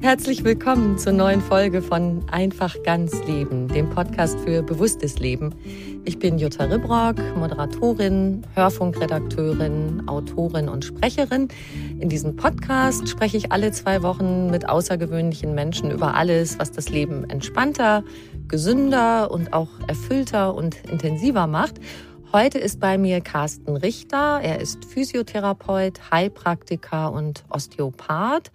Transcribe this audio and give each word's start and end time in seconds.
Herzlich 0.00 0.44
willkommen 0.44 0.96
zur 0.96 1.12
neuen 1.12 1.40
Folge 1.40 1.82
von 1.82 2.24
Einfach 2.30 2.80
ganz 2.84 3.12
Leben, 3.26 3.66
dem 3.66 3.90
Podcast 3.90 4.38
für 4.38 4.62
bewusstes 4.62 5.18
Leben. 5.18 5.52
Ich 6.04 6.20
bin 6.20 6.38
Jutta 6.38 6.64
Ribrock, 6.64 7.16
Moderatorin, 7.36 8.46
Hörfunkredakteurin, 8.54 10.04
Autorin 10.06 10.68
und 10.68 10.84
Sprecherin. 10.84 11.48
In 11.98 12.08
diesem 12.08 12.36
Podcast 12.36 13.08
spreche 13.08 13.38
ich 13.38 13.50
alle 13.50 13.72
zwei 13.72 14.02
Wochen 14.04 14.50
mit 14.50 14.68
außergewöhnlichen 14.68 15.52
Menschen 15.56 15.90
über 15.90 16.14
alles, 16.14 16.60
was 16.60 16.70
das 16.70 16.90
Leben 16.90 17.28
entspannter, 17.28 18.04
gesünder 18.46 19.32
und 19.32 19.52
auch 19.52 19.70
erfüllter 19.88 20.54
und 20.54 20.76
intensiver 20.88 21.48
macht. 21.48 21.80
Heute 22.30 22.58
ist 22.58 22.78
bei 22.78 22.98
mir 22.98 23.20
Carsten 23.20 23.76
Richter. 23.76 24.40
Er 24.42 24.60
ist 24.60 24.84
Physiotherapeut, 24.84 26.12
Heilpraktiker 26.12 27.10
und 27.12 27.42
Osteopath. 27.48 28.52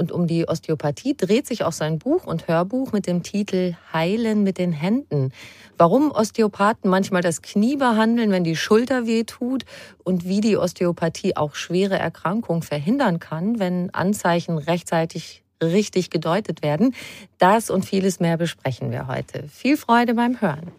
Und 0.00 0.12
um 0.12 0.26
die 0.26 0.48
Osteopathie 0.48 1.14
dreht 1.14 1.46
sich 1.46 1.62
auch 1.62 1.72
sein 1.72 1.98
Buch 1.98 2.24
und 2.24 2.48
Hörbuch 2.48 2.92
mit 2.92 3.06
dem 3.06 3.22
Titel 3.22 3.74
Heilen 3.92 4.42
mit 4.42 4.56
den 4.56 4.72
Händen. 4.72 5.30
Warum 5.76 6.10
Osteopathen 6.10 6.88
manchmal 6.88 7.20
das 7.20 7.42
Knie 7.42 7.76
behandeln, 7.76 8.30
wenn 8.30 8.42
die 8.42 8.56
Schulter 8.56 9.06
weh 9.06 9.24
tut 9.24 9.66
und 10.02 10.24
wie 10.24 10.40
die 10.40 10.56
Osteopathie 10.56 11.36
auch 11.36 11.54
schwere 11.54 11.98
Erkrankungen 11.98 12.62
verhindern 12.62 13.20
kann, 13.20 13.58
wenn 13.58 13.92
Anzeichen 13.92 14.56
rechtzeitig 14.56 15.42
richtig 15.62 16.08
gedeutet 16.08 16.62
werden. 16.62 16.94
Das 17.36 17.68
und 17.68 17.84
vieles 17.84 18.20
mehr 18.20 18.38
besprechen 18.38 18.92
wir 18.92 19.06
heute. 19.06 19.48
Viel 19.48 19.76
Freude 19.76 20.14
beim 20.14 20.40
Hören. 20.40 20.72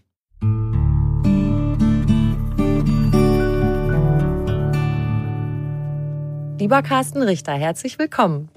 Lieber 6.57 6.81
Carsten 6.81 7.21
Richter, 7.21 7.53
herzlich 7.53 7.99
willkommen. 7.99 8.49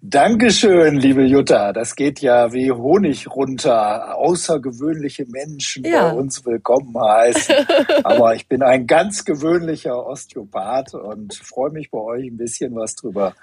Dankeschön, 0.00 0.96
liebe 0.96 1.22
Jutta. 1.22 1.72
Das 1.72 1.94
geht 1.94 2.20
ja 2.20 2.52
wie 2.52 2.70
Honig 2.70 3.28
runter. 3.30 4.16
Außergewöhnliche 4.16 5.26
Menschen 5.26 5.84
ja. 5.84 6.10
bei 6.10 6.16
uns 6.18 6.44
willkommen 6.44 6.94
heißen. 6.98 7.54
Aber 8.04 8.34
ich 8.34 8.48
bin 8.48 8.62
ein 8.62 8.86
ganz 8.86 9.24
gewöhnlicher 9.24 10.04
Osteopath 10.06 10.94
und 10.94 11.34
freue 11.34 11.70
mich 11.70 11.90
bei 11.90 11.98
euch 11.98 12.26
ein 12.26 12.36
bisschen 12.36 12.74
was 12.74 12.94
drüber 12.94 13.34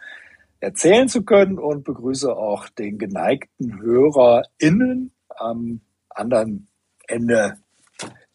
erzählen 0.59 1.07
zu 1.07 1.23
können 1.23 1.57
und 1.57 1.85
begrüße 1.85 2.35
auch 2.35 2.67
den 2.69 2.97
geneigten 2.97 3.79
HörerInnen 3.81 5.11
am 5.29 5.81
anderen 6.09 6.67
Ende 7.07 7.57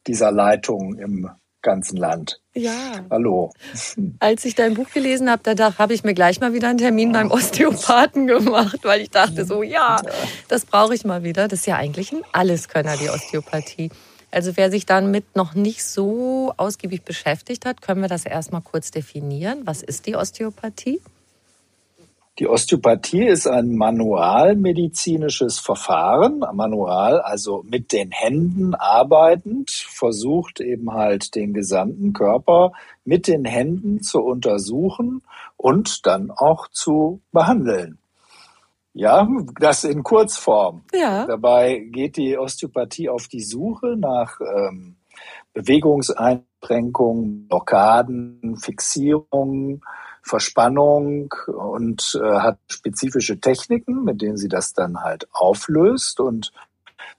dieser 0.06 0.32
Leitung 0.32 0.96
im 0.98 1.30
ganzen 1.64 1.96
Land. 1.96 2.40
Ja. 2.54 3.04
Hallo. 3.10 3.50
Als 4.20 4.44
ich 4.44 4.54
dein 4.54 4.74
Buch 4.74 4.90
gelesen 4.90 5.28
habe, 5.28 5.56
da 5.56 5.76
habe 5.76 5.92
ich 5.92 6.04
mir 6.04 6.14
gleich 6.14 6.40
mal 6.40 6.52
wieder 6.52 6.68
einen 6.68 6.78
Termin 6.78 7.10
beim 7.10 7.32
Osteopathen 7.32 8.28
gemacht, 8.28 8.78
weil 8.84 9.00
ich 9.00 9.10
dachte 9.10 9.44
so, 9.44 9.64
ja, 9.64 10.00
das 10.46 10.64
brauche 10.64 10.94
ich 10.94 11.04
mal 11.04 11.24
wieder. 11.24 11.48
Das 11.48 11.60
ist 11.60 11.66
ja 11.66 11.76
eigentlich 11.76 12.12
ein 12.12 12.22
Alleskönner, 12.30 12.96
die 12.96 13.10
Osteopathie. 13.10 13.90
Also 14.30 14.56
wer 14.56 14.70
sich 14.70 14.86
damit 14.86 15.36
noch 15.36 15.54
nicht 15.54 15.84
so 15.84 16.54
ausgiebig 16.56 17.02
beschäftigt 17.02 17.66
hat, 17.66 17.82
können 17.82 18.02
wir 18.02 18.08
das 18.08 18.24
erstmal 18.24 18.62
kurz 18.62 18.90
definieren. 18.90 19.62
Was 19.64 19.82
ist 19.82 20.06
die 20.06 20.16
Osteopathie? 20.16 21.00
Die 22.40 22.48
Osteopathie 22.48 23.26
ist 23.26 23.46
ein 23.46 23.76
manualmedizinisches 23.76 25.60
Verfahren, 25.60 26.40
manual, 26.52 27.20
also 27.20 27.62
mit 27.64 27.92
den 27.92 28.10
Händen 28.10 28.74
arbeitend, 28.74 29.70
versucht 29.70 30.60
eben 30.60 30.92
halt 30.92 31.36
den 31.36 31.54
gesamten 31.54 32.12
Körper 32.12 32.72
mit 33.04 33.28
den 33.28 33.44
Händen 33.44 34.02
zu 34.02 34.20
untersuchen 34.20 35.22
und 35.56 36.04
dann 36.06 36.32
auch 36.32 36.66
zu 36.72 37.20
behandeln. 37.30 37.98
Ja, 38.94 39.28
das 39.60 39.84
in 39.84 40.02
Kurzform. 40.02 40.82
Ja. 40.92 41.26
Dabei 41.26 41.86
geht 41.90 42.16
die 42.16 42.36
Osteopathie 42.36 43.08
auf 43.08 43.28
die 43.28 43.42
Suche 43.42 43.96
nach 43.96 44.40
ähm, 44.40 44.96
Bewegungseinschränkungen, 45.52 47.46
Blockaden, 47.46 48.56
Fixierungen, 48.60 49.82
Verspannung 50.24 51.34
und 51.46 52.18
äh, 52.20 52.38
hat 52.38 52.58
spezifische 52.68 53.40
Techniken, 53.40 54.04
mit 54.04 54.22
denen 54.22 54.38
sie 54.38 54.48
das 54.48 54.72
dann 54.72 55.02
halt 55.02 55.28
auflöst. 55.32 56.18
Und 56.18 56.50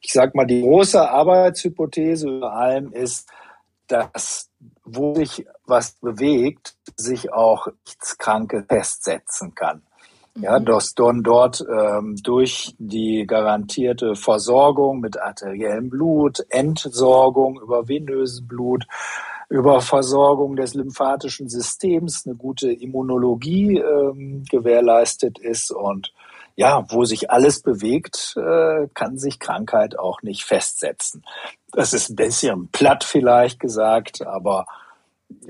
ich 0.02 0.12
sag 0.12 0.34
mal, 0.34 0.46
die 0.46 0.62
große 0.62 1.08
Arbeitshypothese 1.08 2.28
über 2.28 2.54
allem 2.54 2.92
ist, 2.92 3.30
dass 3.88 4.50
wo 4.84 5.16
sich 5.16 5.46
was 5.66 5.94
bewegt, 5.94 6.76
sich 6.96 7.32
auch 7.32 7.68
nichts 7.86 8.18
Kranke 8.18 8.66
festsetzen 8.68 9.54
kann. 9.56 9.82
Ja, 10.38 10.60
mhm. 10.60 10.66
dass 10.66 10.96
dann 10.96 11.24
dort 11.24 11.66
ähm, 11.72 12.18
durch 12.22 12.76
die 12.78 13.26
garantierte 13.26 14.16
Versorgung 14.16 15.00
mit 15.00 15.20
arteriellem 15.20 15.90
Blut, 15.90 16.46
Entsorgung 16.50 17.60
über 17.62 17.88
venöses 17.88 18.46
Blut 18.46 18.86
über 19.50 19.82
Versorgung 19.82 20.56
des 20.56 20.74
lymphatischen 20.74 21.50
Systems 21.50 22.26
eine 22.26 22.36
gute 22.36 22.72
Immunologie 22.72 23.78
ähm, 23.78 24.44
gewährleistet 24.50 25.40
ist 25.40 25.72
und 25.72 26.14
ja, 26.58 26.86
wo 26.90 27.04
sich 27.04 27.32
alles 27.32 27.62
bewegt, 27.62 28.36
äh, 28.38 28.88
kann 28.94 29.18
sich 29.18 29.40
Krankheit 29.40 30.00
auch 30.00 30.22
nicht 30.22 30.46
festsetzen. 30.46 31.24
Das 31.74 31.94
ist 31.94 32.10
ein 32.10 32.16
bisschen 32.16 32.70
platt 32.72 33.04
vielleicht 33.04 33.60
gesagt, 33.60 34.26
aber 34.26 34.66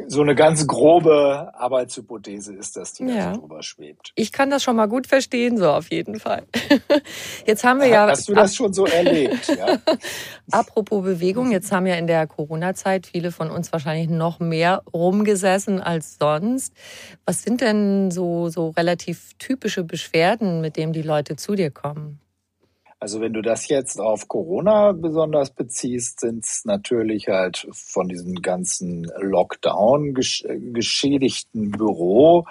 so 0.08 0.22
eine 0.22 0.36
ganz 0.36 0.68
grobe 0.68 1.52
Arbeitshypothese 1.54 2.54
ist 2.54 2.78
das, 2.78 2.94
die 2.94 3.06
ja. 3.06 3.32
da 3.32 3.38
drüber 3.38 3.64
schwebt. 3.64 4.12
Ich 4.16 4.32
kann 4.32 4.50
das 4.50 4.64
schon 4.64 4.76
mal 4.76 4.88
gut 4.88 5.08
verstehen, 5.08 5.58
so 5.58 5.70
auf 5.70 5.90
jeden 5.90 6.20
Fall. 6.20 6.44
Jetzt 7.46 7.64
haben 7.64 7.80
wir 7.80 7.88
ja. 7.88 8.08
Hast 8.08 8.28
du 8.30 8.34
das 8.34 8.56
schon 8.56 8.74
so 8.74 8.86
erlebt? 8.86 9.48
Ja? 9.48 9.80
Apropos 10.52 11.04
Bewegung, 11.04 11.52
jetzt 11.52 11.72
haben 11.72 11.88
ja 11.88 11.96
in 11.96 12.08
der 12.08 12.28
Corona-Zeit 12.28 13.08
viele 13.08 13.32
von 13.32 13.50
uns 13.50 13.72
wahrscheinlich 13.72 14.10
noch 14.10 14.40
mehr 14.40 14.84
rumgesessen 14.94 15.82
als 15.82 16.18
sonst. 16.20 16.74
Was 17.26 17.42
sind 17.42 17.62
denn 17.62 18.12
so, 18.12 18.50
so 18.50 18.70
relativ 18.70 19.34
typische 19.40 19.84
Beschwerden, 19.84 20.62
mit 20.62 20.78
denen 20.78 20.94
die 20.94 21.02
Leute 21.02 21.36
zu 21.36 21.56
dir 21.56 21.72
kommen? 21.72 22.20
Also 23.06 23.22
wenn 23.22 23.34
du 23.34 23.44
das 23.44 23.68
jetzt 23.68 24.02
auf 24.02 24.28
Corona 24.28 24.92
besonders 24.92 25.52
beziehst, 25.52 26.22
sind 26.22 26.44
es 26.44 26.66
natürlich 26.66 27.28
halt 27.28 27.68
von 27.72 28.08
diesen 28.08 28.42
ganzen 28.42 29.04
Lockdown 29.20 30.16
geschädigten 30.16 31.70
Büro 31.70 32.48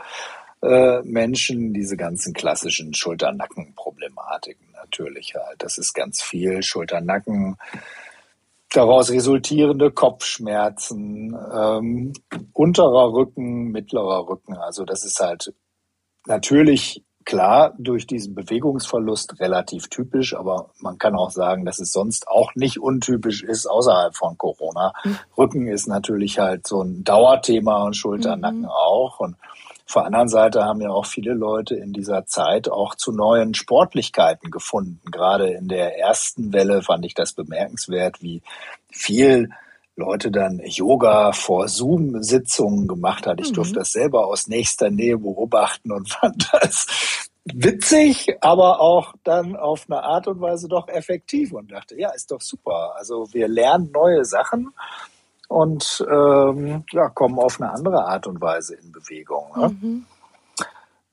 äh, 0.62 1.02
Menschen 1.02 1.74
diese 1.74 1.96
ganzen 1.96 2.34
klassischen 2.34 2.94
Schulter-Nacken-Problematiken 2.94 4.70
natürlich 4.74 5.34
halt. 5.34 5.60
Das 5.60 5.76
ist 5.76 5.92
ganz 5.92 6.22
viel 6.22 6.62
Schulter-Nacken 6.62 7.56
daraus 8.70 9.10
resultierende 9.10 9.90
Kopfschmerzen, 9.90 11.36
ähm, 11.52 12.12
unterer 12.52 13.12
Rücken, 13.12 13.72
mittlerer 13.72 14.28
Rücken. 14.28 14.54
Also 14.54 14.84
das 14.84 15.04
ist 15.04 15.18
halt 15.18 15.52
natürlich 16.28 17.02
klar 17.24 17.74
durch 17.78 18.06
diesen 18.06 18.34
Bewegungsverlust 18.34 19.40
relativ 19.40 19.88
typisch, 19.88 20.36
aber 20.36 20.70
man 20.78 20.98
kann 20.98 21.14
auch 21.14 21.30
sagen, 21.30 21.64
dass 21.64 21.78
es 21.78 21.92
sonst 21.92 22.28
auch 22.28 22.54
nicht 22.54 22.80
untypisch 22.80 23.42
ist 23.42 23.66
außerhalb 23.66 24.14
von 24.14 24.38
Corona. 24.38 24.92
Mhm. 25.04 25.18
Rücken 25.36 25.66
ist 25.68 25.86
natürlich 25.86 26.38
halt 26.38 26.66
so 26.66 26.82
ein 26.82 27.04
Dauerthema 27.04 27.84
und 27.84 27.96
Schulter, 27.96 28.36
mhm. 28.36 28.42
Nacken 28.42 28.66
auch. 28.66 29.20
Und 29.20 29.36
auf 29.86 29.94
der 29.94 30.06
anderen 30.06 30.28
Seite 30.28 30.64
haben 30.64 30.80
ja 30.80 30.90
auch 30.90 31.06
viele 31.06 31.34
Leute 31.34 31.74
in 31.74 31.92
dieser 31.92 32.26
Zeit 32.26 32.70
auch 32.70 32.94
zu 32.94 33.12
neuen 33.12 33.54
Sportlichkeiten 33.54 34.50
gefunden. 34.50 35.00
Gerade 35.10 35.48
in 35.48 35.68
der 35.68 35.98
ersten 35.98 36.52
Welle 36.52 36.82
fand 36.82 37.04
ich 37.04 37.14
das 37.14 37.32
bemerkenswert, 37.32 38.22
wie 38.22 38.42
viel 38.90 39.50
Leute 39.96 40.30
dann 40.30 40.60
Yoga 40.64 41.32
vor 41.32 41.68
Zoom-Sitzungen 41.68 42.88
gemacht 42.88 43.26
hat. 43.26 43.40
Ich 43.40 43.50
mhm. 43.50 43.54
durfte 43.54 43.74
das 43.74 43.92
selber 43.92 44.26
aus 44.26 44.48
nächster 44.48 44.90
Nähe 44.90 45.18
beobachten 45.18 45.92
und 45.92 46.10
fand 46.12 46.48
das 46.52 46.86
witzig, 47.44 48.36
aber 48.40 48.80
auch 48.80 49.14
dann 49.22 49.54
auf 49.54 49.84
eine 49.88 50.02
Art 50.02 50.26
und 50.26 50.40
Weise 50.40 50.66
doch 50.68 50.88
effektiv 50.88 51.52
und 51.52 51.70
dachte, 51.70 51.98
ja, 51.98 52.10
ist 52.10 52.30
doch 52.30 52.40
super. 52.40 52.94
Also 52.96 53.32
wir 53.32 53.48
lernen 53.48 53.90
neue 53.92 54.24
Sachen 54.24 54.72
und 55.48 56.04
ähm, 56.10 56.84
ja, 56.90 57.08
kommen 57.10 57.38
auf 57.38 57.60
eine 57.60 57.70
andere 57.70 58.06
Art 58.06 58.26
und 58.26 58.40
Weise 58.40 58.74
in 58.76 58.92
Bewegung. 58.92 59.46
Ne? 59.56 59.68
Mhm. 59.68 60.06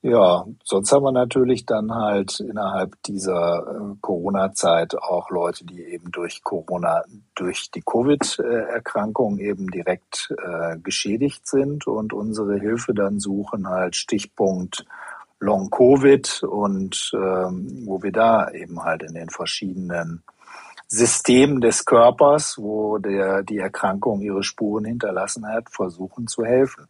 Ja, 0.04 0.44
sonst 0.64 0.90
haben 0.90 1.04
wir 1.04 1.12
natürlich 1.12 1.64
dann 1.64 1.94
halt 1.94 2.40
innerhalb 2.40 3.00
dieser 3.04 3.60
äh, 3.60 3.96
Corona-Zeit 4.00 4.96
auch 4.96 5.30
Leute, 5.30 5.64
die 5.64 5.80
eben 5.80 6.10
durch 6.10 6.42
Corona, 6.42 7.04
durch 7.36 7.70
die 7.70 7.82
Covid-Erkrankung 7.82 9.38
eben 9.38 9.70
direkt 9.70 10.34
äh, 10.44 10.76
geschädigt 10.78 11.46
sind 11.46 11.86
und 11.86 12.12
unsere 12.12 12.58
Hilfe 12.58 12.94
dann 12.94 13.20
suchen, 13.20 13.68
halt 13.68 13.94
Stichpunkt 13.94 14.84
Long-Covid 15.38 16.42
und 16.44 17.12
ähm, 17.14 17.82
wo 17.86 18.02
wir 18.02 18.12
da 18.12 18.50
eben 18.50 18.82
halt 18.82 19.04
in 19.04 19.14
den 19.14 19.30
verschiedenen 19.30 20.24
Systemen 20.88 21.60
des 21.60 21.84
Körpers, 21.84 22.58
wo 22.58 22.98
der, 22.98 23.44
die 23.44 23.58
Erkrankung 23.58 24.20
ihre 24.20 24.42
Spuren 24.42 24.84
hinterlassen 24.84 25.46
hat, 25.46 25.70
versuchen 25.70 26.26
zu 26.26 26.44
helfen. 26.44 26.88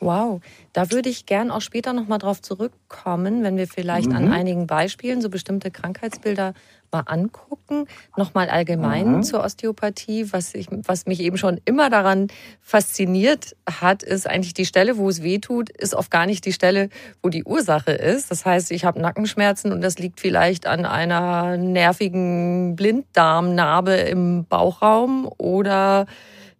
Wow, 0.00 0.40
da 0.72 0.92
würde 0.92 1.08
ich 1.08 1.26
gern 1.26 1.50
auch 1.50 1.60
später 1.60 1.92
nochmal 1.92 2.18
drauf 2.18 2.40
zurückkommen, 2.40 3.42
wenn 3.42 3.56
wir 3.56 3.66
vielleicht 3.66 4.10
mhm. 4.10 4.16
an 4.16 4.32
einigen 4.32 4.66
Beispielen 4.68 5.20
so 5.20 5.28
bestimmte 5.28 5.72
Krankheitsbilder 5.72 6.54
mal 6.92 7.00
angucken. 7.00 7.86
Nochmal 8.16 8.48
allgemein 8.48 9.16
mhm. 9.16 9.22
zur 9.22 9.42
Osteopathie. 9.44 10.32
Was, 10.32 10.54
ich, 10.54 10.68
was 10.70 11.06
mich 11.06 11.20
eben 11.20 11.36
schon 11.36 11.60
immer 11.64 11.90
daran 11.90 12.28
fasziniert 12.60 13.56
hat, 13.68 14.02
ist 14.02 14.28
eigentlich 14.28 14.54
die 14.54 14.64
Stelle, 14.64 14.96
wo 14.96 15.08
es 15.08 15.22
weh 15.22 15.38
tut, 15.38 15.70
ist 15.70 15.94
oft 15.94 16.10
gar 16.10 16.26
nicht 16.26 16.44
die 16.44 16.52
Stelle, 16.52 16.88
wo 17.22 17.28
die 17.28 17.44
Ursache 17.44 17.92
ist. 17.92 18.30
Das 18.30 18.46
heißt, 18.46 18.70
ich 18.70 18.84
habe 18.84 19.00
Nackenschmerzen 19.00 19.72
und 19.72 19.80
das 19.80 19.98
liegt 19.98 20.20
vielleicht 20.20 20.66
an 20.66 20.86
einer 20.86 21.56
nervigen 21.56 22.76
Blinddarmnarbe 22.76 23.92
im 23.92 24.44
Bauchraum 24.44 25.28
oder 25.38 26.06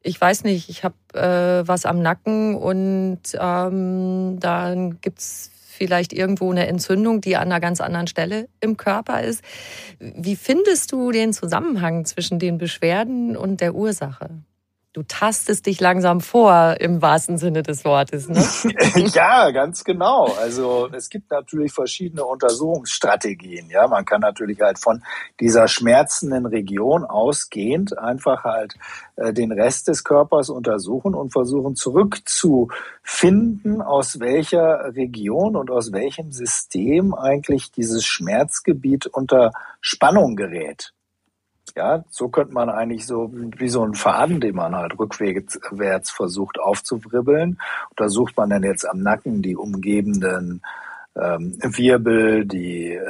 ich 0.09 0.21
weiß 0.21 0.45
nicht, 0.45 0.71
ich 0.71 0.85
habe 0.85 0.95
äh, 1.13 1.69
was 1.69 1.85
am 1.85 2.01
Nacken 2.01 2.55
und 2.55 3.21
ähm, 3.39 4.39
dann 4.41 5.01
gibt's 5.01 5.51
vielleicht 5.69 6.13
irgendwo 6.13 6.51
eine 6.51 6.67
Entzündung, 6.67 7.21
die 7.21 7.37
an 7.37 7.45
einer 7.45 7.61
ganz 7.61 7.81
anderen 7.81 8.09
Stelle 8.09 8.49
im 8.61 8.77
Körper 8.77 9.23
ist. 9.23 9.45
Wie 10.01 10.35
findest 10.35 10.91
du 10.93 11.13
den 11.13 11.33
Zusammenhang 11.33 12.05
zwischen 12.05 12.39
den 12.39 12.59
Beschwerden 12.59 13.37
und 13.37 13.61
der 13.61 13.75
Ursache? 13.75 14.31
Du 14.95 15.03
tastest 15.03 15.67
dich 15.67 15.81
langsam 15.81 16.23
vor 16.23 16.77
im 16.81 17.03
wahrsten 17.03 17.37
Sinne 17.37 17.63
des 17.63 17.85
Wortes, 17.85 18.27
ne? 18.27 18.43
ja, 19.13 19.51
ganz 19.51 19.85
genau. 19.85 20.35
Also 20.41 20.89
es 20.91 21.11
gibt 21.11 21.31
natürlich 21.31 21.73
verschiedene 21.73 22.25
Untersuchungsstrategien. 22.25 23.69
Ja, 23.69 23.87
man 23.87 24.07
kann 24.07 24.23
natürlich 24.23 24.63
halt 24.63 24.79
von 24.79 25.03
dieser 25.41 25.69
schmerzenden 25.69 26.47
Region 26.47 27.05
ausgehend 27.05 27.99
einfach 27.99 28.45
halt 28.45 28.77
äh, 29.17 29.35
den 29.35 29.53
Rest 29.53 29.89
des 29.89 30.05
Körpers 30.05 30.49
untersuchen 30.49 31.15
und 31.15 31.33
versuchen 31.33 31.77
zurückzufinden, 31.77 33.83
aus 33.83 34.21
welcher 34.21 34.97
Region 34.97 35.55
und 35.55 35.71
aus 35.71 35.93
welchem 35.93 36.33
System 36.33 37.15
eigentlich 37.15 37.73
dieses 37.73 38.07
Schmerzgebiet 38.07 39.07
unter 39.07 39.51
Spannung 39.83 40.35
gerät. 40.35 40.95
Ja, 41.79 42.03
so 42.11 42.29
könnte 42.29 42.55
man 42.55 42.71
eigentlich 42.71 43.07
so 43.07 43.31
wie 43.33 43.69
so 43.69 43.85
ein 43.85 43.95
Faden, 43.95 44.41
den 44.41 44.57
man 44.57 44.75
halt 44.75 44.99
rückwärts 44.99 46.11
versucht 46.11 46.59
aufzuwribbeln. 46.59 47.61
Untersucht 47.91 48.37
man 48.37 48.51
dann 48.51 48.65
jetzt 48.65 48.85
am 48.85 48.99
Nacken 48.99 49.43
die 49.43 49.55
umgebenden 49.55 50.61
ähm, 51.21 51.59
Wirbel, 51.61 52.47
die 52.47 52.93
äh, 52.93 53.01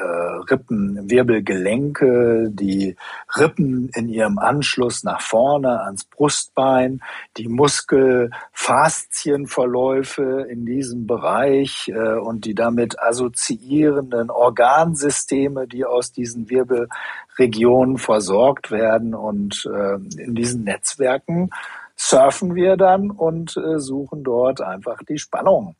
Rippen, 0.50 1.10
Wirbelgelenke, 1.10 2.48
die 2.50 2.96
Rippen 3.36 3.90
in 3.94 4.08
ihrem 4.08 4.38
Anschluss 4.38 5.04
nach 5.04 5.20
vorne 5.20 5.82
ans 5.82 6.04
Brustbein, 6.04 7.02
die 7.36 7.48
Muskelfaszienverläufe 7.48 10.46
in 10.48 10.64
diesem 10.66 11.06
Bereich 11.06 11.88
äh, 11.88 12.18
und 12.18 12.44
die 12.44 12.54
damit 12.54 13.00
assoziierenden 13.00 14.30
Organsysteme, 14.30 15.68
die 15.68 15.84
aus 15.84 16.12
diesen 16.12 16.48
Wirbelregionen 16.50 17.98
versorgt 17.98 18.70
werden. 18.70 19.14
Und 19.14 19.68
äh, 19.72 19.94
in 20.20 20.34
diesen 20.34 20.64
Netzwerken 20.64 21.50
surfen 21.96 22.54
wir 22.54 22.76
dann 22.76 23.10
und 23.10 23.58
suchen 23.76 24.22
dort 24.22 24.60
einfach 24.60 25.02
die 25.02 25.18
Spannung 25.18 25.74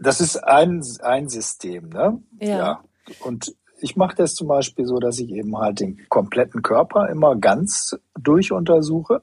das 0.00 0.20
ist 0.20 0.36
ein, 0.36 0.82
ein 1.02 1.28
System, 1.28 1.90
ne? 1.90 2.22
Ja. 2.40 2.56
ja. 2.56 2.84
Und 3.20 3.54
ich 3.80 3.96
mache 3.96 4.16
das 4.16 4.34
zum 4.34 4.48
Beispiel 4.48 4.86
so, 4.86 4.98
dass 4.98 5.18
ich 5.18 5.30
eben 5.30 5.56
halt 5.56 5.80
den 5.80 6.06
kompletten 6.08 6.62
Körper 6.62 7.08
immer 7.08 7.36
ganz 7.36 7.96
durchuntersuche. 8.18 9.22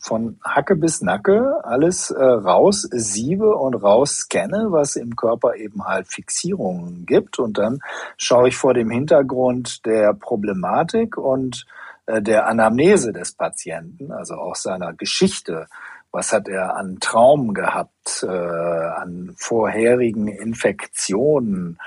Von 0.00 0.40
Hacke 0.42 0.74
bis 0.74 1.00
Nacke 1.00 1.64
alles 1.64 2.10
äh, 2.10 2.24
raus 2.24 2.88
siebe 2.90 3.54
und 3.54 3.74
raus 3.74 4.16
scanne, 4.16 4.68
was 4.70 4.96
im 4.96 5.14
Körper 5.14 5.54
eben 5.54 5.84
halt 5.84 6.08
Fixierungen 6.08 7.06
gibt. 7.06 7.38
Und 7.38 7.58
dann 7.58 7.80
schaue 8.16 8.48
ich 8.48 8.56
vor 8.56 8.74
dem 8.74 8.90
Hintergrund 8.90 9.86
der 9.86 10.14
Problematik 10.14 11.16
und 11.16 11.66
äh, 12.06 12.20
der 12.20 12.48
Anamnese 12.48 13.12
des 13.12 13.32
Patienten, 13.32 14.10
also 14.10 14.34
auch 14.34 14.56
seiner 14.56 14.92
Geschichte, 14.92 15.66
was 16.12 16.32
hat 16.32 16.46
er 16.46 16.76
an 16.76 16.98
Traum 17.00 17.54
gehabt, 17.54 18.22
äh, 18.22 18.26
an 18.26 19.34
vorherigen 19.36 20.28
Infektionen? 20.28 21.78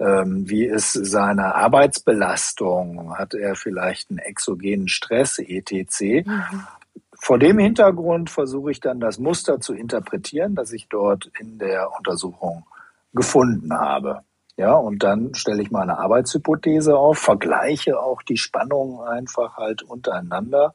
Ähm, 0.00 0.48
wie 0.48 0.64
ist 0.64 0.92
seine 0.92 1.54
Arbeitsbelastung? 1.54 3.16
Hat 3.16 3.34
er 3.34 3.54
vielleicht 3.54 4.10
einen 4.10 4.18
exogenen 4.18 4.88
Stress, 4.88 5.38
etc.? 5.38 6.26
Mhm. 6.26 6.66
Vor 7.12 7.38
dem 7.38 7.58
Hintergrund 7.58 8.30
versuche 8.30 8.70
ich 8.70 8.80
dann 8.80 9.00
das 9.00 9.18
Muster 9.18 9.60
zu 9.60 9.74
interpretieren, 9.74 10.54
das 10.54 10.72
ich 10.72 10.88
dort 10.88 11.30
in 11.38 11.58
der 11.58 11.90
Untersuchung 11.96 12.64
gefunden 13.12 13.72
habe. 13.72 14.22
Ja, 14.56 14.74
und 14.74 15.02
dann 15.02 15.34
stelle 15.34 15.62
ich 15.62 15.70
mal 15.70 15.82
eine 15.82 15.98
Arbeitshypothese 15.98 16.96
auf, 16.96 17.18
vergleiche 17.18 17.98
auch 17.98 18.22
die 18.22 18.36
Spannungen 18.36 19.00
einfach 19.06 19.56
halt 19.56 19.82
untereinander 19.82 20.74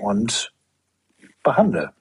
und 0.00 0.52
behandle. 1.42 1.92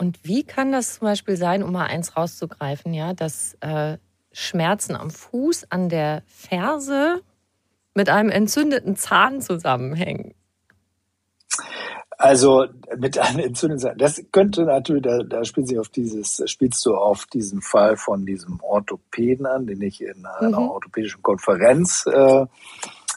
Und 0.00 0.24
wie 0.24 0.44
kann 0.44 0.72
das 0.72 0.94
zum 0.94 1.08
Beispiel 1.08 1.36
sein, 1.36 1.62
um 1.62 1.72
mal 1.72 1.84
eins 1.84 2.16
rauszugreifen, 2.16 2.94
ja, 2.94 3.12
dass 3.12 3.54
äh, 3.60 3.98
Schmerzen 4.32 4.96
am 4.96 5.10
Fuß, 5.10 5.66
an 5.68 5.90
der 5.90 6.22
Ferse 6.26 7.20
mit 7.94 8.08
einem 8.08 8.30
entzündeten 8.30 8.96
Zahn 8.96 9.42
zusammenhängen? 9.42 10.32
Also 12.16 12.64
mit 12.96 13.18
einem 13.18 13.40
entzündeten 13.40 13.78
Zahn. 13.78 13.98
Das 13.98 14.24
könnte 14.32 14.62
natürlich, 14.62 15.02
da, 15.02 15.18
da 15.22 15.44
spielt 15.44 15.68
sich 15.68 15.78
auf 15.78 15.90
dieses, 15.90 16.42
spielst 16.46 16.86
du 16.86 16.94
auf 16.94 17.26
diesen 17.26 17.60
Fall 17.60 17.98
von 17.98 18.24
diesem 18.24 18.58
Orthopäden 18.62 19.44
an, 19.44 19.66
den 19.66 19.82
ich 19.82 20.00
in 20.00 20.24
einer 20.24 20.60
mhm. 20.60 20.70
orthopädischen 20.70 21.22
Konferenz 21.22 22.06
äh, 22.06 22.46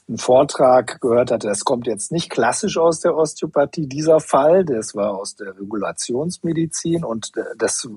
einen 0.08 0.18
Vortrag 0.18 1.00
gehört 1.02 1.32
hatte, 1.32 1.48
das 1.48 1.64
kommt 1.64 1.88
jetzt 1.88 2.12
nicht 2.12 2.30
klassisch 2.30 2.78
aus 2.78 3.00
der 3.00 3.16
Osteopathie, 3.16 3.88
dieser 3.88 4.20
Fall, 4.20 4.66
das 4.66 4.96
war 4.96 5.18
aus 5.18 5.36
der 5.36 5.58
Regulationsmedizin 5.58 7.04
und 7.04 7.32
das 7.58 7.88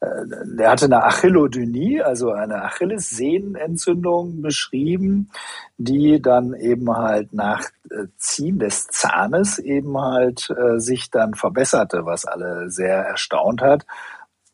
äh, 0.00 0.06
der 0.44 0.70
hatte 0.70 0.86
eine 0.86 1.04
Achillodynie, 1.04 2.02
also 2.02 2.30
eine 2.32 2.62
Achillessehnenentzündung 2.64 4.42
beschrieben, 4.42 5.30
die 5.78 6.20
dann 6.20 6.54
eben 6.54 6.94
halt 6.96 7.32
nach 7.32 7.62
Ziehen 8.18 8.58
des 8.58 8.88
Zahnes 8.88 9.58
eben 9.58 9.98
halt 9.98 10.50
äh, 10.50 10.78
sich 10.78 11.10
dann 11.10 11.34
verbesserte, 11.34 12.04
was 12.04 12.26
alle 12.26 12.70
sehr 12.70 12.96
erstaunt 12.96 13.62
hat. 13.62 13.86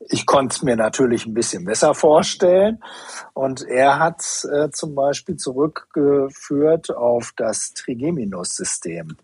Ich 0.09 0.27
konnte 0.27 0.55
es 0.57 0.63
mir 0.63 0.77
natürlich 0.77 1.27
ein 1.27 1.35
bisschen 1.35 1.65
besser 1.65 1.95
vorstellen. 1.95 2.83
Und 3.35 3.63
er 3.63 3.99
hat 3.99 4.23
äh, 4.53 4.71
zum 4.71 4.95
Beispiel 4.95 5.37
zurückgeführt 5.37 6.95
auf 6.95 7.33
das 7.37 7.73
Trigeminus-System. 7.75 9.17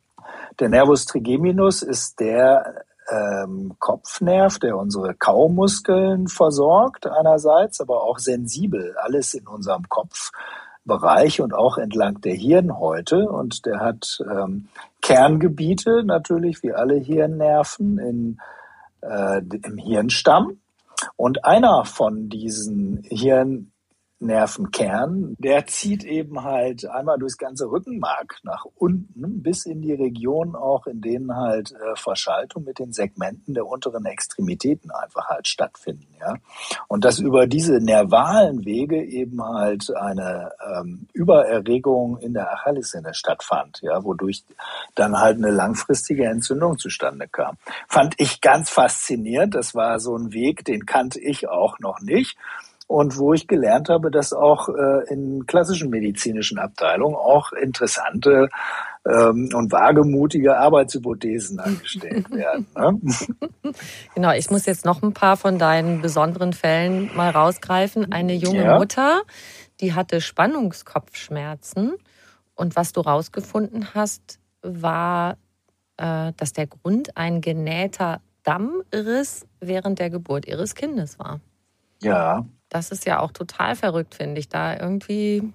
Der 0.61 0.69
Nervus 0.69 1.07
trigeminus 1.07 1.83
ist 1.83 2.21
der 2.21 2.85
ähm, 3.11 3.77
Kopfnerv, 3.79 4.59
der 4.59 4.77
unsere 4.77 5.15
Kaumuskeln 5.15 6.29
versorgt 6.29 7.07
einerseits, 7.07 7.81
aber 7.81 8.03
auch 8.03 8.19
sensibel 8.19 8.97
alles 8.99 9.35
in 9.35 9.47
unserem 9.47 9.89
Kopfbereich 9.89 11.41
und 11.41 11.55
auch 11.55 11.79
entlang 11.79 12.21
der 12.21 12.35
Hirnhäute. 12.35 13.29
Und 13.29 13.67
der 13.67 13.81
hat 13.81 14.19
ähm, 14.31 14.69
Kerngebiete 15.01 16.03
natürlich, 16.05 16.63
wie 16.63 16.73
alle 16.73 16.97
Hirnnerven, 16.97 17.99
in, 17.99 18.41
äh, 19.01 19.41
im 19.41 19.79
Hirnstamm. 19.79 20.59
Und 21.17 21.45
einer 21.45 21.85
von 21.85 22.28
diesen 22.28 23.02
Hirn 23.05 23.73
Nervenkern, 24.21 25.37
der 25.39 25.67
zieht 25.67 26.03
eben 26.03 26.43
halt 26.43 26.87
einmal 26.87 27.19
durchs 27.19 27.39
ganze 27.39 27.71
Rückenmark 27.71 28.39
nach 28.43 28.65
unten 28.75 29.43
bis 29.43 29.65
in 29.65 29.81
die 29.81 29.93
Region 29.93 30.57
auch, 30.57 30.87
in 30.87 31.01
denen 31.01 31.37
halt 31.37 31.73
äh, 31.73 31.95
Verschaltung 31.95 32.65
mit 32.65 32.81
den 32.81 32.93
Segmenten 32.93 33.55
der 33.55 33.67
unteren 33.67 34.07
Extremitäten 34.07 34.91
einfach 34.91 35.29
halt 35.29 35.47
stattfinden, 35.47 36.09
ja. 36.21 36.35
Und 36.89 37.05
dass 37.05 37.21
über 37.21 37.47
diese 37.47 37.79
nervalen 37.79 38.65
Wege 38.65 39.05
eben 39.05 39.43
halt 39.43 39.95
eine 39.95 40.51
ähm, 40.67 41.07
Übererregung 41.13 42.19
in 42.19 42.35
der 42.35 42.53
Achillessehne 42.53 43.15
stattfand, 43.15 43.81
ja, 43.83 44.03
wodurch 44.03 44.43
dann 44.97 45.19
halt 45.19 45.37
eine 45.37 45.51
langfristige 45.51 46.25
Entzündung 46.25 46.79
zustande 46.79 47.29
kam. 47.29 47.57
Fand 47.87 48.15
ich 48.19 48.41
ganz 48.41 48.69
faszinierend. 48.71 49.55
Das 49.55 49.75
war 49.75 50.01
so 50.01 50.17
ein 50.17 50.33
Weg, 50.33 50.65
den 50.65 50.87
kannte 50.87 51.21
ich 51.21 51.49
auch 51.49 51.79
noch 51.79 52.01
nicht 52.01 52.37
und 52.88 53.18
wo 53.18 53.35
ich 53.35 53.47
gelernt 53.47 53.90
habe, 53.90 54.11
dass 54.11 54.33
auch 54.33 54.71
äh, 54.71 55.12
in 55.12 55.47
klassischen 55.47 55.90
medizinischen 55.90 56.59
Abteilungen 56.59 57.14
auch 57.14 57.52
interessante 57.52 58.49
ähm, 59.07 59.50
und 59.54 59.71
wagemutige 59.71 60.57
Arbeitshypothesen 60.57 61.61
angestellt 61.61 62.30
werden. 62.30 62.66
Ne? 62.75 63.00
Genau, 64.14 64.33
ich 64.33 64.50
muss 64.50 64.64
jetzt 64.64 64.87
noch 64.87 65.02
ein 65.02 65.12
paar 65.12 65.37
von 65.37 65.59
deinen 65.59 66.00
besonderen 66.00 66.54
Fällen 66.54 67.14
mal 67.14 67.30
rausgreifen. 67.30 68.11
Eine 68.11 68.33
junge 68.33 68.64
ja. 68.64 68.78
Mutter, 68.78 69.21
die 69.80 69.92
hatte 69.92 70.23
Spannungskopfschmerzen 70.23 71.92
und 72.54 72.75
was 72.75 72.92
du 72.92 73.02
rausgefunden 73.02 73.88
hast, 73.95 74.40
war, 74.62 75.37
äh, 75.99 76.33
dass 76.38 76.54
der 76.54 76.66
Grund 76.66 77.18
ein 77.18 77.42
genähter 77.42 78.23
Dammriss 78.45 79.47
während 79.61 79.99
der 79.99 80.09
Geburt 80.09 80.47
ihres 80.47 80.75
Kindes 80.75 81.18
war. 81.18 81.40
Ja, 82.00 82.47
das 82.69 82.91
ist 82.91 83.07
ja 83.07 83.21
auch 83.21 83.33
total 83.33 83.75
verrückt, 83.77 84.15
finde 84.15 84.41
ich, 84.41 84.49
da 84.49 84.79
irgendwie 84.79 85.53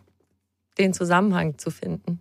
den 0.78 0.94
Zusammenhang 0.94 1.58
zu 1.58 1.70
finden. 1.70 2.20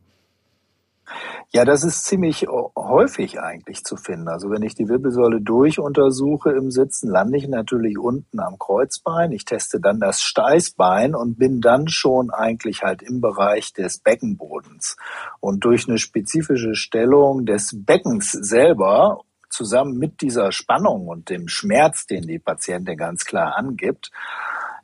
Ja, 1.51 1.67
das 1.67 1.85
ist 1.85 2.07
ziemlich 2.07 2.47
häufig 2.49 3.39
eigentlich 3.41 3.85
zu 3.85 3.97
finden. 3.97 4.29
Also 4.29 4.51
wenn 4.51 4.63
ich 4.63 4.75
die 4.75 4.89
Wirbelsäule 4.89 5.43
durchuntersuche 5.43 6.51
im 6.53 6.71
Sitzen, 6.71 7.11
lande 7.11 7.37
ich 7.37 7.47
natürlich 7.47 7.99
unten 7.99 8.41
am 8.41 8.59
Kreuzbein. 8.59 9.33
Ich 9.33 9.45
teste 9.45 9.79
dann 9.79 10.01
das 10.01 10.23
Steißbein 10.23 11.15
und 11.15 11.39
bin 11.39 11.61
dann 11.61 11.89
schon 11.89 12.31
eigentlich 12.31 12.83
halt 12.83 13.03
im 13.03 13.21
Bereich 13.21 13.75
des 13.75 13.99
Beckenbodens. 13.99 14.97
Und 15.41 15.65
durch 15.65 15.87
eine 15.87 15.99
spezifische 15.99 16.75
Stellung 16.75 17.45
des 17.45 17.77
Beckens 17.85 18.33
selber 18.33 19.21
zusammen 19.51 19.99
mit 19.99 20.23
dieser 20.23 20.53
Spannung 20.53 21.09
und 21.09 21.29
dem 21.29 21.49
Schmerz, 21.49 22.07
den 22.07 22.23
die 22.23 22.39
Patientin 22.39 22.97
ganz 22.97 23.27
klar 23.27 23.57
angibt, 23.57 24.11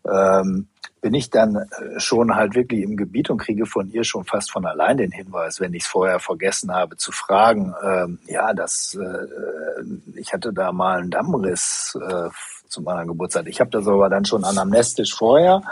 ähm, 0.07 0.69
bin 1.00 1.14
ich 1.14 1.31
dann 1.31 1.57
äh, 1.57 2.00
schon 2.00 2.35
halt 2.35 2.55
wirklich 2.55 2.83
im 2.83 2.97
Gebiet 2.97 3.31
und 3.31 3.38
kriege 3.38 3.67
von 3.67 3.90
ihr 3.90 4.05
schon 4.05 4.25
fast 4.25 4.50
von 4.50 4.67
allein 4.67 4.97
den 4.97 5.12
Hinweis, 5.12 5.61
wenn 5.61 5.75
ich 5.75 5.85
es 5.85 5.88
vorher 5.88 6.19
vergessen 6.19 6.73
habe 6.73 6.97
zu 6.97 7.12
fragen, 7.12 7.75
ähm, 7.83 8.19
ja, 8.26 8.52
das, 8.52 8.99
äh, 9.00 10.19
ich 10.19 10.33
hatte 10.33 10.52
da 10.52 10.73
mal 10.73 10.99
einen 10.99 11.11
Dammriss 11.11 11.97
äh, 12.00 12.28
zu 12.69 12.83
meiner 12.83 13.07
Geburtstag. 13.07 13.49
Ich 13.49 13.61
habe 13.61 13.71
das 13.71 13.87
aber 13.87 14.09
dann 14.09 14.25
schon 14.25 14.45
anamnestisch 14.45 15.14
vorher 15.14 15.62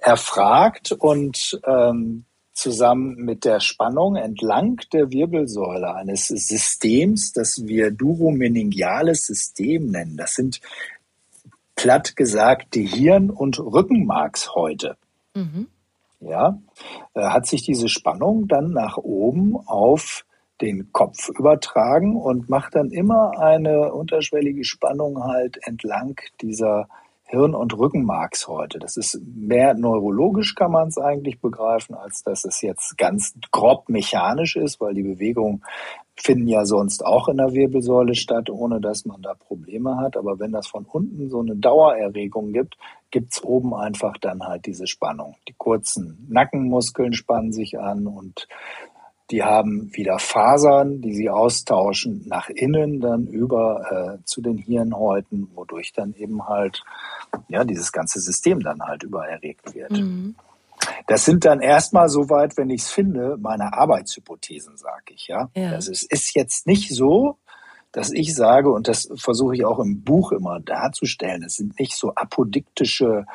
erfragt 0.00 0.92
und 0.92 1.60
ähm, 1.64 2.24
zusammen 2.52 3.16
mit 3.16 3.44
der 3.44 3.60
Spannung 3.60 4.16
entlang 4.16 4.80
der 4.92 5.10
Wirbelsäule 5.10 5.94
eines 5.94 6.28
Systems, 6.28 7.32
das 7.32 7.66
wir 7.66 7.90
duromeningiales 7.90 9.26
System 9.26 9.86
nennen. 9.86 10.16
Das 10.16 10.34
sind 10.34 10.60
platt 11.82 12.14
gesagt 12.14 12.76
die 12.76 12.86
Hirn- 12.86 13.30
und 13.30 13.58
Rückenmarkshäute. 13.58 14.96
Mhm. 15.34 15.66
Ja, 16.20 16.56
äh, 17.14 17.22
hat 17.22 17.46
sich 17.46 17.62
diese 17.62 17.88
Spannung 17.88 18.46
dann 18.46 18.70
nach 18.70 18.98
oben 18.98 19.56
auf 19.66 20.24
den 20.60 20.92
Kopf 20.92 21.28
übertragen 21.28 22.14
und 22.14 22.48
macht 22.48 22.76
dann 22.76 22.92
immer 22.92 23.36
eine 23.40 23.92
unterschwellige 23.92 24.62
Spannung 24.62 25.24
halt 25.24 25.58
entlang 25.66 26.20
dieser 26.40 26.86
Hirn- 27.24 27.56
und 27.56 27.76
Rückenmarkshäute. 27.76 28.78
Das 28.78 28.96
ist 28.96 29.20
mehr 29.24 29.74
neurologisch 29.74 30.54
kann 30.54 30.70
man 30.70 30.86
es 30.86 30.98
eigentlich 30.98 31.40
begreifen, 31.40 31.96
als 31.96 32.22
dass 32.22 32.44
es 32.44 32.60
jetzt 32.60 32.96
ganz 32.96 33.34
grob 33.50 33.88
mechanisch 33.88 34.54
ist, 34.54 34.80
weil 34.80 34.94
die 34.94 35.02
Bewegung 35.02 35.64
finden 36.16 36.46
ja 36.46 36.64
sonst 36.64 37.04
auch 37.04 37.28
in 37.28 37.38
der 37.38 37.52
Wirbelsäule 37.52 38.14
statt, 38.14 38.50
ohne 38.50 38.80
dass 38.80 39.04
man 39.04 39.22
da 39.22 39.34
Probleme 39.34 39.96
hat. 39.96 40.16
Aber 40.16 40.38
wenn 40.38 40.52
das 40.52 40.66
von 40.66 40.84
unten 40.84 41.30
so 41.30 41.40
eine 41.40 41.56
Dauererregung 41.56 42.52
gibt, 42.52 42.76
gibt's 43.10 43.42
oben 43.42 43.74
einfach 43.74 44.16
dann 44.18 44.42
halt 44.42 44.66
diese 44.66 44.86
Spannung. 44.86 45.36
Die 45.48 45.54
kurzen 45.56 46.26
Nackenmuskeln 46.28 47.12
spannen 47.12 47.52
sich 47.52 47.78
an 47.78 48.06
und 48.06 48.46
die 49.30 49.42
haben 49.42 49.90
wieder 49.94 50.18
Fasern, 50.18 51.00
die 51.00 51.14
sie 51.14 51.30
austauschen 51.30 52.22
nach 52.26 52.50
innen 52.50 53.00
dann 53.00 53.26
über 53.26 54.18
äh, 54.20 54.24
zu 54.24 54.42
den 54.42 54.58
Hirnhäuten, 54.58 55.48
wodurch 55.54 55.92
dann 55.94 56.12
eben 56.14 56.46
halt 56.48 56.84
ja 57.48 57.64
dieses 57.64 57.92
ganze 57.92 58.20
System 58.20 58.60
dann 58.60 58.82
halt 58.82 59.04
übererregt 59.04 59.74
wird. 59.74 59.92
Mhm. 59.92 60.34
Das 61.06 61.24
sind 61.24 61.44
dann 61.44 61.60
erstmal 61.60 62.08
soweit, 62.08 62.56
wenn 62.56 62.70
ich 62.70 62.82
es 62.82 62.90
finde, 62.90 63.36
meine 63.40 63.72
Arbeitshypothesen, 63.72 64.76
sage 64.76 65.14
ich. 65.14 65.28
Ja? 65.28 65.50
ja. 65.54 65.72
Also 65.72 65.90
es 65.92 66.02
ist 66.02 66.34
jetzt 66.34 66.66
nicht 66.66 66.94
so, 66.94 67.38
dass 67.92 68.10
ich 68.10 68.34
sage, 68.34 68.70
und 68.70 68.88
das 68.88 69.08
versuche 69.16 69.54
ich 69.54 69.64
auch 69.64 69.78
im 69.78 70.02
Buch 70.02 70.32
immer 70.32 70.60
darzustellen, 70.60 71.42
es 71.44 71.56
sind 71.56 71.78
nicht 71.78 71.94
so 71.94 72.14
apodiktische 72.14 73.26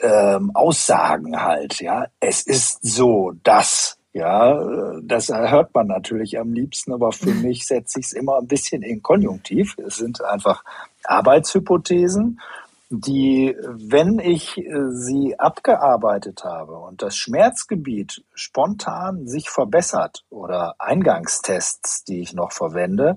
ähm, 0.00 0.50
Aussagen 0.54 1.40
halt. 1.42 1.80
Ja, 1.80 2.06
es 2.20 2.42
ist 2.42 2.78
so, 2.82 3.32
dass 3.42 3.98
ja, 4.12 4.98
das 5.02 5.28
hört 5.28 5.74
man 5.74 5.88
natürlich 5.88 6.38
am 6.38 6.54
liebsten, 6.54 6.94
aber 6.94 7.12
für 7.12 7.34
mich 7.34 7.66
setze 7.66 8.00
ich 8.00 8.06
es 8.06 8.12
immer 8.14 8.38
ein 8.38 8.46
bisschen 8.46 8.82
in 8.82 9.02
Konjunktiv. 9.02 9.76
Es 9.86 9.96
sind 9.96 10.24
einfach 10.24 10.64
Arbeitshypothesen 11.04 12.40
die, 12.88 13.56
wenn 13.62 14.18
ich 14.18 14.58
äh, 14.58 14.90
sie 14.90 15.38
abgearbeitet 15.38 16.44
habe 16.44 16.78
und 16.78 17.02
das 17.02 17.16
Schmerzgebiet 17.16 18.24
spontan 18.34 19.26
sich 19.26 19.50
verbessert 19.50 20.24
oder 20.30 20.76
Eingangstests, 20.78 22.04
die 22.04 22.20
ich 22.20 22.32
noch 22.32 22.52
verwende, 22.52 23.16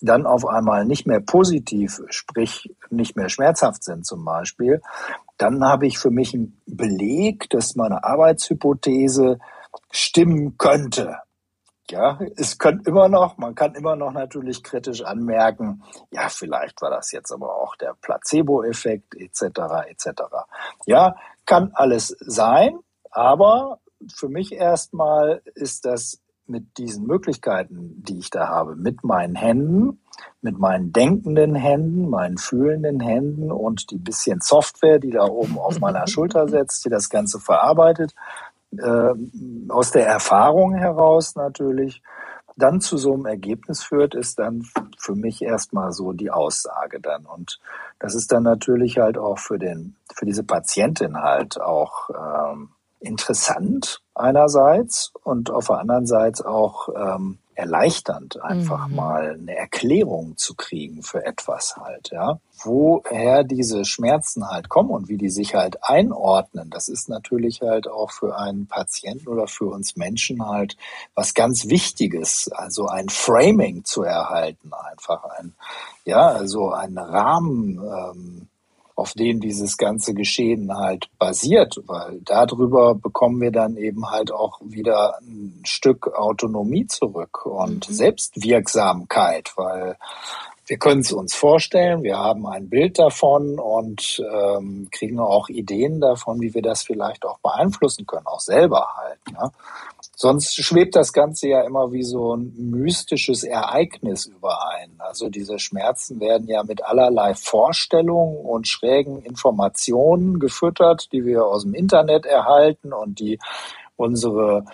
dann 0.00 0.26
auf 0.26 0.46
einmal 0.46 0.84
nicht 0.84 1.06
mehr 1.06 1.20
positiv, 1.20 2.00
sprich 2.08 2.74
nicht 2.90 3.16
mehr 3.16 3.28
schmerzhaft 3.28 3.84
sind 3.84 4.06
zum 4.06 4.24
Beispiel, 4.24 4.80
dann 5.38 5.64
habe 5.64 5.86
ich 5.86 5.98
für 5.98 6.10
mich 6.10 6.34
einen 6.34 6.60
Beleg, 6.66 7.48
dass 7.50 7.76
meine 7.76 8.04
Arbeitshypothese 8.04 9.38
stimmen 9.90 10.56
könnte. 10.58 11.18
Ja, 11.90 12.18
es 12.36 12.58
könnte 12.58 12.88
immer 12.88 13.08
noch, 13.08 13.36
man 13.36 13.54
kann 13.54 13.74
immer 13.74 13.94
noch 13.94 14.12
natürlich 14.12 14.62
kritisch 14.62 15.02
anmerken, 15.02 15.82
ja, 16.10 16.28
vielleicht 16.30 16.80
war 16.80 16.90
das 16.90 17.12
jetzt 17.12 17.30
aber 17.30 17.56
auch 17.56 17.76
der 17.76 17.94
Placebo-Effekt 18.00 19.14
etc. 19.14 19.42
etc. 19.88 20.22
Ja, 20.86 21.14
kann 21.44 21.72
alles 21.74 22.16
sein, 22.20 22.78
aber 23.10 23.80
für 24.14 24.28
mich 24.28 24.52
erstmal 24.52 25.42
ist 25.54 25.84
das 25.84 26.20
mit 26.46 26.76
diesen 26.78 27.06
Möglichkeiten, 27.06 28.02
die 28.02 28.18
ich 28.18 28.30
da 28.30 28.48
habe, 28.48 28.76
mit 28.76 29.02
meinen 29.02 29.34
Händen, 29.34 30.00
mit 30.42 30.58
meinen 30.58 30.92
denkenden 30.92 31.54
Händen, 31.54 32.08
meinen 32.10 32.36
fühlenden 32.36 33.00
Händen 33.00 33.50
und 33.50 33.90
die 33.90 33.98
bisschen 33.98 34.40
Software, 34.40 34.98
die 34.98 35.10
da 35.10 35.24
oben 35.24 35.58
auf 35.58 35.80
meiner 35.80 36.06
Schulter 36.08 36.48
setzt, 36.48 36.84
die 36.84 36.90
das 36.90 37.08
Ganze 37.08 37.40
verarbeitet, 37.40 38.14
äh, 38.78 39.70
aus 39.70 39.90
der 39.90 40.06
Erfahrung 40.06 40.74
heraus 40.74 41.34
natürlich 41.36 42.02
dann 42.56 42.80
zu 42.80 42.96
so 42.96 43.14
einem 43.14 43.26
Ergebnis 43.26 43.82
führt, 43.82 44.14
ist 44.14 44.38
dann 44.38 44.64
für 44.98 45.14
mich 45.14 45.42
erstmal 45.42 45.92
so 45.92 46.12
die 46.12 46.30
Aussage 46.30 47.00
dann. 47.00 47.26
Und 47.26 47.58
das 47.98 48.14
ist 48.14 48.30
dann 48.32 48.44
natürlich 48.44 48.98
halt 48.98 49.18
auch 49.18 49.38
für 49.38 49.58
den, 49.58 49.96
für 50.14 50.24
diese 50.24 50.44
Patientin 50.44 51.16
halt 51.20 51.60
auch 51.60 52.10
ähm, 52.10 52.70
interessant 53.00 54.00
einerseits 54.14 55.12
und 55.24 55.50
auf 55.50 55.66
der 55.66 55.78
anderen 55.78 56.06
Seite 56.06 56.46
auch 56.46 56.88
ähm, 56.96 57.38
erleichternd, 57.54 58.42
einfach 58.42 58.88
mhm. 58.88 58.96
mal 58.96 59.38
eine 59.40 59.56
Erklärung 59.56 60.36
zu 60.36 60.54
kriegen 60.54 61.02
für 61.02 61.24
etwas 61.24 61.76
halt, 61.76 62.10
ja. 62.12 62.38
Woher 62.62 63.44
diese 63.44 63.84
Schmerzen 63.84 64.48
halt 64.48 64.68
kommen 64.68 64.90
und 64.90 65.08
wie 65.08 65.18
die 65.18 65.28
sich 65.28 65.54
halt 65.54 65.82
einordnen, 65.82 66.70
das 66.70 66.88
ist 66.88 67.08
natürlich 67.08 67.62
halt 67.62 67.88
auch 67.88 68.10
für 68.10 68.38
einen 68.38 68.66
Patienten 68.66 69.28
oder 69.28 69.46
für 69.46 69.66
uns 69.66 69.96
Menschen 69.96 70.46
halt 70.46 70.76
was 71.14 71.34
ganz 71.34 71.68
Wichtiges, 71.68 72.50
also 72.52 72.86
ein 72.86 73.08
Framing 73.08 73.84
zu 73.84 74.02
erhalten, 74.02 74.72
einfach 74.72 75.24
ein, 75.24 75.54
ja, 76.04 76.28
also 76.28 76.70
ein 76.70 76.96
Rahmen, 76.96 77.78
ähm, 77.78 78.48
auf 78.94 79.12
denen 79.12 79.40
dieses 79.40 79.76
ganze 79.76 80.14
Geschehen 80.14 80.76
halt 80.76 81.08
basiert, 81.18 81.80
weil 81.86 82.20
darüber 82.24 82.94
bekommen 82.94 83.40
wir 83.40 83.50
dann 83.50 83.76
eben 83.76 84.10
halt 84.10 84.30
auch 84.32 84.60
wieder 84.62 85.18
ein 85.20 85.60
Stück 85.64 86.14
Autonomie 86.14 86.86
zurück 86.86 87.44
und 87.44 87.88
mhm. 87.88 87.94
Selbstwirksamkeit, 87.94 89.52
weil 89.56 89.96
wir 90.66 90.78
können 90.78 91.00
es 91.00 91.12
uns 91.12 91.34
vorstellen, 91.34 92.02
wir 92.02 92.16
haben 92.16 92.46
ein 92.46 92.70
Bild 92.70 92.98
davon 92.98 93.58
und 93.58 94.22
ähm, 94.32 94.88
kriegen 94.90 95.18
auch 95.20 95.48
Ideen 95.48 96.00
davon, 96.00 96.40
wie 96.40 96.54
wir 96.54 96.62
das 96.62 96.82
vielleicht 96.82 97.26
auch 97.26 97.38
beeinflussen 97.40 98.06
können, 98.06 98.26
auch 98.26 98.40
selber 98.40 98.88
halt. 98.96 99.18
Ja? 99.32 99.50
Sonst 100.16 100.54
schwebt 100.54 100.94
das 100.94 101.12
Ganze 101.12 101.48
ja 101.48 101.62
immer 101.62 101.92
wie 101.92 102.04
so 102.04 102.36
ein 102.36 102.52
mystisches 102.56 103.42
Ereignis 103.42 104.26
überein. 104.26 104.94
Also 104.98 105.28
diese 105.28 105.58
Schmerzen 105.58 106.20
werden 106.20 106.48
ja 106.48 106.62
mit 106.62 106.84
allerlei 106.84 107.34
Vorstellungen 107.34 108.36
und 108.44 108.68
schrägen 108.68 109.22
Informationen 109.22 110.38
gefüttert, 110.38 111.12
die 111.12 111.24
wir 111.24 111.44
aus 111.44 111.62
dem 111.62 111.74
Internet 111.74 112.26
erhalten 112.26 112.92
und 112.92 113.18
die 113.18 113.38
unsere 113.96 114.64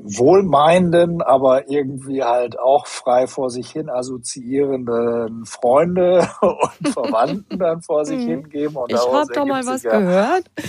wohlmeinenden, 0.00 1.20
aber 1.20 1.68
irgendwie 1.68 2.22
halt 2.22 2.58
auch 2.58 2.86
frei 2.86 3.26
vor 3.26 3.50
sich 3.50 3.70
hin 3.70 3.90
assoziierenden 3.90 5.44
Freunde 5.44 6.28
und 6.40 6.88
Verwandten 6.88 7.58
dann 7.58 7.82
vor 7.82 8.04
sich 8.04 8.22
hm. 8.22 8.28
hingeben. 8.28 8.76
Und 8.76 8.90
ich 8.90 8.98
habe 8.98 9.32
doch 9.32 9.44
mal 9.44 9.64
was 9.66 9.82
ja, 9.82 9.98
gehört. 9.98 10.44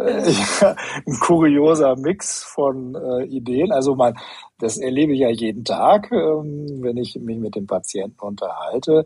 Äh, 0.00 0.30
ja, 0.30 0.76
ein 1.06 1.12
kurioser 1.20 1.94
Mix 1.94 2.42
von 2.42 2.94
äh, 2.94 3.24
Ideen. 3.24 3.70
Also 3.70 3.94
man, 3.94 4.16
das 4.58 4.78
erlebe 4.78 5.12
ich 5.12 5.20
ja 5.20 5.28
jeden 5.28 5.62
Tag, 5.62 6.10
ähm, 6.10 6.78
wenn 6.80 6.96
ich 6.96 7.16
mich 7.16 7.36
mit 7.36 7.54
den 7.54 7.66
Patienten 7.66 8.18
unterhalte 8.20 9.00
äh, 9.00 9.04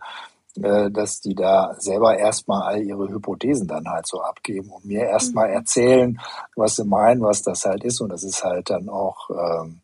dass 0.56 1.20
die 1.20 1.34
da 1.34 1.74
selber 1.78 2.16
erstmal 2.16 2.62
all 2.62 2.82
ihre 2.82 3.08
Hypothesen 3.08 3.66
dann 3.66 3.88
halt 3.88 4.06
so 4.06 4.20
abgeben 4.20 4.70
und 4.70 4.84
mir 4.84 5.02
erstmal 5.02 5.48
mhm. 5.48 5.54
erzählen, 5.54 6.20
was 6.54 6.76
sie 6.76 6.84
meinen, 6.84 7.22
was 7.22 7.42
das 7.42 7.64
halt 7.64 7.82
ist. 7.84 8.00
Und 8.00 8.10
das 8.10 8.22
ist 8.22 8.44
halt 8.44 8.70
dann 8.70 8.88
auch, 8.88 9.30
ähm, 9.30 9.80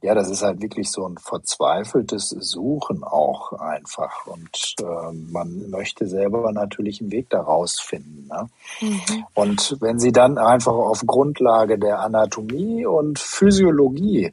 ja, 0.00 0.14
das 0.14 0.30
ist 0.30 0.42
halt 0.42 0.60
wirklich 0.62 0.90
so 0.90 1.06
ein 1.06 1.16
verzweifeltes 1.18 2.28
Suchen 2.28 3.02
auch 3.02 3.52
einfach. 3.52 4.26
Und 4.26 4.74
äh, 4.80 5.12
man 5.12 5.70
möchte 5.70 6.06
selber 6.06 6.52
natürlich 6.52 7.00
einen 7.00 7.10
Weg 7.10 7.28
daraus 7.30 7.80
finden. 7.80 8.28
Ne? 8.28 8.48
Mhm. 8.80 9.24
Und 9.34 9.76
wenn 9.80 9.98
sie 9.98 10.12
dann 10.12 10.38
einfach 10.38 10.72
auf 10.72 11.02
Grundlage 11.04 11.78
der 11.78 12.00
Anatomie 12.00 12.86
und 12.86 13.18
Physiologie 13.18 14.32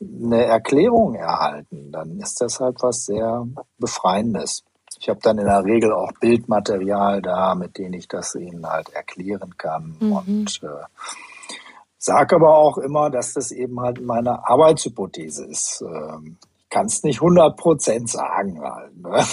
eine 0.00 0.44
Erklärung 0.46 1.14
erhalten, 1.14 1.92
dann 1.92 2.18
ist 2.18 2.40
das 2.40 2.58
halt 2.58 2.82
was 2.82 3.04
sehr 3.04 3.46
Befreiendes. 3.78 4.64
Ich 5.02 5.08
habe 5.08 5.18
dann 5.20 5.36
in 5.36 5.46
der 5.46 5.64
Regel 5.64 5.92
auch 5.92 6.12
Bildmaterial 6.20 7.20
da, 7.22 7.56
mit 7.56 7.76
dem 7.76 7.92
ich 7.92 8.06
das 8.06 8.36
ihnen 8.36 8.64
halt 8.64 8.90
erklären 8.90 9.56
kann. 9.58 9.96
Mhm. 9.98 10.12
Und 10.12 10.60
äh, 10.62 10.84
sage 11.98 12.36
aber 12.36 12.56
auch 12.56 12.78
immer, 12.78 13.10
dass 13.10 13.34
das 13.34 13.50
eben 13.50 13.80
halt 13.80 14.00
meine 14.00 14.46
Arbeitshypothese 14.48 15.44
ist. 15.46 15.82
Ähm, 15.84 16.38
ich 16.60 16.68
kann 16.70 16.86
es 16.86 17.02
nicht 17.02 17.16
100 17.16 17.56
Prozent 17.56 18.10
sagen 18.10 18.62
halt. 18.62 18.96
Ne? 18.96 19.24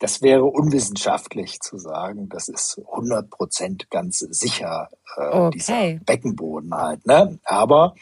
Das 0.00 0.20
wäre 0.20 0.44
unwissenschaftlich 0.44 1.60
zu 1.60 1.78
sagen. 1.78 2.28
Das 2.28 2.48
ist 2.48 2.82
100 2.90 3.30
Prozent 3.30 3.88
ganz 3.88 4.18
sicher 4.18 4.88
äh, 5.16 5.28
okay. 5.28 5.50
dieser 5.54 6.04
Beckenboden 6.04 6.74
halt. 6.74 7.06
Ne? 7.06 7.38
Aber 7.44 7.94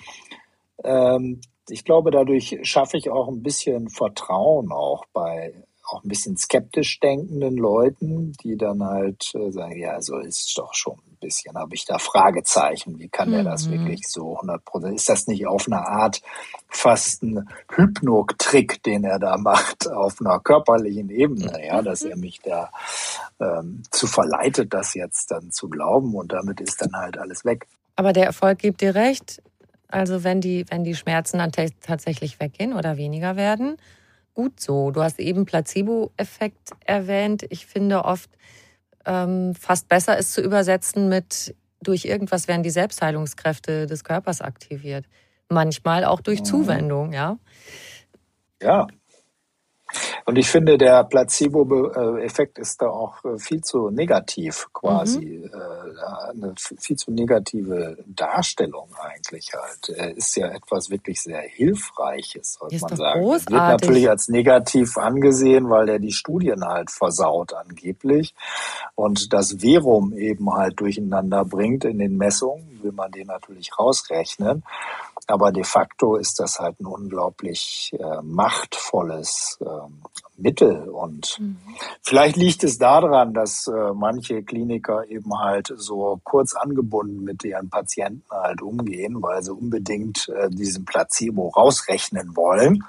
ähm, 0.82 1.42
ich 1.68 1.84
glaube, 1.84 2.10
dadurch 2.10 2.58
schaffe 2.62 2.96
ich 2.96 3.10
auch 3.10 3.28
ein 3.28 3.42
bisschen 3.42 3.90
Vertrauen 3.90 4.72
auch 4.72 5.04
bei 5.12 5.62
auch 5.86 6.02
ein 6.02 6.08
bisschen 6.08 6.36
skeptisch 6.36 6.98
denkenden 7.00 7.56
Leuten, 7.56 8.32
die 8.42 8.56
dann 8.56 8.82
halt 8.82 9.32
äh, 9.34 9.50
sagen, 9.50 9.78
ja, 9.78 10.00
so 10.00 10.18
ist 10.18 10.48
es 10.48 10.54
doch 10.54 10.74
schon 10.74 10.94
ein 10.94 11.16
bisschen, 11.20 11.56
habe 11.56 11.74
ich 11.74 11.84
da 11.84 11.98
Fragezeichen, 11.98 12.98
wie 12.98 13.08
kann 13.08 13.28
mhm. 13.28 13.32
der 13.32 13.44
das 13.44 13.66
mhm. 13.66 13.72
wirklich 13.72 14.08
so 14.08 14.34
100 14.36 14.64
Prozent, 14.64 14.94
ist 14.94 15.08
das 15.08 15.26
nicht 15.26 15.46
auf 15.46 15.66
eine 15.66 15.86
Art 15.86 16.22
fast 16.68 17.22
ein 17.22 17.48
Hypnotrick, 17.74 18.82
den 18.82 19.04
er 19.04 19.18
da 19.18 19.36
macht, 19.38 19.88
auf 19.90 20.20
einer 20.20 20.40
körperlichen 20.40 21.10
Ebene, 21.10 21.52
ja, 21.64 21.82
dass 21.82 22.02
er 22.02 22.16
mich 22.16 22.40
da 22.40 22.70
ähm, 23.40 23.82
zu 23.90 24.06
verleitet, 24.06 24.72
das 24.72 24.94
jetzt 24.94 25.30
dann 25.30 25.50
zu 25.50 25.68
glauben 25.68 26.14
und 26.14 26.32
damit 26.32 26.60
ist 26.60 26.80
dann 26.80 26.94
halt 26.94 27.18
alles 27.18 27.44
weg. 27.44 27.66
Aber 27.96 28.12
der 28.12 28.24
Erfolg 28.24 28.58
gibt 28.58 28.80
dir 28.80 28.94
recht, 28.94 29.42
also 29.88 30.24
wenn 30.24 30.40
die, 30.40 30.64
wenn 30.70 30.82
die 30.82 30.96
Schmerzen 30.96 31.38
dann 31.38 31.52
tatsächlich 31.80 32.40
weggehen 32.40 32.72
oder 32.72 32.96
weniger 32.96 33.36
werden, 33.36 33.76
gut 34.34 34.60
so. 34.60 34.90
Du 34.90 35.02
hast 35.02 35.18
eben 35.18 35.46
Placebo-Effekt 35.46 36.70
erwähnt. 36.84 37.44
Ich 37.48 37.66
finde 37.66 38.04
oft 38.04 38.30
ähm, 39.06 39.54
fast 39.54 39.88
besser 39.88 40.18
ist 40.18 40.32
zu 40.32 40.42
übersetzen 40.42 41.08
mit 41.08 41.54
durch 41.80 42.04
irgendwas 42.06 42.48
werden 42.48 42.62
die 42.62 42.70
Selbstheilungskräfte 42.70 43.86
des 43.86 44.04
Körpers 44.04 44.40
aktiviert. 44.40 45.06
Manchmal 45.48 46.04
auch 46.04 46.20
durch 46.20 46.40
mhm. 46.40 46.44
Zuwendung, 46.44 47.12
ja. 47.12 47.38
Ja, 48.62 48.86
und 50.26 50.36
ich 50.36 50.48
finde, 50.48 50.78
der 50.78 51.04
Placebo-Effekt 51.04 52.58
ist 52.58 52.80
da 52.80 52.86
auch 52.86 53.24
äh, 53.24 53.38
viel 53.38 53.60
zu 53.62 53.90
negativ 53.90 54.68
quasi. 54.72 55.42
Mhm. 55.44 55.50
Äh, 55.52 56.30
eine 56.30 56.54
viel 56.56 56.96
zu 56.96 57.10
negative 57.12 57.98
Darstellung 58.06 58.88
eigentlich 58.98 59.52
halt. 59.54 59.90
Er 59.90 60.16
ist 60.16 60.36
ja 60.36 60.48
etwas 60.48 60.90
wirklich 60.90 61.20
sehr 61.20 61.42
Hilfreiches, 61.42 62.54
sollte 62.54 62.78
man 62.80 62.96
sagen. 62.96 63.20
Großartig. 63.20 63.54
Wird 63.54 63.62
natürlich 63.62 64.10
als 64.10 64.28
negativ 64.28 64.96
angesehen, 64.96 65.68
weil 65.68 65.88
er 65.88 65.98
die 65.98 66.12
Studien 66.12 66.64
halt 66.64 66.90
versaut 66.90 67.52
angeblich 67.52 68.34
und 68.94 69.32
das 69.32 69.56
Verum 69.60 70.16
eben 70.16 70.52
halt 70.52 70.80
durcheinander 70.80 71.44
bringt 71.44 71.84
in 71.84 71.98
den 71.98 72.16
Messungen, 72.16 72.82
will 72.82 72.92
man 72.92 73.12
den 73.12 73.26
natürlich 73.26 73.78
rausrechnen. 73.78 74.64
Aber 75.26 75.52
de 75.52 75.64
facto 75.64 76.16
ist 76.16 76.38
das 76.38 76.58
halt 76.58 76.80
ein 76.80 76.86
unglaublich 76.86 77.94
äh, 77.98 78.22
machtvolles 78.22 79.58
äh, 79.60 79.83
Mittel. 80.36 80.88
Und 80.88 81.38
mhm. 81.40 81.56
vielleicht 82.02 82.36
liegt 82.36 82.64
es 82.64 82.78
daran, 82.78 83.34
dass 83.34 83.66
äh, 83.66 83.92
manche 83.94 84.42
Kliniker 84.42 85.08
eben 85.08 85.38
halt 85.38 85.72
so 85.76 86.20
kurz 86.24 86.54
angebunden 86.54 87.24
mit 87.24 87.44
ihren 87.44 87.70
Patienten 87.70 88.24
halt 88.30 88.62
umgehen, 88.62 89.22
weil 89.22 89.42
sie 89.42 89.52
unbedingt 89.52 90.28
äh, 90.28 90.50
diesen 90.50 90.84
Placebo 90.84 91.48
rausrechnen 91.48 92.36
wollen. 92.36 92.84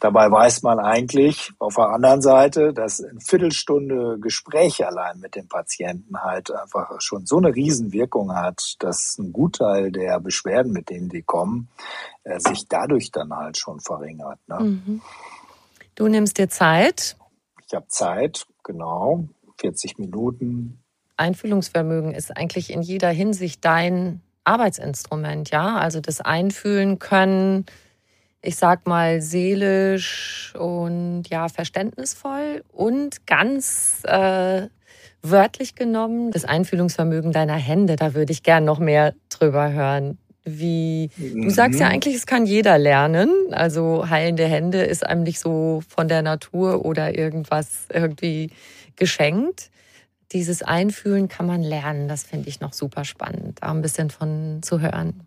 Dabei 0.00 0.30
weiß 0.30 0.62
man 0.62 0.78
eigentlich 0.78 1.52
auf 1.58 1.74
der 1.74 1.88
anderen 1.88 2.22
Seite, 2.22 2.72
dass 2.72 3.02
eine 3.02 3.20
Viertelstunde 3.20 4.18
Gespräch 4.20 4.86
allein 4.86 5.18
mit 5.18 5.34
dem 5.34 5.48
Patienten 5.48 6.22
halt 6.22 6.52
einfach 6.52 7.00
schon 7.00 7.26
so 7.26 7.38
eine 7.38 7.52
Riesenwirkung 7.52 8.32
hat, 8.32 8.76
dass 8.78 9.18
ein 9.18 9.32
Gutteil 9.32 9.90
der 9.90 10.20
Beschwerden, 10.20 10.72
mit 10.72 10.88
denen 10.88 11.08
die 11.08 11.22
kommen, 11.22 11.68
äh, 12.22 12.38
sich 12.38 12.68
dadurch 12.68 13.10
dann 13.10 13.34
halt 13.34 13.58
schon 13.58 13.80
verringert. 13.80 14.38
Ne? 14.46 14.60
Mhm. 14.60 15.02
Du 15.98 16.06
nimmst 16.06 16.38
dir 16.38 16.48
Zeit. 16.48 17.16
Ich 17.66 17.74
habe 17.74 17.88
Zeit, 17.88 18.46
genau, 18.62 19.24
40 19.60 19.98
Minuten. 19.98 20.78
Einfühlungsvermögen 21.16 22.14
ist 22.14 22.36
eigentlich 22.36 22.72
in 22.72 22.82
jeder 22.82 23.08
Hinsicht 23.10 23.64
dein 23.64 24.20
Arbeitsinstrument, 24.44 25.50
ja? 25.50 25.76
Also 25.76 26.00
das 26.00 26.20
Einfühlen 26.20 27.00
können, 27.00 27.66
ich 28.42 28.54
sag 28.54 28.86
mal, 28.86 29.20
seelisch 29.20 30.54
und 30.56 31.24
ja, 31.30 31.48
verständnisvoll 31.48 32.62
und 32.72 33.26
ganz 33.26 34.02
äh, 34.04 34.68
wörtlich 35.20 35.74
genommen 35.74 36.30
das 36.30 36.44
Einfühlungsvermögen 36.44 37.32
deiner 37.32 37.56
Hände. 37.56 37.96
Da 37.96 38.14
würde 38.14 38.30
ich 38.30 38.44
gern 38.44 38.64
noch 38.64 38.78
mehr 38.78 39.14
drüber 39.30 39.72
hören. 39.72 40.16
Wie 40.50 41.10
du 41.18 41.50
sagst 41.50 41.80
ja 41.80 41.86
mhm. 41.86 41.92
eigentlich, 41.94 42.14
es 42.14 42.26
kann 42.26 42.46
jeder 42.46 42.78
lernen. 42.78 43.30
Also 43.50 44.08
heilende 44.08 44.46
Hände 44.46 44.82
ist 44.82 45.04
einem 45.04 45.22
nicht 45.22 45.40
so 45.40 45.82
von 45.88 46.08
der 46.08 46.22
Natur 46.22 46.84
oder 46.84 47.16
irgendwas 47.16 47.86
irgendwie 47.92 48.50
geschenkt. 48.96 49.70
Dieses 50.32 50.62
Einfühlen 50.62 51.28
kann 51.28 51.46
man 51.46 51.62
lernen. 51.62 52.08
Das 52.08 52.22
finde 52.22 52.48
ich 52.48 52.60
noch 52.60 52.72
super 52.72 53.04
spannend, 53.04 53.58
da 53.62 53.70
ein 53.70 53.82
bisschen 53.82 54.10
von 54.10 54.60
zu 54.62 54.80
hören. 54.80 55.26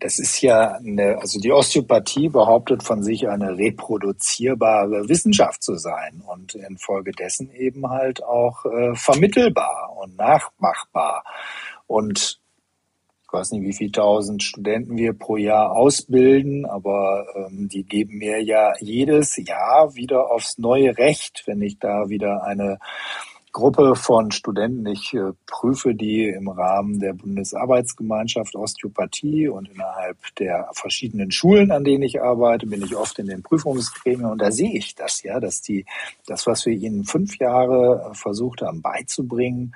Das 0.00 0.18
ist 0.18 0.40
ja 0.40 0.76
eine, 0.76 1.18
also 1.18 1.40
die 1.40 1.52
Osteopathie 1.52 2.28
behauptet 2.28 2.82
von 2.82 3.02
sich 3.02 3.28
eine 3.28 3.56
reproduzierbare 3.56 5.08
Wissenschaft 5.08 5.62
zu 5.62 5.76
sein 5.76 6.22
und 6.26 6.54
infolgedessen 6.54 7.50
eben 7.50 7.88
halt 7.90 8.22
auch 8.22 8.64
äh, 8.66 8.94
vermittelbar 8.94 9.96
und 9.96 10.16
nachmachbar. 10.16 11.24
Und 11.86 12.40
weiß 13.34 13.52
nicht, 13.52 13.64
wie 13.64 13.72
viele 13.72 13.92
tausend 13.92 14.42
Studenten 14.42 14.96
wir 14.96 15.12
pro 15.12 15.36
Jahr 15.36 15.72
ausbilden, 15.72 16.64
aber 16.64 17.26
ähm, 17.34 17.68
die 17.68 17.82
geben 17.84 18.18
mir 18.18 18.42
ja 18.42 18.72
jedes 18.80 19.36
Jahr 19.36 19.94
wieder 19.94 20.30
aufs 20.30 20.56
neue 20.56 20.96
Recht, 20.96 21.42
wenn 21.46 21.60
ich 21.60 21.78
da 21.78 22.08
wieder 22.08 22.44
eine 22.44 22.78
Gruppe 23.54 23.94
von 23.94 24.30
Studenten. 24.32 24.86
Ich 24.86 25.14
äh, 25.14 25.32
prüfe 25.46 25.94
die 25.94 26.28
im 26.28 26.48
Rahmen 26.48 26.98
der 27.00 27.12
Bundesarbeitsgemeinschaft 27.12 28.56
Osteopathie 28.56 29.48
und 29.48 29.68
innerhalb 29.68 30.16
der 30.38 30.68
verschiedenen 30.72 31.30
Schulen, 31.30 31.70
an 31.70 31.84
denen 31.84 32.02
ich 32.02 32.20
arbeite, 32.22 32.66
bin 32.66 32.82
ich 32.82 32.96
oft 32.96 33.18
in 33.18 33.26
den 33.26 33.42
Prüfungsgremien 33.42 34.26
und 34.30 34.38
da 34.38 34.50
sehe 34.50 34.72
ich 34.72 34.94
das 34.94 35.22
ja, 35.22 35.40
dass 35.40 35.60
die 35.60 35.86
das, 36.26 36.46
was 36.46 36.66
wir 36.66 36.72
ihnen 36.72 37.04
fünf 37.04 37.38
Jahre 37.38 38.10
äh, 38.10 38.14
versucht 38.14 38.62
haben 38.62 38.82
beizubringen, 38.82 39.74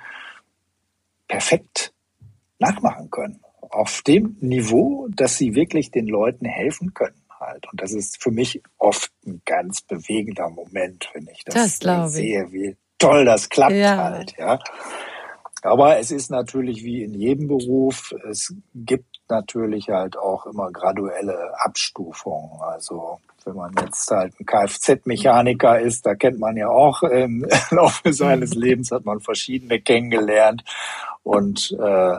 perfekt 1.27 1.93
nachmachen 2.59 3.09
können. 3.09 3.39
Auf 3.69 4.01
dem 4.01 4.37
Niveau, 4.39 5.07
dass 5.09 5.37
sie 5.37 5.55
wirklich 5.55 5.91
den 5.91 6.07
Leuten 6.07 6.45
helfen 6.45 6.93
können. 6.93 7.21
Halt. 7.39 7.65
Und 7.71 7.81
das 7.81 7.93
ist 7.93 8.21
für 8.21 8.31
mich 8.31 8.61
oft 8.77 9.11
ein 9.25 9.41
ganz 9.45 9.81
bewegender 9.81 10.49
Moment, 10.49 11.09
wenn 11.13 11.27
ich 11.27 11.43
das, 11.45 11.79
das 11.79 12.13
sehe, 12.13 12.51
wie 12.51 12.75
toll 12.97 13.23
das 13.23 13.47
klappt 13.47 13.73
ja. 13.73 13.95
halt, 13.95 14.35
ja. 14.37 14.59
Aber 15.61 15.99
es 15.99 16.11
ist 16.11 16.31
natürlich 16.31 16.83
wie 16.83 17.03
in 17.03 17.13
jedem 17.13 17.47
Beruf, 17.47 18.13
es 18.29 18.53
gibt 18.73 19.19
natürlich 19.27 19.89
halt 19.89 20.17
auch 20.17 20.45
immer 20.45 20.71
graduelle 20.71 21.53
Abstufungen. 21.59 22.61
Also 22.61 23.19
wenn 23.45 23.55
man 23.55 23.73
jetzt 23.81 24.09
halt 24.09 24.33
ein 24.39 24.45
Kfz-Mechaniker 24.45 25.79
ist, 25.79 26.05
da 26.05 26.15
kennt 26.15 26.39
man 26.39 26.55
ja 26.55 26.69
auch 26.69 27.03
im 27.03 27.45
Laufe 27.71 28.13
seines 28.13 28.53
Lebens 28.53 28.91
hat 28.91 29.05
man 29.05 29.19
verschiedene 29.19 29.81
kennengelernt 29.81 30.63
und 31.23 31.75
äh, 31.79 32.17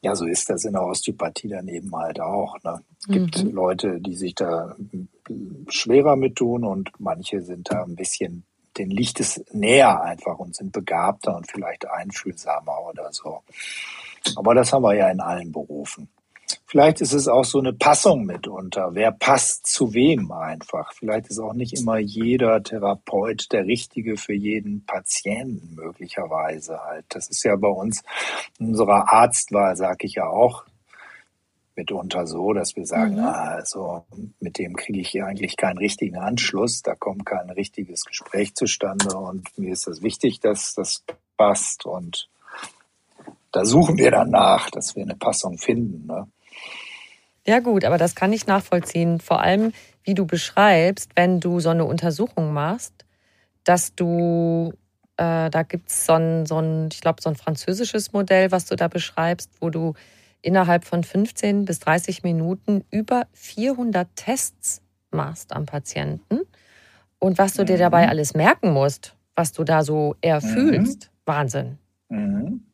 ja, 0.00 0.14
so 0.14 0.26
ist 0.26 0.48
das 0.48 0.64
in 0.64 0.72
der 0.72 0.84
Osteopathie 0.84 1.48
dann 1.48 1.68
eben 1.68 1.94
halt 1.94 2.20
auch. 2.20 2.56
Ne? 2.62 2.80
Es 2.98 3.06
gibt 3.06 3.44
mhm. 3.44 3.50
Leute, 3.50 4.00
die 4.00 4.14
sich 4.14 4.34
da 4.34 4.76
schwerer 5.68 6.16
mit 6.16 6.36
tun 6.36 6.64
und 6.64 6.90
manche 6.98 7.42
sind 7.42 7.70
da 7.70 7.82
ein 7.82 7.96
bisschen 7.96 8.44
denen 8.78 8.90
liegt 8.90 9.20
es 9.20 9.44
näher 9.52 10.00
einfach 10.02 10.38
und 10.38 10.54
sind 10.54 10.72
begabter 10.72 11.36
und 11.36 11.50
vielleicht 11.50 11.88
einfühlsamer 11.90 12.86
oder 12.88 13.12
so. 13.12 13.42
Aber 14.36 14.54
das 14.54 14.72
haben 14.72 14.82
wir 14.82 14.94
ja 14.94 15.10
in 15.10 15.20
allen 15.20 15.52
Berufen. 15.52 16.08
Vielleicht 16.66 17.00
ist 17.00 17.12
es 17.12 17.28
auch 17.28 17.44
so 17.44 17.58
eine 17.58 17.72
Passung 17.72 18.24
mitunter. 18.26 18.90
Wer 18.92 19.12
passt 19.12 19.66
zu 19.66 19.94
wem 19.94 20.30
einfach? 20.32 20.92
Vielleicht 20.92 21.28
ist 21.28 21.38
auch 21.38 21.54
nicht 21.54 21.78
immer 21.78 21.98
jeder 21.98 22.62
Therapeut 22.62 23.52
der 23.52 23.66
richtige 23.66 24.16
für 24.16 24.34
jeden 24.34 24.84
Patienten 24.84 25.74
möglicherweise 25.74 26.78
halt. 26.84 27.06
Das 27.08 27.28
ist 27.28 27.42
ja 27.44 27.56
bei 27.56 27.68
uns 27.68 28.02
in 28.58 28.68
unserer 28.68 29.12
Arztwahl, 29.12 29.76
sage 29.76 30.06
ich 30.06 30.14
ja 30.14 30.26
auch, 30.26 30.64
mitunter 31.78 32.26
so, 32.26 32.52
dass 32.52 32.76
wir 32.76 32.84
sagen, 32.84 33.14
mhm. 33.14 33.20
ah, 33.20 33.54
also 33.54 34.04
mit 34.40 34.58
dem 34.58 34.76
kriege 34.76 35.00
ich 35.00 35.08
hier 35.08 35.26
eigentlich 35.26 35.56
keinen 35.56 35.78
richtigen 35.78 36.16
Anschluss, 36.16 36.82
da 36.82 36.94
kommt 36.94 37.24
kein 37.24 37.48
richtiges 37.50 38.04
Gespräch 38.04 38.54
zustande 38.54 39.16
und 39.16 39.56
mir 39.56 39.72
ist 39.72 39.86
das 39.86 40.02
wichtig, 40.02 40.40
dass 40.40 40.74
das 40.74 41.04
passt 41.36 41.86
und 41.86 42.28
da 43.52 43.64
suchen 43.64 43.96
wir 43.96 44.10
danach, 44.10 44.70
dass 44.70 44.94
wir 44.94 45.04
eine 45.04 45.16
Passung 45.16 45.56
finden. 45.56 46.06
Ne? 46.06 46.28
Ja 47.48 47.60
gut, 47.60 47.86
aber 47.86 47.96
das 47.96 48.14
kann 48.14 48.30
ich 48.34 48.46
nachvollziehen. 48.46 49.20
Vor 49.20 49.40
allem, 49.40 49.72
wie 50.02 50.12
du 50.12 50.26
beschreibst, 50.26 51.12
wenn 51.16 51.40
du 51.40 51.60
so 51.60 51.70
eine 51.70 51.86
Untersuchung 51.86 52.52
machst, 52.52 53.06
dass 53.64 53.94
du, 53.94 54.74
äh, 55.16 55.48
da 55.48 55.62
gibt 55.62 55.88
es 55.88 56.04
so 56.04 56.12
ein, 56.12 56.44
so 56.44 56.58
ein, 56.58 56.90
ich 56.92 57.00
glaube, 57.00 57.22
so 57.22 57.30
ein 57.30 57.36
französisches 57.36 58.12
Modell, 58.12 58.52
was 58.52 58.66
du 58.66 58.76
da 58.76 58.88
beschreibst, 58.88 59.50
wo 59.60 59.70
du 59.70 59.94
innerhalb 60.42 60.84
von 60.84 61.02
15 61.02 61.64
bis 61.64 61.78
30 61.78 62.22
Minuten 62.22 62.84
über 62.90 63.26
400 63.32 64.08
Tests 64.14 64.82
machst 65.10 65.54
am 65.54 65.64
Patienten. 65.64 66.40
Und 67.18 67.38
was 67.38 67.54
du 67.54 67.64
dir 67.64 67.78
dabei 67.78 68.04
mhm. 68.04 68.10
alles 68.10 68.34
merken 68.34 68.74
musst, 68.74 69.16
was 69.34 69.52
du 69.52 69.64
da 69.64 69.84
so 69.84 70.16
erfühlst. 70.20 71.04
Mhm. 71.04 71.20
Wahnsinn. 71.24 71.78
Mhm. 72.10 72.66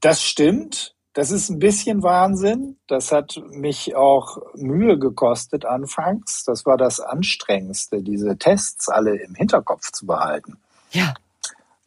Das 0.00 0.20
stimmt. 0.20 0.95
Das 1.16 1.30
ist 1.30 1.48
ein 1.48 1.58
bisschen 1.58 2.02
Wahnsinn. 2.02 2.76
Das 2.88 3.10
hat 3.10 3.40
mich 3.48 3.96
auch 3.96 4.36
Mühe 4.54 4.98
gekostet 4.98 5.64
anfangs. 5.64 6.44
Das 6.44 6.66
war 6.66 6.76
das 6.76 7.00
Anstrengendste, 7.00 8.02
diese 8.02 8.36
Tests 8.36 8.90
alle 8.90 9.16
im 9.22 9.34
Hinterkopf 9.34 9.92
zu 9.92 10.04
behalten. 10.04 10.58
Ja. 10.90 11.14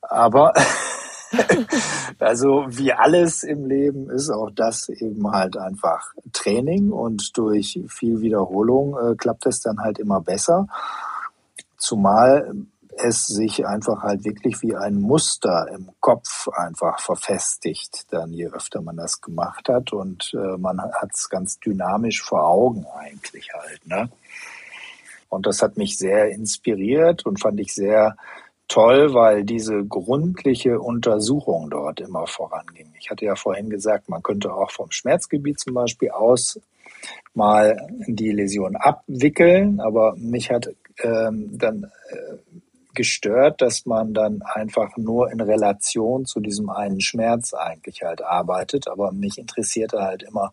Aber 0.02 0.56
also 2.20 2.66
wie 2.70 2.92
alles 2.92 3.44
im 3.44 3.66
Leben 3.66 4.10
ist 4.10 4.32
auch 4.32 4.50
das 4.50 4.90
eben 4.90 5.30
halt 5.32 5.58
einfach 5.58 6.12
Training 6.34 6.92
und 6.92 7.38
durch 7.38 7.80
viel 7.88 8.22
Wiederholung 8.22 8.98
äh, 8.98 9.16
klappt 9.16 9.46
es 9.46 9.62
dann 9.62 9.78
halt 9.78 10.00
immer 10.00 10.22
besser. 10.22 10.66
Zumal 11.78 12.52
es 13.02 13.28
sich 13.28 13.66
einfach 13.66 14.04
halt 14.04 14.26
wirklich 14.26 14.62
wie 14.62 14.76
ein 14.76 15.00
Muster 15.00 15.68
im 15.74 15.90
Kopf 16.00 16.48
einfach 16.50 17.00
verfestigt, 17.00 18.06
dann 18.12 18.34
je 18.34 18.48
öfter 18.48 18.82
man 18.82 18.98
das 18.98 19.22
gemacht 19.22 19.70
hat 19.70 19.94
und 19.94 20.34
äh, 20.34 20.58
man 20.58 20.82
hat 20.82 21.12
es 21.14 21.30
ganz 21.30 21.60
dynamisch 21.60 22.22
vor 22.22 22.48
Augen 22.48 22.86
eigentlich 22.98 23.50
halt. 23.54 23.88
Ne? 23.88 24.10
Und 25.30 25.46
das 25.46 25.62
hat 25.62 25.78
mich 25.78 25.98
sehr 25.98 26.30
inspiriert 26.30 27.26
und 27.26 27.40
fand 27.40 27.60
ich 27.60 27.74
sehr 27.74 28.18
toll, 28.68 29.14
weil 29.14 29.44
diese 29.44 29.84
gründliche 29.86 30.80
Untersuchung 30.80 31.70
dort 31.70 32.02
immer 32.02 32.28
voranging. 32.28 32.94
Ich 33.00 33.10
hatte 33.10 33.26
ja 33.26 33.36
vorhin 33.36 33.70
gesagt, 33.70 34.10
man 34.10 34.24
könnte 34.24 34.54
auch 34.54 34.72
vom 34.72 34.92
Schmerzgebiet 34.92 35.60
zum 35.60 35.74
Beispiel 35.74 36.12
aus 36.12 36.60
mal 37.34 37.88
die 38.08 38.32
Läsion 38.32 38.76
abwickeln, 38.76 39.80
aber 39.80 40.16
mich 40.18 40.52
hat 40.52 40.70
ähm, 41.02 41.58
dann 41.58 41.86
äh, 42.10 42.59
gestört, 43.00 43.62
dass 43.62 43.86
man 43.86 44.14
dann 44.14 44.42
einfach 44.42 44.98
nur 44.98 45.32
in 45.32 45.40
Relation 45.40 46.26
zu 46.26 46.42
diesem 46.42 46.70
einen 46.70 47.00
Schmerz 47.00 47.54
eigentlich 47.54 48.02
halt 48.04 48.22
arbeitet. 48.22 48.90
Aber 48.90 49.14
mich 49.14 49.38
interessierte 49.38 50.02
halt 50.02 50.22
immer 50.22 50.52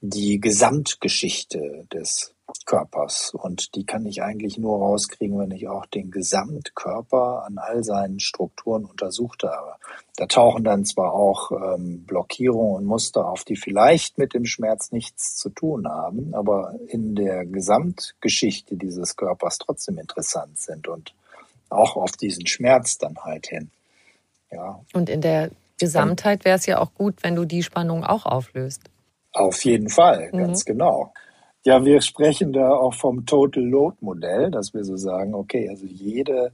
die 0.00 0.38
Gesamtgeschichte 0.38 1.88
des 1.92 2.36
Körpers. 2.66 3.32
Und 3.34 3.74
die 3.74 3.84
kann 3.84 4.06
ich 4.06 4.22
eigentlich 4.22 4.58
nur 4.58 4.78
rauskriegen, 4.78 5.40
wenn 5.40 5.50
ich 5.50 5.66
auch 5.66 5.86
den 5.86 6.12
Gesamtkörper 6.12 7.44
an 7.44 7.58
all 7.58 7.82
seinen 7.82 8.20
Strukturen 8.20 8.84
untersucht 8.84 9.42
habe. 9.42 9.72
Da 10.16 10.26
tauchen 10.26 10.62
dann 10.62 10.84
zwar 10.84 11.14
auch 11.14 11.50
ähm, 11.50 12.04
Blockierungen 12.06 12.76
und 12.76 12.84
Muster 12.84 13.26
auf, 13.26 13.42
die 13.42 13.56
vielleicht 13.56 14.18
mit 14.18 14.34
dem 14.34 14.44
Schmerz 14.44 14.92
nichts 14.92 15.34
zu 15.34 15.50
tun 15.50 15.88
haben, 15.88 16.32
aber 16.32 16.76
in 16.86 17.16
der 17.16 17.44
Gesamtgeschichte 17.44 18.76
dieses 18.76 19.16
Körpers 19.16 19.58
trotzdem 19.58 19.98
interessant 19.98 20.58
sind 20.58 20.86
und 20.86 21.12
auch 21.70 21.96
auf 21.96 22.12
diesen 22.12 22.46
Schmerz 22.46 22.98
dann 22.98 23.16
halt 23.18 23.46
hin. 23.46 23.70
Ja. 24.50 24.80
Und 24.92 25.08
in 25.08 25.20
der 25.20 25.50
Gesamtheit 25.78 26.44
wäre 26.44 26.56
es 26.56 26.66
ja 26.66 26.78
auch 26.78 26.94
gut, 26.94 27.22
wenn 27.22 27.34
du 27.34 27.44
die 27.44 27.62
Spannung 27.62 28.04
auch 28.04 28.26
auflöst. 28.26 28.82
Auf 29.32 29.64
jeden 29.64 29.88
Fall, 29.88 30.30
mhm. 30.32 30.38
ganz 30.38 30.64
genau. 30.64 31.12
Ja, 31.64 31.84
wir 31.84 32.00
sprechen 32.00 32.52
da 32.52 32.70
auch 32.70 32.94
vom 32.94 33.26
Total 33.26 33.62
Load 33.62 33.96
Modell, 34.00 34.50
dass 34.50 34.72
wir 34.72 34.84
so 34.84 34.96
sagen, 34.96 35.34
okay, 35.34 35.68
also 35.68 35.84
jede 35.84 36.52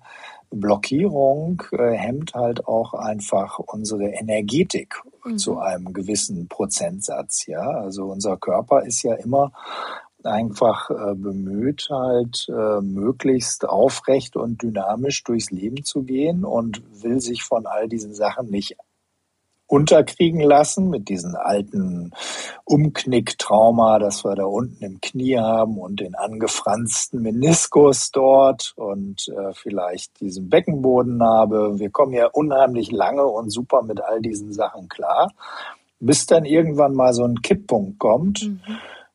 Blockierung 0.50 1.62
äh, 1.72 1.92
hemmt 1.92 2.34
halt 2.34 2.66
auch 2.66 2.94
einfach 2.94 3.58
unsere 3.58 4.04
Energetik 4.04 4.94
mhm. 5.24 5.38
zu 5.38 5.58
einem 5.58 5.92
gewissen 5.92 6.48
Prozentsatz. 6.48 7.46
Ja, 7.46 7.60
also 7.60 8.06
unser 8.06 8.36
Körper 8.38 8.84
ist 8.84 9.02
ja 9.02 9.14
immer 9.14 9.52
einfach 10.26 10.90
äh, 10.90 11.14
bemüht, 11.14 11.88
halt 11.90 12.46
äh, 12.48 12.80
möglichst 12.80 13.68
aufrecht 13.68 14.36
und 14.36 14.62
dynamisch 14.62 15.22
durchs 15.24 15.50
Leben 15.50 15.84
zu 15.84 16.02
gehen 16.02 16.44
und 16.44 16.82
will 17.02 17.20
sich 17.20 17.42
von 17.42 17.66
all 17.66 17.88
diesen 17.88 18.14
Sachen 18.14 18.50
nicht 18.50 18.76
unterkriegen 19.72 20.40
lassen 20.40 20.90
mit 20.90 21.08
diesen 21.08 21.34
alten 21.34 22.10
Umknicktrauma, 22.64 23.98
das 23.98 24.22
wir 24.22 24.34
da 24.34 24.44
unten 24.44 24.84
im 24.84 25.00
Knie 25.00 25.38
haben 25.38 25.78
und 25.78 26.00
den 26.00 26.14
angefransten 26.14 27.22
Meniskus 27.22 28.10
dort 28.10 28.74
und 28.76 29.28
äh, 29.28 29.54
vielleicht 29.54 30.20
diesen 30.20 30.50
Beckenbodennarbe. 30.50 31.78
Wir 31.78 31.88
kommen 31.88 32.12
ja 32.12 32.26
unheimlich 32.26 32.92
lange 32.92 33.24
und 33.24 33.48
super 33.48 33.82
mit 33.82 34.02
all 34.02 34.20
diesen 34.20 34.52
Sachen 34.52 34.90
klar, 34.90 35.32
bis 36.00 36.26
dann 36.26 36.44
irgendwann 36.44 36.94
mal 36.94 37.14
so 37.14 37.24
ein 37.24 37.40
Kipppunkt 37.40 37.98
kommt. 37.98 38.42
Mhm 38.42 38.60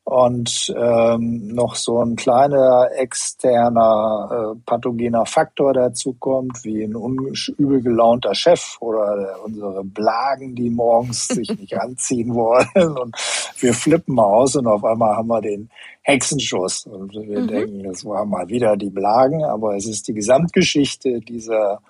und 0.08 0.74
ähm, 0.74 1.50
noch 1.50 1.76
so 1.76 2.02
ein 2.02 2.16
kleiner 2.16 2.88
externer 2.96 4.30
äh, 4.32 4.60
pathogener 4.66 5.26
Faktor 5.26 5.74
dazu 5.74 6.14
kommt, 6.14 6.64
wie 6.64 6.82
ein 6.82 6.94
übel 7.58 7.82
gelaunter 7.82 8.34
Chef 8.34 8.78
oder 8.80 9.36
unsere 9.44 9.84
Blagen, 9.84 10.56
die 10.56 10.70
morgens 10.70 11.28
sich 11.28 11.50
nicht 11.60 11.78
anziehen 11.78 12.34
wollen. 12.34 12.98
Und 12.98 13.18
wir 13.60 13.74
flippen 13.74 14.18
aus 14.18 14.56
und 14.56 14.68
auf 14.68 14.86
einmal 14.86 15.18
haben 15.18 15.28
wir 15.28 15.42
den 15.42 15.70
Hexenschuss. 16.04 16.86
Und 16.86 17.12
wir 17.12 17.42
mhm. 17.42 17.48
denken, 17.50 17.84
das 17.84 18.06
war 18.06 18.26
mal 18.26 18.48
wieder 18.48 18.78
die 18.78 18.90
Blagen, 18.90 19.44
aber 19.44 19.76
es 19.76 19.88
ist 19.88 20.08
die 20.08 20.14
Gesamtgeschichte 20.14 21.20
dieser 21.20 21.82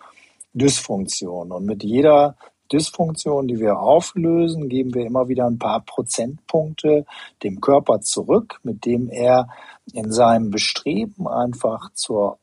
Dysfunktion. 0.53 1.51
Und 1.51 1.65
mit 1.65 1.84
jeder 1.84 2.36
Dysfunktion, 2.67 3.47
die 3.47 3.60
wir 3.60 3.80
auflösen, 3.80 4.69
geben 4.69 4.93
wir 4.93 5.06
immer 5.06 5.27
wieder 5.27 5.45
ein 5.47 5.60
paar 5.60 5.82
Prozentpunkte 5.82 7.06
dem 7.43 7.62
Körper 7.62 8.01
zurück, 8.01 8.60
mit 8.63 8.86
dem 8.86 9.10
er 9.10 9.49
in 9.93 10.12
seinem 10.12 10.51
Bestreben 10.51 11.27
einfach 11.27 11.91
zur 11.93 12.39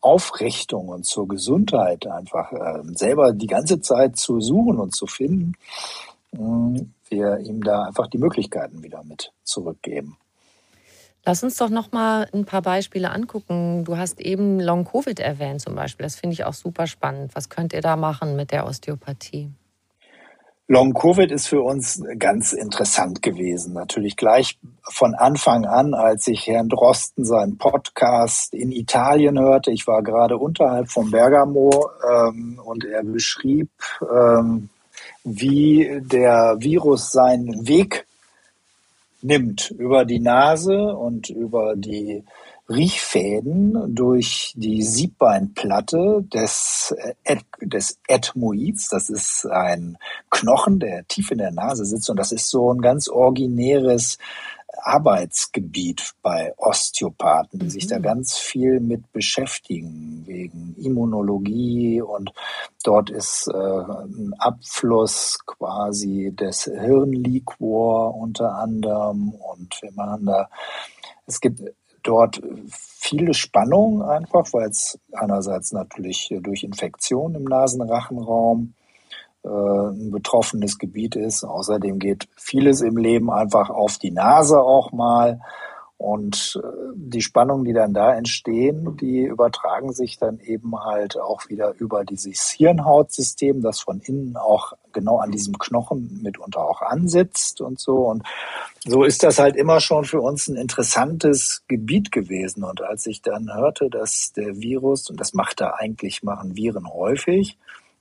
Aufrichtung 0.00 0.88
und 0.88 1.06
zur 1.06 1.26
Gesundheit 1.26 2.06
einfach 2.06 2.52
äh, 2.52 2.82
selber 2.94 3.32
die 3.32 3.48
ganze 3.48 3.80
Zeit 3.80 4.16
zu 4.16 4.40
suchen 4.40 4.78
und 4.78 4.94
zu 4.94 5.06
finden, 5.06 5.54
äh, 6.32 6.84
wir 7.08 7.38
ihm 7.38 7.62
da 7.62 7.84
einfach 7.84 8.06
die 8.06 8.18
Möglichkeiten 8.18 8.82
wieder 8.82 9.02
mit 9.02 9.32
zurückgeben. 9.42 10.16
Lass 11.24 11.42
uns 11.42 11.56
doch 11.56 11.68
noch 11.68 11.92
mal 11.92 12.28
ein 12.32 12.44
paar 12.44 12.62
Beispiele 12.62 13.10
angucken. 13.10 13.84
Du 13.84 13.96
hast 13.96 14.20
eben 14.20 14.60
Long 14.60 14.84
Covid 14.84 15.20
erwähnt 15.20 15.60
zum 15.60 15.74
Beispiel. 15.74 16.04
Das 16.04 16.16
finde 16.16 16.34
ich 16.34 16.44
auch 16.44 16.54
super 16.54 16.86
spannend. 16.86 17.34
Was 17.34 17.48
könnt 17.48 17.72
ihr 17.72 17.82
da 17.82 17.96
machen 17.96 18.36
mit 18.36 18.50
der 18.50 18.66
Osteopathie? 18.66 19.50
Long 20.70 20.92
Covid 20.92 21.32
ist 21.32 21.46
für 21.46 21.62
uns 21.62 22.02
ganz 22.18 22.52
interessant 22.52 23.22
gewesen. 23.22 23.72
Natürlich 23.72 24.16
gleich 24.16 24.58
von 24.82 25.14
Anfang 25.14 25.64
an, 25.64 25.94
als 25.94 26.28
ich 26.28 26.46
Herrn 26.46 26.68
Drosten 26.68 27.24
seinen 27.24 27.56
Podcast 27.56 28.52
in 28.52 28.70
Italien 28.70 29.38
hörte. 29.40 29.70
Ich 29.70 29.86
war 29.86 30.02
gerade 30.02 30.36
unterhalb 30.36 30.90
von 30.90 31.10
Bergamo 31.10 31.88
ähm, 32.06 32.60
und 32.62 32.84
er 32.84 33.02
beschrieb, 33.02 33.70
ähm, 34.02 34.68
wie 35.24 36.02
der 36.02 36.56
Virus 36.58 37.12
seinen 37.12 37.66
Weg 37.66 38.06
nimmt 39.20 39.70
über 39.70 40.04
die 40.04 40.20
Nase 40.20 40.96
und 40.96 41.30
über 41.30 41.74
die 41.76 42.24
Riechfäden 42.68 43.94
durch 43.94 44.52
die 44.56 44.82
Siebbeinplatte 44.82 46.22
des, 46.22 46.94
des 47.62 47.98
Ethmoids. 48.06 48.88
Das 48.88 49.08
ist 49.08 49.46
ein 49.46 49.96
Knochen, 50.30 50.78
der 50.78 51.06
tief 51.08 51.30
in 51.30 51.38
der 51.38 51.50
Nase 51.50 51.86
sitzt 51.86 52.10
und 52.10 52.18
das 52.18 52.30
ist 52.30 52.50
so 52.50 52.72
ein 52.72 52.82
ganz 52.82 53.08
originäres 53.08 54.18
Arbeitsgebiet 54.88 56.14
bei 56.22 56.54
Osteopathen, 56.56 57.58
die 57.58 57.66
mhm. 57.66 57.70
sich 57.70 57.86
da 57.86 57.98
mhm. 57.98 58.02
ganz 58.02 58.38
viel 58.38 58.80
mit 58.80 59.12
beschäftigen, 59.12 60.22
wegen 60.26 60.74
Immunologie 60.78 62.00
und 62.00 62.32
dort 62.84 63.10
ist 63.10 63.48
äh, 63.48 63.56
ein 63.56 64.32
Abfluss 64.38 65.38
quasi 65.44 66.32
des 66.34 66.64
Hirnliquor 66.64 68.14
unter 68.14 68.54
anderem 68.54 69.34
und 69.34 69.78
wir 69.82 69.92
machen 69.92 70.24
da, 70.24 70.48
es 71.26 71.40
gibt 71.40 71.60
dort 72.02 72.40
viele 72.70 73.34
Spannungen 73.34 74.00
einfach, 74.02 74.46
weil 74.52 74.70
es 74.70 74.98
einerseits 75.12 75.72
natürlich 75.72 76.34
durch 76.40 76.64
Infektion 76.64 77.34
im 77.34 77.44
Nasenrachenraum 77.44 78.72
äh, 78.72 78.77
ein 79.44 80.10
betroffenes 80.10 80.78
Gebiet 80.78 81.16
ist. 81.16 81.44
Außerdem 81.44 81.98
geht 81.98 82.28
vieles 82.36 82.80
im 82.80 82.96
Leben 82.96 83.30
einfach 83.30 83.70
auf 83.70 83.98
die 83.98 84.10
Nase 84.10 84.60
auch 84.60 84.92
mal. 84.92 85.40
Und 85.98 86.60
äh, 86.62 86.68
die 86.94 87.20
Spannungen, 87.20 87.64
die 87.64 87.72
dann 87.72 87.92
da 87.92 88.14
entstehen, 88.14 88.96
die 88.96 89.22
übertragen 89.22 89.92
sich 89.92 90.16
dann 90.16 90.38
eben 90.38 90.78
halt 90.78 91.18
auch 91.18 91.48
wieder 91.48 91.74
über 91.76 92.04
dieses 92.04 92.50
Hirnhautsystem, 92.50 93.62
das 93.62 93.80
von 93.80 93.98
innen 93.98 94.36
auch 94.36 94.74
genau 94.92 95.18
an 95.18 95.32
diesem 95.32 95.58
Knochen 95.58 96.20
mitunter 96.22 96.60
auch 96.60 96.82
ansitzt 96.82 97.60
und 97.60 97.80
so. 97.80 98.06
Und 98.06 98.22
so 98.86 99.02
ist 99.02 99.24
das 99.24 99.40
halt 99.40 99.56
immer 99.56 99.80
schon 99.80 100.04
für 100.04 100.20
uns 100.20 100.46
ein 100.46 100.54
interessantes 100.54 101.64
Gebiet 101.66 102.12
gewesen. 102.12 102.62
Und 102.62 102.80
als 102.80 103.04
ich 103.06 103.20
dann 103.20 103.52
hörte, 103.52 103.90
dass 103.90 104.32
der 104.32 104.56
Virus, 104.60 105.10
und 105.10 105.18
das 105.18 105.34
macht 105.34 105.60
er 105.60 105.80
eigentlich, 105.80 106.22
machen 106.22 106.54
Viren 106.54 106.88
häufig, 106.88 107.58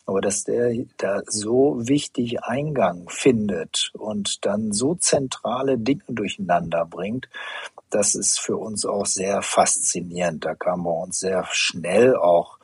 aber 0.07 0.21
dass 0.21 0.45
der 0.45 0.73
da 0.95 1.21
so 1.27 1.75
wichtig 1.87 2.41
Eingang 2.41 3.09
findet 3.09 3.91
und 3.93 4.45
dann 4.45 4.71
so 4.71 4.95
zentrale 4.95 5.77
Dinge 5.77 6.05
durcheinander 6.07 6.85
bringt, 6.85 7.27
das 7.89 8.15
ist 8.15 8.39
für 8.39 8.55
uns 8.55 8.85
auch 8.85 9.05
sehr 9.05 9.41
faszinierend. 9.41 10.45
Da 10.45 10.55
kam 10.55 10.85
bei 10.85 10.91
uns 10.91 11.19
sehr 11.19 11.45
schnell 11.51 12.15
auch 12.15 12.57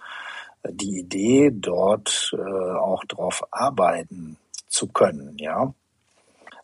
die 0.68 1.00
Idee, 1.00 1.52
dort 1.54 2.32
äh, 2.34 2.78
auch 2.78 3.04
drauf 3.06 3.44
arbeiten 3.52 4.38
zu 4.70 4.88
können, 4.88 5.38
ja. 5.38 5.74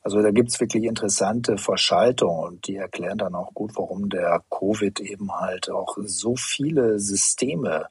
Also 0.01 0.21
da 0.21 0.31
gibt's 0.31 0.61
wirklich 0.61 0.85
interessante 0.85 1.57
Verschaltungen 1.57 2.39
und 2.45 2.67
die 2.67 2.77
erklären 2.77 3.17
dann 3.17 3.35
auch 3.35 3.53
gut, 3.53 3.71
warum 3.75 4.09
der 4.09 4.41
Covid 4.49 5.01
eben 5.01 5.29
halt 5.33 5.69
auch 5.69 5.97
so 6.03 6.37
viele 6.37 6.99
Systeme 6.99 7.87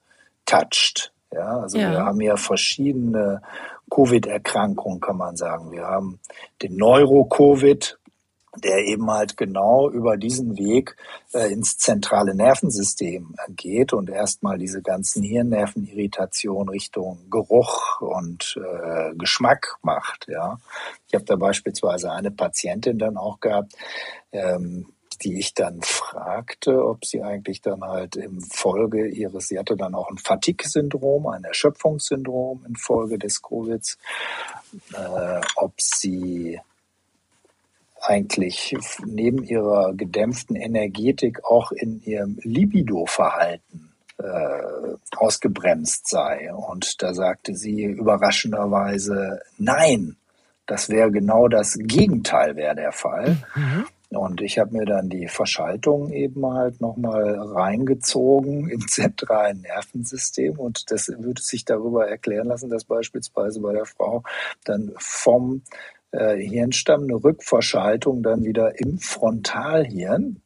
toucht. 0.47 1.13
Ja, 1.33 1.61
also 1.61 1.79
ja. 1.79 1.91
wir 1.91 1.99
haben 2.05 2.21
ja 2.21 2.37
verschiedene 2.37 3.43
Covid-Erkrankungen, 3.91 5.01
kann 5.01 5.17
man 5.17 5.37
sagen. 5.37 5.73
Wir 5.73 5.85
haben 5.85 6.21
den 6.63 6.77
Neuro-Covid, 6.77 7.99
der 8.57 8.79
eben 8.87 9.11
halt 9.11 9.37
genau 9.37 9.91
über 9.91 10.17
diesen 10.17 10.57
Weg 10.57 10.97
äh, 11.33 11.53
ins 11.53 11.77
zentrale 11.77 12.35
Nervensystem 12.35 13.35
geht 13.51 13.93
und 13.93 14.11
erstmal 14.11 14.59
diese 14.59 14.83
ganzen 14.83 15.23
Hirnnervenirritationen 15.23 16.69
Richtung 16.69 17.31
Geruch 17.31 18.01
und 18.01 18.59
äh, 18.59 19.15
Geschmack 19.17 19.77
macht. 19.83 20.27
Ja, 20.29 20.59
ich 21.07 21.15
habe 21.15 21.25
da 21.25 21.37
beispielsweise 21.37 22.11
eine 22.11 22.31
Patientin 22.31 22.99
dann 22.99 23.17
auch 23.17 23.41
gehabt, 23.41 23.75
ähm, 24.33 24.87
die 25.23 25.39
ich 25.39 25.55
dann 25.55 25.81
fragte, 25.83 26.85
ob 26.85 27.05
sie 27.05 27.23
eigentlich 27.23 27.61
dann 27.61 27.83
halt 27.83 28.17
im 28.17 28.41
Folge 28.41 29.09
ihres, 29.09 29.49
sie 29.49 29.59
hatte 29.59 29.77
dann 29.77 29.95
auch 29.95 30.11
ein 30.11 30.19
Fatigue-Syndrom, 30.19 31.27
ein 31.27 31.45
Erschöpfungssyndrom 31.45 32.65
in 32.67 32.77
Folge 32.77 33.19
des 33.19 33.43
Covids, 33.43 33.99
äh, 34.93 35.41
ob 35.57 35.81
sie 35.81 36.61
eigentlich 38.01 38.77
neben 39.05 39.43
ihrer 39.43 39.93
gedämpften 39.95 40.57
Energetik 40.57 41.45
auch 41.45 41.73
in 41.73 42.01
ihrem 42.05 42.39
Libido-Verhalten 42.43 43.93
äh, 44.19 45.17
ausgebremst 45.17 46.09
sei. 46.09 46.53
Und 46.53 47.03
da 47.03 47.13
sagte 47.15 47.55
sie 47.55 47.85
überraschenderweise, 47.85 49.41
nein, 49.59 50.17
das 50.67 50.89
wäre 50.89 51.11
genau 51.11 51.49
das 51.49 51.79
Gegenteil 51.81 52.57
wäre 52.57 52.75
der 52.75 52.93
Fall. 52.93 53.39
Mhm. 53.55 53.87
Und 54.11 54.41
ich 54.41 54.59
habe 54.59 54.77
mir 54.77 54.87
dann 54.87 55.11
die 55.11 55.29
Verschaltung 55.29 56.11
eben 56.13 56.47
halt 56.47 56.81
nochmal 56.81 57.39
reingezogen 57.39 58.69
im 58.71 58.81
zentralen 58.89 59.61
Nervensystem. 59.61 60.59
Und 60.59 60.91
das 60.91 61.09
würde 61.09 61.43
sich 61.43 61.65
darüber 61.65 62.09
erklären 62.09 62.49
lassen, 62.49 62.71
dass 62.71 62.85
beispielsweise 62.85 63.61
bei 63.61 63.73
der 63.73 63.85
Frau 63.85 64.23
dann 64.65 64.93
vom 64.97 65.63
äh, 66.13 66.37
Hirnstamm 66.37 67.03
eine 67.03 67.23
Rückverschaltung 67.23 68.23
dann 68.23 68.45
wieder 68.45 68.81
im 68.81 68.99
Frontalhirn, 68.99 70.41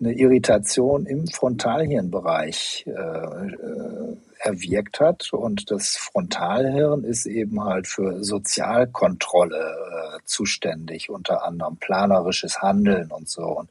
eine 0.00 0.12
Irritation 0.12 1.06
im 1.06 1.26
Frontalhirnbereich 1.26 2.84
äh, 2.86 2.90
äh, 2.90 4.16
erwirkt 4.40 5.00
hat. 5.00 5.32
Und 5.32 5.70
das 5.70 5.96
Frontalhirn 5.96 7.04
ist 7.04 7.26
eben 7.26 7.62
halt 7.62 7.86
für 7.86 8.22
Sozialkontrolle 8.22 9.56
äh, 9.56 10.18
zuständig, 10.24 11.10
unter 11.10 11.44
anderem 11.44 11.76
planerisches 11.76 12.60
Handeln 12.60 13.10
und 13.10 13.28
so. 13.28 13.44
Und 13.44 13.70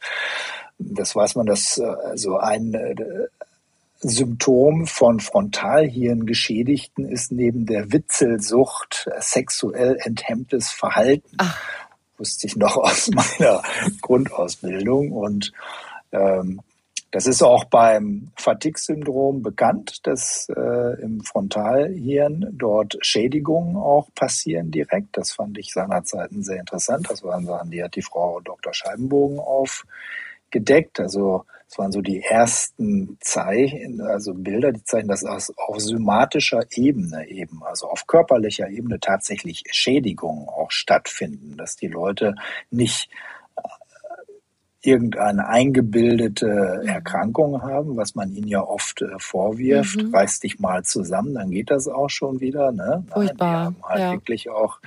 das 0.77 1.15
weiß 1.15 1.35
man, 1.35 1.45
dass 1.45 1.77
äh, 1.77 1.95
so 2.15 2.37
ein 2.37 2.73
äh, 2.73 2.95
Symptom 3.99 4.85
von 4.85 5.19
Frontalhirngeschädigten 5.19 7.07
ist 7.07 7.31
neben 7.31 7.65
der 7.65 7.93
Witzelsucht 7.93 9.09
sexuell 9.19 9.97
enthemmtes 10.01 10.71
Verhalten. 10.71 11.37
Ach. 11.37 11.57
Wusste 12.17 12.47
ich 12.47 12.55
noch 12.55 12.75
aus 12.77 13.09
meiner 13.11 13.63
Grundausbildung. 14.01 15.11
Und 15.11 15.53
ähm, 16.13 16.61
das 17.13 17.27
ist 17.27 17.43
auch 17.43 17.65
beim 17.65 18.31
Fatigue-Syndrom 18.37 19.43
bekannt, 19.43 19.99
dass 20.07 20.47
äh, 20.49 20.99
im 20.99 21.21
Frontalhirn 21.21 22.49
dort 22.53 22.97
Schädigungen 23.01 23.75
auch 23.75 24.09
passieren 24.15 24.71
direkt. 24.71 25.15
Das 25.15 25.31
fand 25.31 25.59
ich 25.59 25.71
seinerzeit 25.71 26.31
sehr 26.31 26.59
interessant. 26.59 27.05
Das 27.11 27.23
waren 27.23 27.45
Sachen, 27.45 27.69
die 27.69 27.83
hat 27.83 27.95
die 27.95 28.01
Frau 28.01 28.39
Dr. 28.39 28.73
Scheibenbogen 28.73 29.37
aufgedeckt. 29.37 30.99
Also 30.99 31.45
es 31.69 31.77
waren 31.77 31.91
so 31.91 32.01
die 32.01 32.21
ersten 32.21 33.17
Zeichen, 33.19 34.01
also 34.01 34.33
Bilder, 34.33 34.71
die 34.71 34.83
zeigen, 34.83 35.07
dass 35.07 35.23
auf 35.23 35.79
somatischer 35.79 36.61
Ebene 36.71 37.27
eben, 37.29 37.61
also 37.63 37.89
auf 37.89 38.07
körperlicher 38.07 38.69
Ebene 38.69 38.99
tatsächlich 38.99 39.63
Schädigungen 39.69 40.47
auch 40.49 40.71
stattfinden, 40.71 41.57
dass 41.57 41.75
die 41.75 41.89
Leute 41.89 42.33
nicht 42.71 43.11
irgendeine 44.83 45.47
eingebildete 45.47 46.81
mhm. 46.81 46.87
Erkrankung 46.87 47.61
haben, 47.61 47.95
was 47.95 48.15
man 48.15 48.31
ihnen 48.33 48.47
ja 48.47 48.61
oft 48.61 49.01
äh, 49.01 49.17
vorwirft. 49.17 50.01
Mhm. 50.01 50.13
Reiß 50.13 50.41
dich 50.41 50.59
mal 50.59 50.83
zusammen, 50.83 51.33
dann 51.33 51.51
geht 51.51 51.71
das 51.71 51.87
auch 51.87 52.09
schon 52.09 52.41
wieder. 52.41 52.71
Ne? 52.71 53.05
Furchtbar. 53.11 53.63
Nein, 53.63 53.75
die 53.75 53.83
haben 53.83 53.89
halt 53.89 53.99
ja. 53.99 54.11
wirklich 54.11 54.49
auch, 54.49 54.79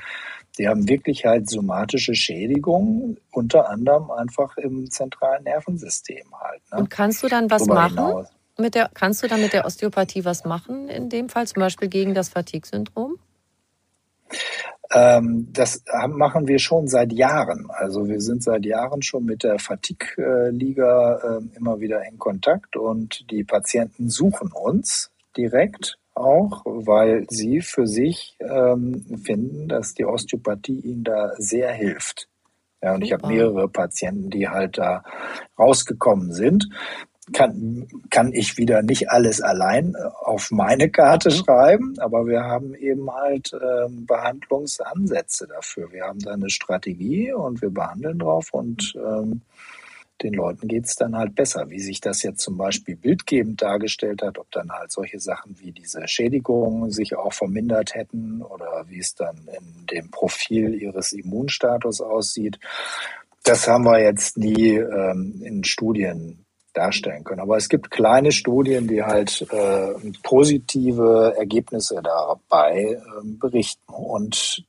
die 0.59 0.69
haben 0.69 0.89
wirklich 0.89 1.25
halt 1.25 1.49
somatische 1.49 2.15
Schädigungen, 2.15 3.19
unter 3.33 3.71
anderem 3.71 4.11
einfach 4.11 4.57
im 4.59 4.91
zentralen 4.91 5.45
Nervensystem 5.45 6.27
halt. 6.39 6.61
Ne? 6.71 6.79
Und 6.79 6.91
kannst 6.91 7.23
du 7.23 7.29
dann 7.29 7.51
was 7.51 7.65
Darüber 7.65 7.75
machen? 7.75 7.97
Hinaus. 7.97 8.29
Mit 8.59 8.75
der, 8.75 8.91
kannst 8.93 9.23
du 9.23 9.29
dann 9.29 9.43
mit 9.43 9.53
der 9.53 9.67
Osteopathie 9.67 10.25
was 10.25 10.45
machen 10.45 10.89
in 10.89 11.11
dem 11.11 11.29
Fall, 11.29 11.47
zum 11.47 11.61
Beispiel 11.61 11.89
gegen 11.89 12.15
das 12.15 12.31
Fatigue-Syndrom? 12.31 13.19
Ähm, 14.92 15.49
das 15.53 15.83
machen 16.09 16.46
wir 16.46 16.59
schon 16.59 16.87
seit 16.88 17.12
Jahren. 17.12 17.68
Also 17.70 18.09
wir 18.09 18.20
sind 18.20 18.42
seit 18.42 18.64
Jahren 18.64 19.03
schon 19.03 19.25
mit 19.25 19.42
der 19.42 19.59
Fatigue-Liga 19.59 21.38
äh, 21.38 21.57
immer 21.57 21.81
wieder 21.81 22.05
in 22.07 22.18
Kontakt 22.18 22.77
und 22.77 23.31
die 23.31 23.44
Patienten 23.44 24.09
suchen 24.09 24.53
uns 24.53 25.11
direkt 25.37 25.99
auch, 26.14 26.62
weil 26.64 27.27
sie 27.29 27.61
für 27.61 27.87
sich 27.87 28.37
ähm, 28.40 29.05
finden, 29.22 29.68
dass 29.68 29.94
die 29.94 30.07
Osteopathie 30.07 30.81
ihnen 30.81 31.05
da 31.05 31.33
sehr 31.37 31.72
hilft. 31.72 32.29
Ja, 32.83 32.94
und 32.94 33.03
ich 33.03 33.12
habe 33.12 33.27
mehrere 33.27 33.68
Patienten, 33.68 34.31
die 34.31 34.49
halt 34.49 34.79
da 34.79 35.03
rausgekommen 35.59 36.33
sind 36.33 36.68
kann, 37.33 37.89
kann 38.11 38.33
ich 38.33 38.57
wieder 38.57 38.83
nicht 38.83 39.11
alles 39.11 39.41
allein 39.41 39.95
äh, 39.95 40.09
auf 40.25 40.51
meine 40.51 40.91
Karte 40.91 41.31
schreiben, 41.31 41.95
aber 41.99 42.27
wir 42.27 42.43
haben 42.43 42.75
eben 42.75 43.11
halt 43.11 43.53
äh, 43.53 43.89
Behandlungsansätze 43.89 45.49
dafür. 45.49 45.93
Wir 45.93 46.05
haben 46.05 46.21
da 46.21 46.33
eine 46.33 46.51
Strategie 46.51 47.33
und 47.33 47.62
wir 47.62 47.71
behandeln 47.71 48.19
drauf 48.19 48.53
und 48.53 48.95
ähm, 48.97 49.43
den 50.23 50.33
Leuten 50.33 50.69
geht's 50.69 50.95
dann 50.95 51.17
halt 51.17 51.35
besser. 51.35 51.69
Wie 51.69 51.81
sich 51.81 52.01
das 52.01 52.23
jetzt 52.23 52.41
zum 52.41 52.57
Beispiel 52.57 52.97
bildgebend 52.97 53.61
dargestellt 53.61 54.23
hat, 54.23 54.39
ob 54.39 54.51
dann 54.51 54.71
halt 54.71 54.91
solche 54.91 55.19
Sachen 55.19 55.59
wie 55.59 55.73
diese 55.73 56.09
Schädigungen 56.09 56.91
sich 56.91 57.17
auch 57.17 57.35
vermindert 57.35 57.95
hätten 57.95 58.41
oder 58.41 58.87
wie 58.89 59.01
es 59.01 59.15
dann 59.15 59.37
in 59.49 59.87
dem 59.87 60.11
Profil 60.11 60.75
ihres 60.75 61.12
Immunstatus 61.12 62.01
aussieht, 62.01 62.59
das 63.43 63.69
haben 63.69 63.85
wir 63.85 64.01
jetzt 64.01 64.39
nie 64.39 64.77
ähm, 64.77 65.41
in 65.45 65.65
Studien 65.65 66.46
darstellen 66.77 67.25
können. 67.25 67.41
Aber 67.41 67.57
es 67.57 67.69
gibt 67.69 67.91
kleine 67.91 68.33
Studien, 68.33 68.87
die 68.87 69.03
halt 69.03 69.47
äh, 69.51 69.95
positive 70.23 71.35
Ergebnisse 71.37 72.01
dabei 72.03 72.99
äh, 72.99 73.01
berichten. 73.23 73.93
Und 73.93 74.65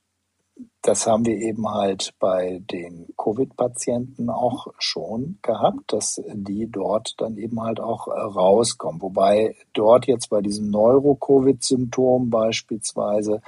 das 0.82 1.06
haben 1.06 1.26
wir 1.26 1.36
eben 1.36 1.68
halt 1.68 2.14
bei 2.18 2.62
den 2.70 3.08
Covid-Patienten 3.16 4.30
auch 4.30 4.68
schon 4.78 5.38
gehabt, 5.42 5.92
dass 5.92 6.22
die 6.26 6.66
dort 6.70 7.14
dann 7.18 7.36
eben 7.36 7.60
halt 7.60 7.80
auch 7.80 8.08
äh, 8.08 8.18
rauskommen. 8.18 9.02
Wobei 9.02 9.54
dort 9.74 10.06
jetzt 10.06 10.30
bei 10.30 10.40
diesem 10.40 10.70
Neuro-Covid-Symptom 10.70 12.30
beispielsweise 12.30 13.42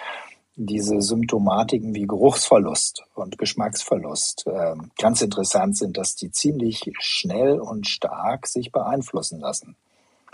diese 0.66 1.00
Symptomatiken 1.00 1.94
wie 1.94 2.06
Geruchsverlust 2.06 3.04
und 3.14 3.38
Geschmacksverlust 3.38 4.46
äh, 4.46 4.74
ganz 4.98 5.22
interessant 5.22 5.78
sind, 5.78 5.96
dass 5.96 6.16
die 6.16 6.30
ziemlich 6.30 6.92
schnell 6.98 7.58
und 7.58 7.88
stark 7.88 8.46
sich 8.46 8.70
beeinflussen 8.70 9.40
lassen. 9.40 9.76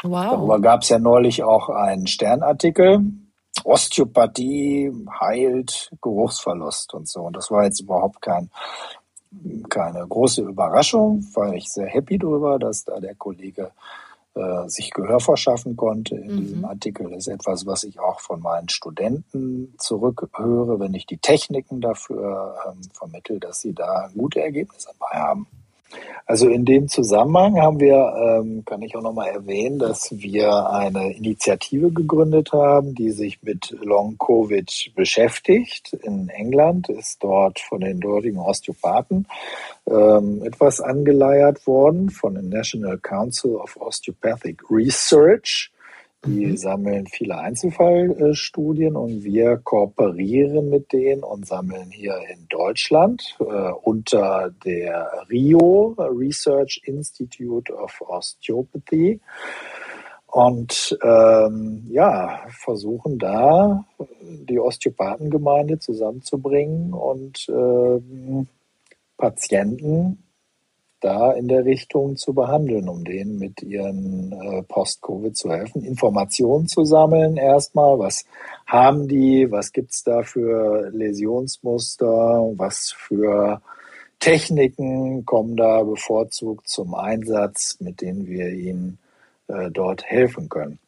Wow. 0.02 0.32
Darüber 0.32 0.60
gab 0.60 0.82
es 0.82 0.88
ja 0.88 0.98
neulich 0.98 1.44
auch 1.44 1.68
einen 1.68 2.08
Sternartikel. 2.08 3.04
Osteopathie 3.62 4.92
heilt 5.20 5.90
Geruchsverlust 6.02 6.92
und 6.94 7.08
so. 7.08 7.20
Und 7.20 7.36
das 7.36 7.50
war 7.52 7.64
jetzt 7.64 7.80
überhaupt 7.80 8.20
kein, 8.20 8.50
keine 9.68 10.04
große 10.06 10.42
Überraschung, 10.42 11.24
war 11.34 11.54
ich 11.54 11.68
sehr 11.68 11.86
happy 11.86 12.18
darüber, 12.18 12.58
dass 12.58 12.84
da 12.84 12.98
der 12.98 13.14
Kollege 13.14 13.70
äh, 14.36 14.68
sich 14.68 14.90
Gehör 14.90 15.18
verschaffen 15.18 15.76
konnte 15.76 16.14
in 16.14 16.34
mhm. 16.34 16.40
diesem 16.40 16.64
Artikel, 16.66 17.12
ist 17.14 17.26
etwas, 17.26 17.64
was 17.64 17.84
ich 17.84 17.98
auch 17.98 18.20
von 18.20 18.40
meinen 18.40 18.68
Studenten 18.68 19.74
zurückhöre, 19.78 20.78
wenn 20.78 20.94
ich 20.94 21.06
die 21.06 21.16
Techniken 21.16 21.80
dafür 21.80 22.54
ähm, 22.68 22.82
vermittle, 22.92 23.40
dass 23.40 23.60
sie 23.60 23.72
da 23.72 24.10
gute 24.14 24.42
Ergebnisse 24.42 24.90
dabei 24.98 25.20
haben. 25.20 25.46
Also 26.28 26.48
in 26.48 26.64
dem 26.64 26.88
Zusammenhang 26.88 27.60
haben 27.62 27.78
wir, 27.78 28.40
ähm, 28.40 28.64
kann 28.64 28.82
ich 28.82 28.96
auch 28.96 29.02
nochmal 29.02 29.28
erwähnen, 29.28 29.78
dass 29.78 30.10
wir 30.10 30.70
eine 30.70 31.14
Initiative 31.14 31.92
gegründet 31.92 32.52
haben, 32.52 32.96
die 32.96 33.12
sich 33.12 33.40
mit 33.44 33.70
Long 33.80 34.18
Covid 34.18 34.90
beschäftigt. 34.96 35.92
In 36.02 36.28
England 36.28 36.88
ist 36.88 37.22
dort 37.22 37.60
von 37.60 37.80
den 37.80 38.00
dortigen 38.00 38.38
Osteopathen 38.38 39.28
ähm, 39.88 40.42
etwas 40.44 40.80
angeleiert 40.80 41.64
worden 41.64 42.10
von 42.10 42.34
der 42.34 42.42
National 42.42 42.98
Council 42.98 43.54
of 43.54 43.76
Osteopathic 43.76 44.68
Research. 44.68 45.70
Die 46.26 46.46
mhm. 46.46 46.56
sammeln 46.56 47.06
viele 47.06 47.38
Einzelfallstudien 47.38 48.96
und 48.96 49.22
wir 49.22 49.58
kooperieren 49.58 50.70
mit 50.70 50.92
denen 50.92 51.22
und 51.22 51.46
sammeln 51.46 51.90
hier 51.90 52.16
in 52.32 52.48
Deutschland 52.48 53.36
äh, 53.40 53.44
unter 53.44 54.50
der 54.64 55.08
RIO 55.30 55.94
Research 55.98 56.82
Institute 56.84 57.72
of 57.72 58.00
Osteopathy 58.00 59.20
und 60.26 60.98
ähm, 61.02 61.86
ja 61.88 62.40
versuchen 62.50 63.18
da 63.18 63.84
die 64.20 64.58
Osteopathengemeinde 64.58 65.78
zusammenzubringen 65.78 66.92
und 66.92 67.46
ähm, 67.48 68.48
Patienten 69.16 70.25
da 71.06 71.32
in 71.32 71.46
der 71.46 71.64
Richtung 71.64 72.16
zu 72.16 72.34
behandeln, 72.34 72.88
um 72.88 73.04
denen 73.04 73.38
mit 73.38 73.62
ihren 73.62 74.32
äh, 74.32 74.62
Post-Covid 74.64 75.36
zu 75.36 75.50
helfen, 75.50 75.84
Informationen 75.84 76.66
zu 76.66 76.84
sammeln 76.84 77.36
erstmal, 77.36 77.98
was 77.98 78.24
haben 78.66 79.06
die, 79.06 79.46
was 79.50 79.72
gibt's 79.72 80.02
da 80.02 80.22
für 80.24 80.90
Läsionsmuster, 80.90 82.52
was 82.56 82.92
für 82.96 83.62
Techniken 84.18 85.24
kommen 85.24 85.56
da 85.56 85.82
bevorzugt 85.84 86.68
zum 86.68 86.94
Einsatz, 86.94 87.76
mit 87.78 88.00
denen 88.00 88.26
wir 88.26 88.48
ihnen 88.48 88.98
äh, 89.46 89.70
dort 89.70 90.04
helfen 90.04 90.48
können. 90.48 90.80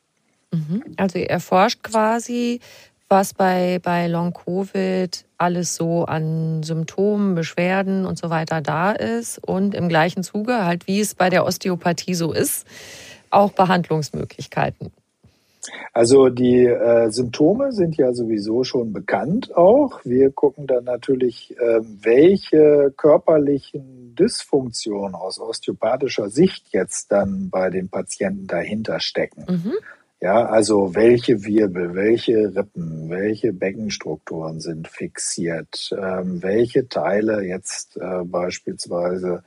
Mhm. 0.51 0.83
Also 0.97 1.19
ihr 1.19 1.31
erforscht 1.31 1.83
quasi, 1.85 2.61
was 3.09 3.35
bei, 3.35 3.81
bei 3.83 4.07
Long-Covid 4.07 5.25
alles 5.39 5.77
so 5.77 6.05
an 6.05 6.63
Symptomen, 6.63 7.35
Beschwerden 7.35 8.05
und 8.05 8.19
so 8.19 8.29
weiter 8.31 8.61
da 8.61 8.93
ist 8.93 9.39
und 9.39 9.75
im 9.75 9.89
gleichen 9.89 10.23
Zuge 10.23 10.65
halt, 10.65 10.87
wie 10.87 11.01
es 11.01 11.15
bei 11.15 11.31
der 11.31 11.47
Osteopathie 11.47 12.15
so 12.15 12.33
ist, 12.33 12.67
auch 13.31 13.53
Behandlungsmöglichkeiten. 13.53 14.91
Also 15.93 16.29
die 16.29 16.65
äh, 16.65 17.11
Symptome 17.11 17.73
sind 17.73 17.97
ja 17.97 18.13
sowieso 18.13 18.65
schon 18.65 18.93
bekannt 18.93 19.55
auch. 19.57 20.01
Wir 20.05 20.31
gucken 20.31 20.67
dann 20.67 20.85
natürlich, 20.85 21.55
äh, 21.59 21.81
welche 21.83 22.93
körperlichen 22.97 24.15
Dysfunktionen 24.15 25.15
aus 25.15 25.41
osteopathischer 25.41 26.31
Sicht 26.31 26.67
jetzt 26.71 27.13
dann 27.13 27.51
bei 27.51 27.71
den 27.71 27.89
Patienten 27.89 28.47
dahinter 28.47 29.01
stecken. 29.01 29.45
Mhm. 29.49 29.75
Ja, 30.21 30.47
also 30.47 30.97
welche 30.97 31.45
Wirbel, 31.45 31.95
welche 31.95 32.53
Rippen, 32.57 33.09
welche 33.09 33.53
Beckenstrukturen 33.53 34.61
sind 34.61 34.89
fixiert, 34.89 35.91
ähm, 35.97 36.43
welche 36.43 36.89
Teile 36.89 37.43
jetzt 37.43 37.97
äh, 37.99 38.25
beispielsweise 38.25 39.45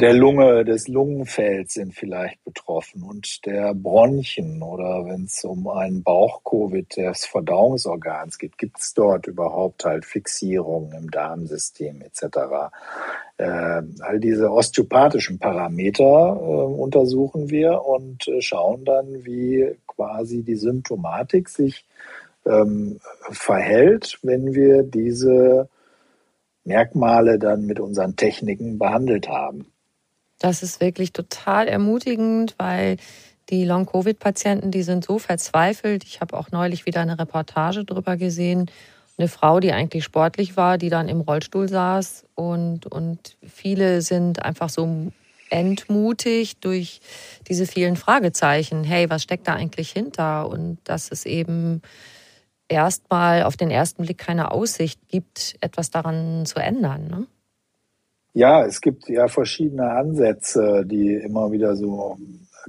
der 0.00 0.14
Lunge, 0.14 0.64
des 0.64 0.88
Lungenfelds 0.88 1.74
sind 1.74 1.94
vielleicht 1.94 2.42
betroffen 2.44 3.02
und 3.02 3.44
der 3.44 3.74
Bronchien 3.74 4.62
oder 4.62 5.04
wenn 5.04 5.24
es 5.24 5.44
um 5.44 5.68
einen 5.68 6.02
Bauch-Covid 6.02 6.96
des 6.96 7.26
Verdauungsorgans 7.26 8.38
geht, 8.38 8.56
gibt 8.56 8.80
es 8.80 8.94
dort 8.94 9.26
überhaupt 9.26 9.84
halt 9.84 10.06
Fixierungen 10.06 10.92
im 10.92 11.10
Darmsystem 11.10 12.00
etc. 12.00 12.24
Äh, 13.36 13.82
all 14.00 14.20
diese 14.20 14.50
osteopathischen 14.50 15.38
Parameter 15.38 16.02
äh, 16.02 16.44
untersuchen 16.44 17.50
wir 17.50 17.84
und 17.84 18.26
äh, 18.26 18.40
schauen 18.40 18.84
dann, 18.84 19.24
wie 19.24 19.76
quasi 19.86 20.42
die 20.42 20.56
Symptomatik 20.56 21.48
sich 21.50 21.84
ähm, 22.46 23.00
verhält, 23.30 24.18
wenn 24.22 24.54
wir 24.54 24.82
diese 24.82 25.68
Merkmale 26.64 27.38
dann 27.38 27.66
mit 27.66 27.80
unseren 27.80 28.16
Techniken 28.16 28.78
behandelt 28.78 29.28
haben. 29.28 29.66
Das 30.40 30.64
ist 30.64 30.80
wirklich 30.80 31.12
total 31.12 31.68
ermutigend, 31.68 32.56
weil 32.58 32.96
die 33.50 33.64
Long-Covid-Patienten, 33.64 34.70
die 34.70 34.82
sind 34.82 35.04
so 35.04 35.18
verzweifelt. 35.18 36.02
Ich 36.04 36.20
habe 36.20 36.36
auch 36.36 36.50
neulich 36.50 36.86
wieder 36.86 37.02
eine 37.02 37.18
Reportage 37.18 37.84
drüber 37.84 38.16
gesehen. 38.16 38.70
Eine 39.18 39.28
Frau, 39.28 39.60
die 39.60 39.72
eigentlich 39.72 40.02
sportlich 40.02 40.56
war, 40.56 40.78
die 40.78 40.88
dann 40.88 41.08
im 41.08 41.20
Rollstuhl 41.20 41.68
saß 41.68 42.24
und, 42.34 42.86
und 42.86 43.36
viele 43.46 44.00
sind 44.00 44.42
einfach 44.42 44.70
so 44.70 45.12
entmutigt 45.50 46.64
durch 46.64 47.00
diese 47.48 47.66
vielen 47.66 47.96
Fragezeichen. 47.96 48.82
Hey, 48.82 49.10
was 49.10 49.22
steckt 49.22 49.46
da 49.46 49.54
eigentlich 49.54 49.90
hinter? 49.90 50.48
Und 50.48 50.78
dass 50.84 51.10
es 51.10 51.26
eben 51.26 51.82
erstmal 52.68 53.42
auf 53.42 53.56
den 53.56 53.70
ersten 53.70 54.04
Blick 54.04 54.18
keine 54.18 54.52
Aussicht 54.52 55.00
gibt, 55.08 55.56
etwas 55.60 55.90
daran 55.90 56.46
zu 56.46 56.60
ändern. 56.60 57.08
Ne? 57.08 57.26
Ja, 58.32 58.64
es 58.64 58.80
gibt 58.80 59.08
ja 59.08 59.26
verschiedene 59.28 59.90
Ansätze, 59.90 60.84
die 60.86 61.14
immer 61.14 61.50
wieder 61.50 61.74
so 61.74 62.16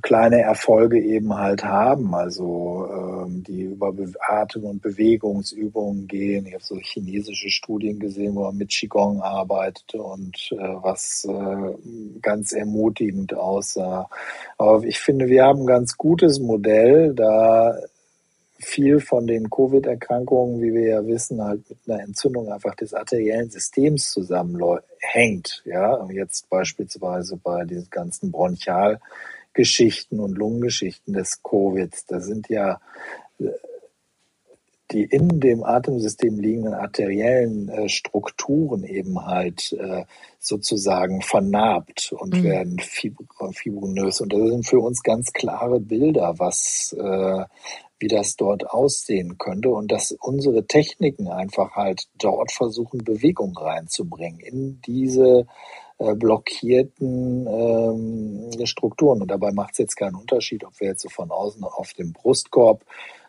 kleine 0.01 0.41
Erfolge 0.41 0.99
eben 0.99 1.33
halt 1.35 1.63
haben, 1.63 2.15
also 2.15 2.87
ähm, 2.91 3.43
die 3.43 3.63
über 3.63 3.93
Atem- 4.27 4.63
und 4.63 4.81
Bewegungsübungen 4.81 6.07
gehen. 6.07 6.45
Ich 6.47 6.53
habe 6.53 6.63
so 6.63 6.77
chinesische 6.77 7.49
Studien 7.49 7.99
gesehen, 7.99 8.35
wo 8.35 8.43
man 8.43 8.57
mit 8.57 8.69
Qigong 8.69 9.21
arbeitet 9.21 9.93
und 9.93 10.49
äh, 10.53 10.75
was 10.81 11.27
äh, 11.29 11.75
ganz 12.21 12.53
ermutigend 12.53 13.35
aussah. 13.35 14.09
Aber 14.57 14.83
ich 14.83 14.99
finde, 14.99 15.27
wir 15.27 15.43
haben 15.43 15.61
ein 15.61 15.67
ganz 15.67 15.97
gutes 15.97 16.39
Modell, 16.39 17.13
da 17.13 17.75
viel 18.61 18.99
von 18.99 19.27
den 19.27 19.49
Covid-Erkrankungen, 19.49 20.61
wie 20.61 20.73
wir 20.73 20.87
ja 20.87 21.05
wissen, 21.05 21.43
halt 21.43 21.69
mit 21.69 21.79
einer 21.87 22.03
Entzündung 22.03 22.51
einfach 22.51 22.75
des 22.75 22.93
arteriellen 22.93 23.49
Systems 23.49 24.11
zusammenhängt. 24.11 25.63
Ja, 25.65 26.07
jetzt 26.09 26.49
beispielsweise 26.49 27.37
bei 27.37 27.65
diesen 27.65 27.89
ganzen 27.89 28.31
Bronchialgeschichten 28.31 30.19
und 30.19 30.37
Lungengeschichten 30.37 31.13
des 31.13 31.43
Covid. 31.43 31.93
Da 32.07 32.19
sind 32.19 32.49
ja 32.49 32.79
äh, 33.39 33.49
die 34.91 35.03
in 35.03 35.39
dem 35.39 35.63
Atemsystem 35.63 36.39
liegenden 36.39 36.73
arteriellen 36.73 37.69
äh, 37.69 37.89
Strukturen 37.89 38.83
eben 38.83 39.25
halt 39.25 39.73
äh, 39.73 40.03
sozusagen 40.39 41.21
vernarbt 41.21 42.13
und 42.17 42.35
mhm. 42.35 42.43
werden 42.43 42.79
fibronös. 42.79 44.21
Und 44.21 44.33
das 44.33 44.49
sind 44.49 44.67
für 44.67 44.79
uns 44.79 45.03
ganz 45.03 45.31
klare 45.33 45.79
Bilder, 45.79 46.35
was 46.37 46.95
äh, 46.99 47.45
wie 48.01 48.07
das 48.07 48.35
dort 48.35 48.69
aussehen 48.69 49.37
könnte 49.37 49.69
und 49.69 49.91
dass 49.91 50.11
unsere 50.11 50.65
Techniken 50.65 51.27
einfach 51.27 51.75
halt 51.75 52.07
dort 52.17 52.51
versuchen, 52.51 53.03
Bewegung 53.03 53.55
reinzubringen 53.57 54.39
in 54.39 54.81
diese 54.81 55.45
äh, 55.99 56.15
blockierten 56.15 57.47
ähm, 57.47 58.65
Strukturen. 58.65 59.21
Und 59.21 59.29
dabei 59.29 59.51
macht 59.51 59.73
es 59.73 59.79
jetzt 59.79 59.95
keinen 59.95 60.15
Unterschied, 60.15 60.63
ob 60.65 60.79
wir 60.79 60.89
jetzt 60.89 61.03
so 61.03 61.09
von 61.09 61.29
außen 61.29 61.63
auf 61.63 61.93
dem 61.93 62.11
Brustkorb 62.11 62.83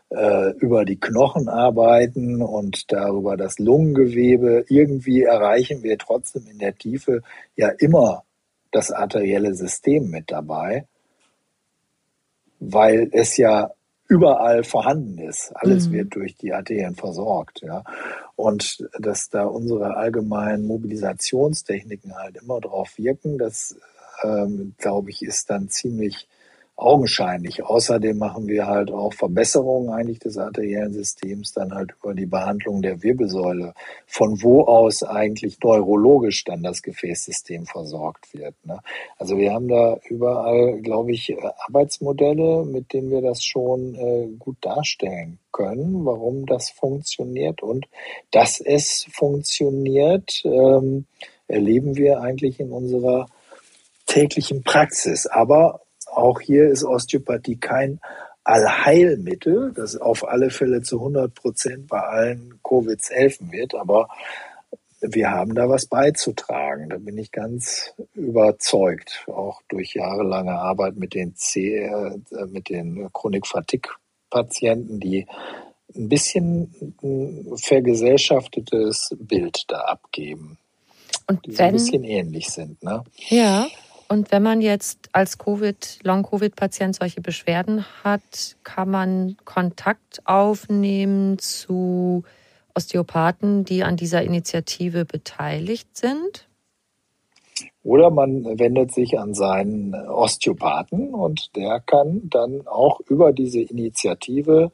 äh, 0.08 0.52
über 0.58 0.84
die 0.84 0.98
Knochen 0.98 1.48
arbeiten 1.48 2.40
und 2.42 2.90
darüber 2.90 3.36
das 3.36 3.58
Lungengewebe. 3.58 4.64
Irgendwie 4.68 5.22
erreichen 5.22 5.82
wir 5.82 5.98
trotzdem 5.98 6.46
in 6.50 6.58
der 6.58 6.76
Tiefe 6.76 7.22
ja 7.56 7.68
immer 7.68 8.24
das 8.70 8.90
arterielle 8.90 9.54
System 9.54 10.08
mit 10.08 10.30
dabei, 10.30 10.86
weil 12.58 13.10
es 13.12 13.36
ja 13.36 13.70
überall 14.12 14.62
vorhanden 14.62 15.16
ist. 15.16 15.52
Alles 15.54 15.88
mhm. 15.88 15.92
wird 15.92 16.14
durch 16.14 16.36
die 16.36 16.52
Arterien 16.52 16.94
versorgt, 16.94 17.62
ja. 17.62 17.82
Und 18.36 18.86
dass 18.98 19.30
da 19.30 19.44
unsere 19.44 19.96
allgemeinen 19.96 20.66
Mobilisationstechniken 20.66 22.14
halt 22.14 22.36
immer 22.36 22.60
drauf 22.60 22.98
wirken, 22.98 23.38
das 23.38 23.76
ähm, 24.22 24.74
glaube 24.76 25.08
ich, 25.08 25.22
ist 25.22 25.48
dann 25.48 25.70
ziemlich 25.70 26.28
augenscheinlich. 26.76 27.64
Außerdem 27.64 28.18
machen 28.18 28.48
wir 28.48 28.66
halt 28.66 28.90
auch 28.90 29.12
Verbesserungen 29.12 29.90
eigentlich 29.90 30.18
des 30.18 30.38
arteriellen 30.38 30.92
Systems 30.92 31.52
dann 31.52 31.74
halt 31.74 31.94
über 32.02 32.14
die 32.14 32.26
Behandlung 32.26 32.82
der 32.82 33.02
Wirbelsäule, 33.02 33.74
von 34.06 34.42
wo 34.42 34.62
aus 34.62 35.02
eigentlich 35.02 35.58
neurologisch 35.62 36.44
dann 36.44 36.62
das 36.62 36.82
Gefäßsystem 36.82 37.66
versorgt 37.66 38.34
wird. 38.34 38.54
Ne? 38.64 38.80
Also 39.18 39.36
wir 39.36 39.52
haben 39.52 39.68
da 39.68 39.98
überall, 40.08 40.80
glaube 40.80 41.12
ich, 41.12 41.36
Arbeitsmodelle, 41.68 42.64
mit 42.64 42.92
denen 42.92 43.10
wir 43.10 43.22
das 43.22 43.44
schon 43.44 43.94
äh, 43.94 44.26
gut 44.38 44.56
darstellen 44.60 45.38
können, 45.52 46.04
warum 46.04 46.46
das 46.46 46.70
funktioniert 46.70 47.62
und 47.62 47.86
dass 48.30 48.60
es 48.60 49.06
funktioniert, 49.12 50.42
ähm, 50.44 51.04
erleben 51.46 51.96
wir 51.96 52.20
eigentlich 52.20 52.58
in 52.58 52.72
unserer 52.72 53.26
täglichen 54.06 54.62
Praxis. 54.62 55.26
Aber 55.26 55.82
auch 56.12 56.40
hier 56.40 56.68
ist 56.68 56.84
Osteopathie 56.84 57.56
kein 57.56 58.00
Allheilmittel, 58.44 59.72
das 59.74 59.96
auf 59.96 60.26
alle 60.26 60.50
Fälle 60.50 60.82
zu 60.82 60.98
100 60.98 61.34
Prozent 61.34 61.88
bei 61.88 62.00
allen 62.00 62.58
Covids 62.62 63.10
helfen 63.10 63.52
wird, 63.52 63.74
aber 63.74 64.08
wir 65.00 65.30
haben 65.30 65.54
da 65.54 65.68
was 65.68 65.86
beizutragen. 65.86 66.88
Da 66.88 66.98
bin 66.98 67.18
ich 67.18 67.32
ganz 67.32 67.92
überzeugt, 68.14 69.24
auch 69.26 69.60
durch 69.68 69.94
jahrelange 69.94 70.52
Arbeit 70.52 70.96
mit 70.96 71.14
den 71.14 71.34
C, 71.34 71.76
äh, 71.78 72.18
mit 72.46 72.68
den 72.68 73.10
Chronik 73.12 73.46
Fatigue 73.46 73.92
Patienten, 74.30 75.00
die 75.00 75.26
ein 75.94 76.08
bisschen 76.08 76.94
ein 77.02 77.56
vergesellschaftetes 77.56 79.14
Bild 79.18 79.64
da 79.68 79.80
abgeben. 79.80 80.58
Und 81.26 81.44
die 81.46 81.58
wenn, 81.58 81.66
ein 81.66 81.72
bisschen 81.74 82.04
ähnlich 82.04 82.48
sind, 82.48 82.82
ne? 82.82 83.04
Ja. 83.28 83.66
Und 84.12 84.30
wenn 84.30 84.42
man 84.42 84.60
jetzt 84.60 85.08
als 85.12 85.38
Covid, 85.38 86.00
Long-Covid-Patient 86.02 86.94
solche 86.94 87.22
Beschwerden 87.22 87.82
hat, 88.04 88.58
kann 88.62 88.90
man 88.90 89.38
Kontakt 89.46 90.20
aufnehmen 90.26 91.38
zu 91.38 92.22
Osteopathen, 92.74 93.64
die 93.64 93.84
an 93.84 93.96
dieser 93.96 94.22
Initiative 94.22 95.06
beteiligt 95.06 95.96
sind? 95.96 96.46
Oder 97.82 98.10
man 98.10 98.44
wendet 98.58 98.92
sich 98.92 99.18
an 99.18 99.32
seinen 99.32 99.94
Osteopathen 99.94 101.14
und 101.14 101.56
der 101.56 101.80
kann 101.80 102.20
dann 102.24 102.66
auch 102.66 103.00
über 103.08 103.32
diese 103.32 103.62
Initiative 103.62 104.72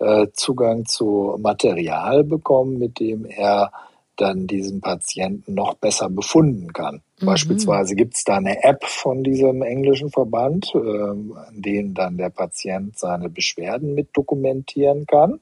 äh, 0.00 0.26
Zugang 0.32 0.84
zu 0.84 1.36
Material 1.38 2.24
bekommen, 2.24 2.78
mit 2.78 2.98
dem 2.98 3.24
er 3.24 3.70
dann 4.16 4.48
diesen 4.48 4.80
Patienten 4.80 5.54
noch 5.54 5.74
besser 5.74 6.10
befunden 6.10 6.72
kann. 6.72 7.02
Mhm. 7.24 7.26
Beispielsweise 7.26 7.94
gibt 7.94 8.16
es 8.16 8.24
da 8.24 8.36
eine 8.36 8.62
App 8.62 8.84
von 8.84 9.24
diesem 9.24 9.62
englischen 9.62 10.10
Verband, 10.10 10.72
äh, 10.74 10.78
an 10.78 11.52
dem 11.52 11.94
dann 11.94 12.16
der 12.16 12.30
Patient 12.30 12.98
seine 12.98 13.28
Beschwerden 13.28 13.94
mit 13.94 14.08
dokumentieren 14.16 15.06
kann. 15.06 15.40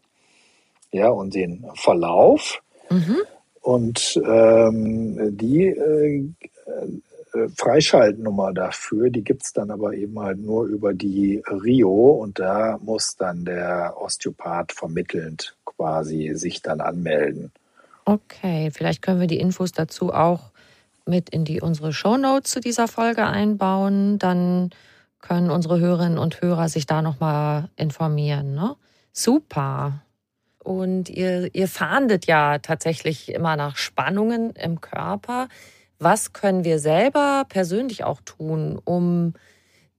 Ja, 0.92 1.08
und 1.08 1.34
den 1.34 1.66
Verlauf. 1.74 2.62
Mhm. 2.90 3.16
Und 3.60 4.20
ähm, 4.26 5.36
die 5.36 5.66
äh, 5.66 6.28
äh, 7.34 7.48
Freischaltnummer 7.56 8.52
dafür, 8.52 9.10
die 9.10 9.22
gibt's 9.22 9.52
dann 9.52 9.70
aber 9.70 9.94
eben 9.94 10.18
halt 10.18 10.38
nur 10.38 10.66
über 10.66 10.92
die 10.92 11.42
Rio 11.46 12.10
und 12.10 12.38
da 12.38 12.78
muss 12.82 13.16
dann 13.16 13.44
der 13.44 13.94
Osteopath 13.96 14.72
vermittelnd 14.72 15.56
quasi 15.64 16.32
sich 16.34 16.60
dann 16.60 16.80
anmelden. 16.80 17.52
Okay, 18.04 18.70
vielleicht 18.72 19.00
können 19.00 19.20
wir 19.20 19.28
die 19.28 19.38
Infos 19.38 19.72
dazu 19.72 20.12
auch 20.12 20.51
mit 21.06 21.30
in 21.30 21.44
die 21.44 21.60
unsere 21.60 21.92
Show 21.92 22.16
Notes 22.16 22.50
zu 22.50 22.60
dieser 22.60 22.88
Folge 22.88 23.26
einbauen. 23.26 24.18
Dann 24.18 24.70
können 25.20 25.50
unsere 25.50 25.78
Hörerinnen 25.80 26.18
und 26.18 26.40
Hörer 26.42 26.68
sich 26.68 26.86
da 26.86 27.02
nochmal 27.02 27.68
informieren. 27.76 28.54
Ne? 28.54 28.76
Super. 29.12 30.02
Und 30.58 31.08
ihr, 31.08 31.54
ihr 31.54 31.68
fahndet 31.68 32.26
ja 32.26 32.58
tatsächlich 32.58 33.32
immer 33.32 33.56
nach 33.56 33.76
Spannungen 33.76 34.50
im 34.50 34.80
Körper. 34.80 35.48
Was 35.98 36.32
können 36.32 36.64
wir 36.64 36.78
selber 36.78 37.44
persönlich 37.48 38.04
auch 38.04 38.20
tun, 38.24 38.80
um 38.84 39.34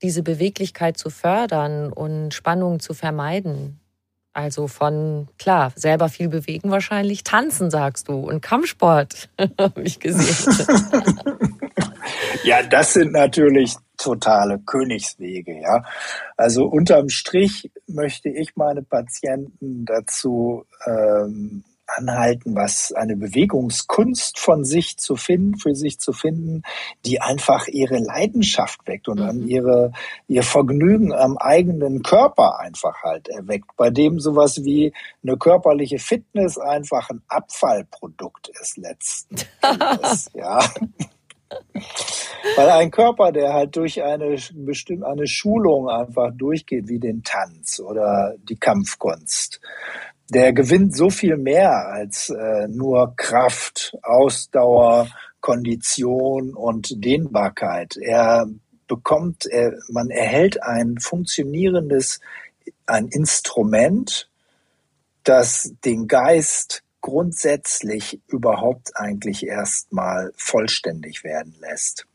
diese 0.02 0.22
Beweglichkeit 0.22 0.96
zu 0.96 1.10
fördern 1.10 1.92
und 1.92 2.34
Spannungen 2.34 2.80
zu 2.80 2.94
vermeiden? 2.94 3.80
Also 4.34 4.66
von, 4.66 5.28
klar, 5.38 5.72
selber 5.76 6.08
viel 6.08 6.28
bewegen 6.28 6.70
wahrscheinlich, 6.70 7.22
tanzen 7.22 7.70
sagst 7.70 8.08
du 8.08 8.14
und 8.14 8.42
Kampfsport, 8.42 9.28
habe 9.58 9.82
ich 9.82 10.00
gesehen. 10.00 10.66
ja, 12.42 12.64
das 12.64 12.94
sind 12.94 13.12
natürlich 13.12 13.76
totale 13.96 14.58
Königswege, 14.58 15.60
ja. 15.60 15.84
Also 16.36 16.64
unterm 16.64 17.10
Strich 17.10 17.70
möchte 17.86 18.28
ich 18.28 18.56
meine 18.56 18.82
Patienten 18.82 19.84
dazu 19.84 20.64
ähm, 20.84 21.62
anhalten, 21.86 22.54
was 22.54 22.92
eine 22.92 23.16
Bewegungskunst 23.16 24.38
von 24.38 24.64
sich 24.64 24.96
zu 24.96 25.16
finden, 25.16 25.58
für 25.58 25.74
sich 25.74 25.98
zu 25.98 26.12
finden, 26.12 26.62
die 27.04 27.20
einfach 27.20 27.68
ihre 27.68 27.98
Leidenschaft 27.98 28.86
weckt 28.86 29.08
und 29.08 29.18
dann 29.18 29.40
mhm. 29.40 29.48
ihre, 29.48 29.92
ihr 30.28 30.42
Vergnügen 30.42 31.12
am 31.12 31.36
eigenen 31.38 32.02
Körper 32.02 32.58
einfach 32.58 33.02
halt 33.02 33.28
erweckt, 33.28 33.70
bei 33.76 33.90
dem 33.90 34.20
sowas 34.20 34.64
wie 34.64 34.92
eine 35.22 35.36
körperliche 35.36 35.98
Fitness 35.98 36.58
einfach 36.58 37.10
ein 37.10 37.22
Abfallprodukt 37.28 38.50
ist 38.60 38.76
letzten 38.76 39.36
Endes, 39.62 40.30
ja. 40.34 40.60
Weil 42.56 42.70
ein 42.70 42.90
Körper, 42.90 43.32
der 43.32 43.52
halt 43.52 43.74
durch 43.76 44.02
eine 44.02 44.36
bestimmte 44.52 45.06
eine 45.06 45.26
Schulung 45.26 45.88
einfach 45.88 46.30
durchgeht, 46.32 46.88
wie 46.88 47.00
den 47.00 47.22
Tanz 47.22 47.80
oder 47.80 48.34
die 48.38 48.56
Kampfkunst, 48.56 49.60
der 50.30 50.52
gewinnt 50.52 50.94
so 50.96 51.10
viel 51.10 51.36
mehr 51.36 51.88
als 51.88 52.30
äh, 52.30 52.68
nur 52.68 53.14
Kraft, 53.16 53.96
Ausdauer, 54.02 55.08
Kondition 55.40 56.54
und 56.54 57.04
Dehnbarkeit. 57.04 57.96
Er 57.96 58.46
bekommt, 58.86 59.46
er, 59.46 59.72
man 59.88 60.10
erhält 60.10 60.62
ein 60.62 60.98
funktionierendes, 60.98 62.20
ein 62.86 63.08
Instrument, 63.08 64.28
das 65.24 65.74
den 65.84 66.06
Geist 66.06 66.83
grundsätzlich 67.04 68.18
überhaupt 68.28 68.92
eigentlich 68.96 69.46
erstmal 69.46 70.32
vollständig 70.36 71.22
werden 71.22 71.54
lässt. 71.60 72.06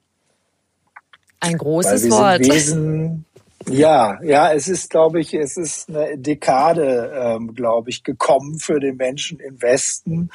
Ein 1.40 1.60
großes 1.60 2.10
Wort. 2.10 2.40
Wesen, 2.40 3.24
ja, 3.70 4.22
ja, 4.24 4.54
es 4.54 4.68
ist, 4.68 4.90
glaube 4.90 5.20
ich, 5.20 5.34
es 5.34 5.58
ist 5.58 5.90
eine 5.90 6.18
Dekade, 6.18 7.12
ähm, 7.16 7.54
glaube 7.54 7.90
ich, 7.90 8.04
gekommen 8.04 8.60
für 8.60 8.80
den 8.80 8.98
Menschen 8.98 9.40
im 9.40 9.62
Westen 9.62 10.30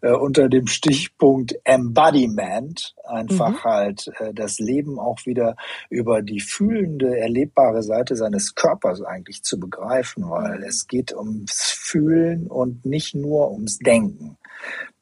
äh, 0.00 0.12
unter 0.12 0.48
dem 0.48 0.66
Stichpunkt 0.66 1.54
Embodiment, 1.64 2.94
einfach 3.04 3.64
mhm. 3.64 3.64
halt 3.64 4.10
äh, 4.18 4.32
das 4.34 4.58
Leben 4.58 4.98
auch 4.98 5.24
wieder 5.24 5.56
über 5.90 6.22
die 6.22 6.40
fühlende, 6.40 7.18
erlebbare 7.18 7.82
Seite 7.82 8.16
seines 8.16 8.54
Körpers 8.54 9.02
eigentlich 9.02 9.42
zu 9.42 9.58
begreifen, 9.58 10.28
weil 10.28 10.58
mhm. 10.58 10.64
es 10.64 10.86
geht 10.86 11.14
ums 11.14 11.70
Fühlen 11.70 12.46
und 12.46 12.84
nicht 12.84 13.14
nur 13.14 13.50
ums 13.50 13.78
Denken. 13.78 14.36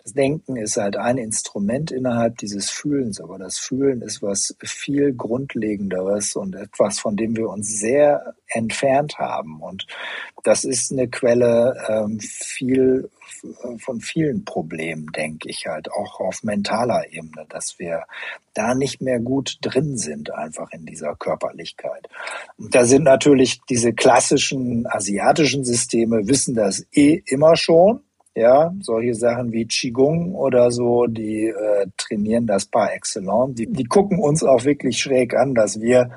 Das 0.06 0.12
Denken 0.12 0.54
ist 0.54 0.76
halt 0.76 0.96
ein 0.96 1.18
Instrument 1.18 1.90
innerhalb 1.90 2.38
dieses 2.38 2.70
Fühlens, 2.70 3.20
aber 3.20 3.38
das 3.38 3.58
Fühlen 3.58 4.02
ist 4.02 4.22
was 4.22 4.54
viel 4.62 5.12
Grundlegenderes 5.12 6.36
und 6.36 6.54
etwas, 6.54 7.00
von 7.00 7.16
dem 7.16 7.36
wir 7.36 7.48
uns 7.48 7.80
sehr 7.80 8.36
entfernt 8.46 9.18
haben. 9.18 9.60
Und 9.60 9.88
das 10.44 10.62
ist 10.62 10.92
eine 10.92 11.08
Quelle 11.08 11.74
ähm, 11.88 12.20
viel 12.20 13.10
von 13.78 14.00
vielen 14.00 14.44
Problemen, 14.44 15.08
denke 15.10 15.48
ich 15.50 15.66
halt, 15.66 15.90
auch 15.90 16.20
auf 16.20 16.44
mentaler 16.44 17.10
Ebene, 17.10 17.44
dass 17.48 17.80
wir 17.80 18.04
da 18.54 18.76
nicht 18.76 19.02
mehr 19.02 19.18
gut 19.18 19.58
drin 19.60 19.96
sind, 19.96 20.32
einfach 20.32 20.70
in 20.70 20.86
dieser 20.86 21.16
Körperlichkeit. 21.16 22.08
Und 22.58 22.76
da 22.76 22.84
sind 22.84 23.02
natürlich 23.02 23.60
diese 23.68 23.92
klassischen 23.92 24.86
asiatischen 24.86 25.64
Systeme, 25.64 26.28
wissen 26.28 26.54
das 26.54 26.86
eh 26.92 27.20
immer 27.26 27.56
schon. 27.56 28.05
Ja, 28.36 28.70
solche 28.80 29.14
Sachen 29.14 29.50
wie 29.52 29.66
Qigong 29.66 30.34
oder 30.34 30.70
so, 30.70 31.06
die 31.06 31.46
äh, 31.46 31.86
trainieren 31.96 32.46
das 32.46 32.66
par 32.66 32.92
excellence. 32.92 33.54
Die, 33.54 33.66
die 33.66 33.84
gucken 33.84 34.18
uns 34.18 34.44
auch 34.44 34.64
wirklich 34.64 34.98
schräg 34.98 35.34
an, 35.34 35.54
dass 35.54 35.80
wir 35.80 36.10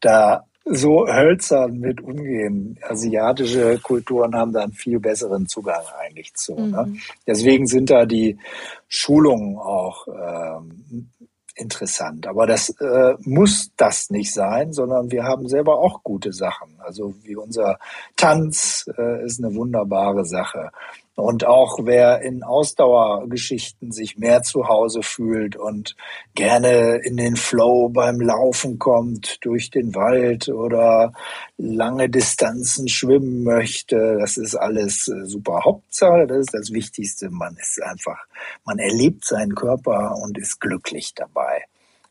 da 0.00 0.44
so 0.64 1.08
hölzern 1.08 1.80
mit 1.80 2.00
umgehen. 2.00 2.78
Asiatische 2.88 3.80
Kulturen 3.82 4.36
haben 4.36 4.52
da 4.52 4.62
einen 4.62 4.72
viel 4.72 5.00
besseren 5.00 5.48
Zugang 5.48 5.82
eigentlich 6.00 6.32
zu. 6.34 6.54
Ne? 6.54 6.64
Mhm. 6.64 6.92
Ne? 6.92 6.98
Deswegen 7.26 7.66
sind 7.66 7.90
da 7.90 8.06
die 8.06 8.38
Schulungen 8.86 9.58
auch 9.58 10.06
ähm, 10.06 11.10
interessant. 11.56 12.26
Aber 12.26 12.46
das 12.46 12.70
äh, 12.80 13.14
muss 13.20 13.72
das 13.76 14.10
nicht 14.10 14.32
sein, 14.32 14.72
sondern 14.72 15.10
wir 15.10 15.24
haben 15.24 15.48
selber 15.48 15.78
auch 15.78 16.02
gute 16.02 16.32
Sachen. 16.32 16.76
Also 16.78 17.14
wie 17.22 17.36
unser 17.36 17.78
Tanz 18.16 18.88
äh, 18.96 19.24
ist 19.24 19.42
eine 19.42 19.54
wunderbare 19.54 20.24
Sache. 20.24 20.70
Und 21.16 21.46
auch 21.46 21.78
wer 21.84 22.22
in 22.22 22.42
Ausdauergeschichten 22.42 23.92
sich 23.92 24.18
mehr 24.18 24.42
zu 24.42 24.66
Hause 24.66 25.02
fühlt 25.02 25.54
und 25.54 25.94
gerne 26.34 27.00
in 27.04 27.16
den 27.16 27.36
Flow 27.36 27.88
beim 27.88 28.20
Laufen 28.20 28.80
kommt 28.80 29.38
durch 29.44 29.70
den 29.70 29.94
Wald 29.94 30.48
oder 30.48 31.12
lange 31.56 32.10
Distanzen 32.10 32.88
schwimmen 32.88 33.44
möchte, 33.44 34.16
das 34.18 34.36
ist 34.36 34.56
alles 34.56 35.06
äh, 35.06 35.24
super. 35.24 35.60
Hauptsache, 35.64 36.26
das 36.26 36.38
ist 36.38 36.54
das 36.54 36.72
Wichtigste. 36.72 37.30
Man 37.30 37.56
ist 37.60 37.80
einfach, 37.80 38.26
man 38.64 38.80
erlebt 38.80 39.24
seinen 39.24 39.54
Körper 39.54 40.16
und 40.20 40.36
ist 40.36 40.60
glücklich 40.60 41.14
dabei. 41.14 41.62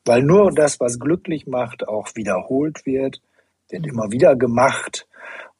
Weil 0.06 0.22
nur 0.22 0.52
das, 0.52 0.80
was 0.80 0.98
glücklich 0.98 1.46
macht, 1.46 1.88
auch 1.88 2.08
wiederholt 2.16 2.86
wird, 2.86 3.22
wird 3.70 3.86
immer 3.86 4.12
wieder 4.12 4.38
gemacht 4.38 5.08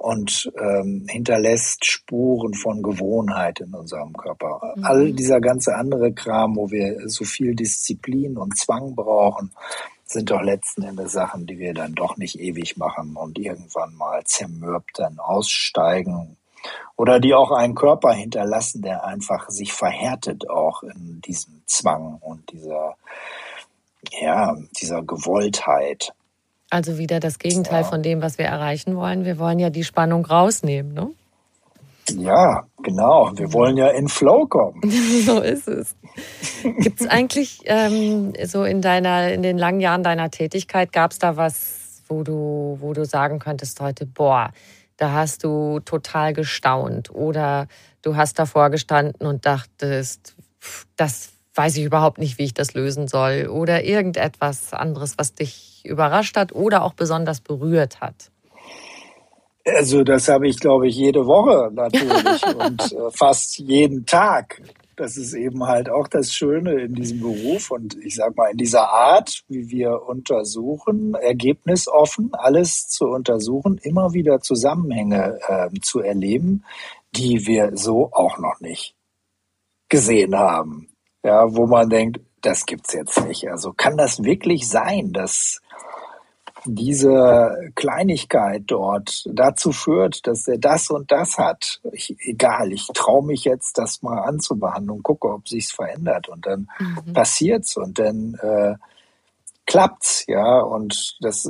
und 0.04 0.52
ähm, 0.60 1.06
hinterlässt 1.08 1.86
Spuren 1.86 2.54
von 2.54 2.84
Gewohnheit 2.84 3.62
in 3.62 3.74
unserem 3.74 4.12
Körper. 4.12 4.74
Mhm. 4.76 4.84
All 4.84 5.14
dieser 5.14 5.40
ganze 5.40 5.76
andere 5.76 6.12
Kram, 6.12 6.58
wo 6.58 6.70
wir 6.72 7.08
so 7.08 7.24
viel 7.24 7.56
Disziplin 7.56 8.38
und 8.38 8.58
Zwang 8.58 8.96
brauchen, 8.96 9.52
sind 10.04 10.30
doch 10.30 10.42
letzten 10.42 10.84
Endes 10.84 11.14
Sachen, 11.14 11.48
die 11.48 11.58
wir 11.58 11.74
dann 11.74 11.96
doch 11.96 12.18
nicht 12.18 12.38
ewig 12.38 12.76
machen 12.76 13.16
und 13.16 13.40
irgendwann 13.40 13.96
mal 13.96 14.22
zermürbt 14.26 15.00
dann 15.00 15.20
aussteigen 15.20 16.36
oder 16.98 17.22
die 17.22 17.34
auch 17.34 17.52
einen 17.52 17.74
Körper 17.74 18.12
hinterlassen, 18.12 18.82
der 18.82 19.06
einfach 19.06 19.50
sich 19.50 19.72
verhärtet 19.72 20.50
auch 20.50 20.84
in 20.84 21.22
diesem 21.22 21.62
Zwang 21.66 22.18
und 22.20 22.52
dieser 22.52 22.98
ja, 24.22 24.58
dieser 24.82 25.02
Gewolltheit. 25.02 26.14
Also 26.74 26.98
wieder 26.98 27.20
das 27.20 27.38
Gegenteil 27.38 27.84
ja. 27.84 27.88
von 27.88 28.02
dem, 28.02 28.24
was 28.24 28.40
wir 28.40 28.46
erreichen 28.46 28.96
wollen. 28.96 29.26
Wir 29.26 29.38
wollen 29.38 29.60
ja 29.60 29.70
die 29.70 29.84
Spannung 29.84 30.26
rausnehmen, 30.26 30.92
ne? 30.92 31.12
Ja, 32.10 32.64
genau. 32.82 33.32
Wir 33.36 33.54
wollen 33.54 33.78
ja 33.78 33.90
in 33.90 34.08
Flow 34.08 34.48
kommen. 34.48 34.82
so 35.24 35.40
ist 35.40 35.68
es. 35.68 35.96
Gibt 36.64 37.00
es 37.00 37.08
eigentlich 37.08 37.60
ähm, 37.66 38.34
so 38.46 38.64
in 38.64 38.82
deiner, 38.82 39.32
in 39.32 39.44
den 39.44 39.60
langen 39.60 39.82
Jahren 39.82 40.02
deiner 40.02 40.32
Tätigkeit, 40.32 40.92
gab 40.92 41.12
es 41.12 41.20
da 41.20 41.38
was, 41.38 42.02
wo 42.08 42.24
du, 42.24 42.78
wo 42.82 42.94
du 42.94 43.06
sagen 43.06 43.38
könntest 43.38 43.80
heute, 43.80 44.08
boah, 44.08 44.50
da 44.98 45.12
hast 45.12 45.44
du 45.44 45.80
total 45.80 46.34
gestaunt 46.34 47.14
oder 47.14 47.68
du 48.02 48.16
hast 48.16 48.40
davor 48.40 48.72
gestanden 48.72 49.28
und 49.28 49.46
dachtest, 49.46 50.36
das 50.96 51.34
weiß 51.54 51.78
ich 51.78 51.84
überhaupt 51.84 52.18
nicht, 52.18 52.40
wie 52.40 52.46
ich 52.46 52.56
das 52.56 52.74
lösen 52.74 53.08
soll 53.08 53.46
oder 53.46 53.84
irgendetwas 53.84 54.74
anderes, 54.74 55.20
was 55.20 55.36
dich 55.36 55.73
überrascht 55.84 56.38
hat 56.38 56.54
oder 56.54 56.84
auch 56.84 56.94
besonders 56.94 57.42
berührt 57.42 58.02
hat? 58.02 58.32
Also 59.66 60.04
das 60.04 60.28
habe 60.28 60.48
ich, 60.48 60.60
glaube 60.60 60.88
ich, 60.88 60.96
jede 60.96 61.26
Woche 61.26 61.72
natürlich 61.74 62.46
und 62.56 62.82
äh, 62.92 63.12
fast 63.12 63.58
jeden 63.60 64.06
Tag. 64.06 64.62
Das 64.96 65.18
ist 65.18 65.34
eben 65.34 65.66
halt 65.66 65.90
auch 65.90 66.08
das 66.08 66.34
Schöne 66.34 66.82
in 66.82 66.94
diesem 66.94 67.22
Beruf 67.22 67.72
und 67.72 67.98
ich 68.04 68.16
sage 68.16 68.34
mal 68.36 68.52
in 68.52 68.58
dieser 68.58 68.90
Art, 68.90 69.44
wie 69.48 69.70
wir 69.70 70.04
untersuchen, 70.08 71.16
ergebnisoffen 71.16 72.30
alles 72.34 72.90
zu 72.90 73.06
untersuchen, 73.06 73.80
immer 73.82 74.14
wieder 74.14 74.40
Zusammenhänge 74.42 75.40
äh, 75.48 75.70
zu 75.82 76.02
erleben, 76.02 76.64
die 77.16 77.48
wir 77.48 77.72
so 77.76 78.12
auch 78.12 78.38
noch 78.38 78.60
nicht 78.60 78.96
gesehen 79.90 80.36
haben 80.36 80.94
ja, 81.24 81.56
wo 81.56 81.66
man 81.66 81.90
denkt, 81.90 82.20
das 82.42 82.66
gibt's 82.66 82.94
jetzt 82.94 83.26
nicht. 83.26 83.50
Also 83.50 83.72
kann 83.72 83.98
das 83.98 84.24
wirklich 84.24 84.68
sein, 84.68 85.14
dass 85.14 85.62
diese 86.66 87.72
Kleinigkeit 87.76 88.64
dort 88.68 89.24
dazu 89.32 89.72
führt, 89.72 90.26
dass 90.28 90.48
er 90.48 90.58
das 90.58 90.90
und 90.90 91.12
das 91.12 91.38
hat. 91.38 91.82
Ich, 91.92 92.16
egal, 92.20 92.72
ich 92.72 92.88
traue 92.94 93.26
mich 93.26 93.44
jetzt, 93.44 93.78
das 93.78 94.02
mal 94.02 94.20
anzubehandeln 94.20 94.98
und 94.98 95.04
gucke, 95.04 95.30
ob 95.30 95.48
sich's 95.48 95.72
verändert. 95.72 96.30
Und 96.30 96.46
dann 96.46 96.70
mhm. 96.80 97.14
passiert's 97.14 97.78
und 97.78 98.00
dann 98.00 98.36
äh, 98.42 98.76
klappt's, 99.66 100.26
ja. 100.28 100.60
Und 100.60 101.18
das, 101.22 101.50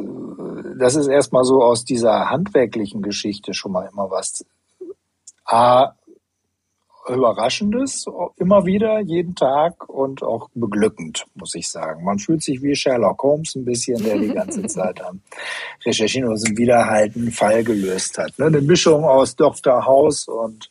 das 0.78 0.96
ist 0.96 1.08
erstmal 1.08 1.44
so 1.44 1.64
aus 1.64 1.86
dieser 1.86 2.30
handwerklichen 2.30 3.02
Geschichte 3.02 3.54
schon 3.54 3.72
mal 3.72 3.90
immer 3.92 4.10
was. 4.10 4.46
A, 5.46 5.94
Überraschendes, 7.10 8.06
immer 8.38 8.66
wieder, 8.66 9.00
jeden 9.02 9.36
Tag 9.36 9.90
und 9.90 10.24
auch 10.24 10.50
beglückend, 10.54 11.26
muss 11.36 11.56
ich 11.56 11.70
sagen. 11.70 12.04
Man 12.04 12.20
fühlt 12.20 12.44
sich 12.44 12.62
wie 12.62 12.76
Sherlock 12.76 13.22
Holmes 13.24 13.56
ein 13.56 13.66
bisschen, 13.66 14.02
der 14.04 14.18
die 14.18 14.34
ganze 14.34 14.64
Zeit 14.68 15.02
am 15.04 15.20
Recherchieren 15.86 16.30
und 16.30 16.58
wieder 16.58 16.86
halt 16.86 17.16
einen 17.16 17.32
Fall 17.32 17.64
gelöst 17.64 18.18
hat. 18.18 18.38
Ne? 18.40 18.46
Eine 18.46 18.62
Mischung 18.62 19.04
aus 19.04 19.36
Dr. 19.36 19.86
House 19.86 20.28
und 20.28 20.70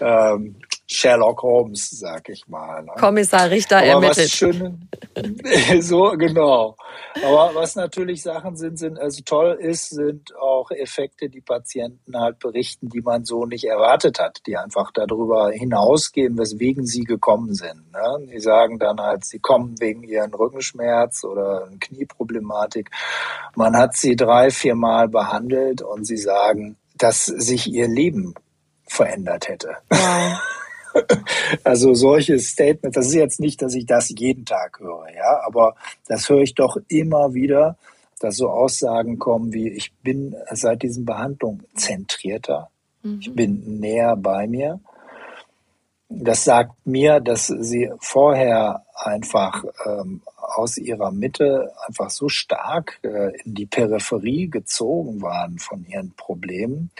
ähm, 0.00 0.56
Sherlock 0.88 1.42
Holmes, 1.42 1.90
sag 1.90 2.28
ich 2.28 2.46
mal. 2.46 2.82
Ne? 2.82 2.92
Kommissar 2.96 3.50
Richter 3.50 3.78
Aber 3.78 3.86
ermittelt. 3.86 4.30
Schön, 4.30 4.88
so, 5.80 6.12
genau. 6.16 6.76
Aber 7.24 7.54
was 7.54 7.74
natürlich 7.74 8.22
Sachen 8.22 8.56
sind, 8.56 8.78
sind, 8.78 8.98
also 8.98 9.22
toll 9.24 9.58
ist, 9.60 9.90
sind 9.90 10.36
auch 10.36 10.70
Effekte, 10.70 11.28
die 11.28 11.40
Patienten 11.40 12.16
halt 12.16 12.38
berichten, 12.38 12.88
die 12.88 13.00
man 13.00 13.24
so 13.24 13.46
nicht 13.46 13.64
erwartet 13.64 14.20
hat, 14.20 14.42
die 14.46 14.56
einfach 14.56 14.92
darüber 14.92 15.50
hinausgehen, 15.50 16.38
weswegen 16.38 16.86
sie 16.86 17.02
gekommen 17.02 17.54
sind. 17.54 17.90
Ne? 17.92 18.28
Die 18.32 18.40
sagen 18.40 18.78
dann 18.78 19.00
halt, 19.00 19.24
sie 19.24 19.40
kommen 19.40 19.74
wegen 19.80 20.04
ihren 20.04 20.32
Rückenschmerz 20.32 21.24
oder 21.24 21.68
Knieproblematik. 21.80 22.90
Man 23.56 23.76
hat 23.76 23.96
sie 23.96 24.14
drei, 24.14 24.50
vier 24.50 24.76
Mal 24.76 25.08
behandelt 25.08 25.82
und 25.82 26.04
sie 26.06 26.18
sagen, 26.18 26.76
dass 26.96 27.26
sich 27.26 27.66
ihr 27.72 27.88
Leben 27.88 28.34
verändert 28.86 29.48
hätte. 29.48 29.76
Wow. 29.90 30.40
Also 31.64 31.94
solche 31.94 32.38
Statements, 32.38 32.96
das 32.96 33.06
ist 33.06 33.14
jetzt 33.14 33.40
nicht, 33.40 33.62
dass 33.62 33.74
ich 33.74 33.86
das 33.86 34.12
jeden 34.16 34.44
Tag 34.44 34.80
höre, 34.80 35.06
ja, 35.14 35.40
aber 35.46 35.76
das 36.06 36.28
höre 36.28 36.42
ich 36.42 36.54
doch 36.54 36.76
immer 36.88 37.34
wieder, 37.34 37.76
dass 38.20 38.36
so 38.36 38.48
Aussagen 38.48 39.18
kommen 39.18 39.52
wie, 39.52 39.68
ich 39.68 39.92
bin 40.02 40.34
seit 40.50 40.82
diesen 40.82 41.04
Behandlungen 41.04 41.64
zentrierter, 41.74 42.70
mhm. 43.02 43.18
ich 43.20 43.34
bin 43.34 43.80
näher 43.80 44.16
bei 44.16 44.46
mir. 44.46 44.80
Das 46.08 46.44
sagt 46.44 46.86
mir, 46.86 47.18
dass 47.18 47.48
sie 47.48 47.90
vorher 47.98 48.84
einfach 48.94 49.64
ähm, 49.84 50.22
aus 50.36 50.76
ihrer 50.76 51.10
Mitte 51.10 51.72
einfach 51.86 52.10
so 52.10 52.28
stark 52.28 53.00
äh, 53.02 53.36
in 53.44 53.54
die 53.54 53.66
Peripherie 53.66 54.48
gezogen 54.48 55.20
waren 55.20 55.58
von 55.58 55.84
ihren 55.84 56.12
Problemen, 56.12 56.90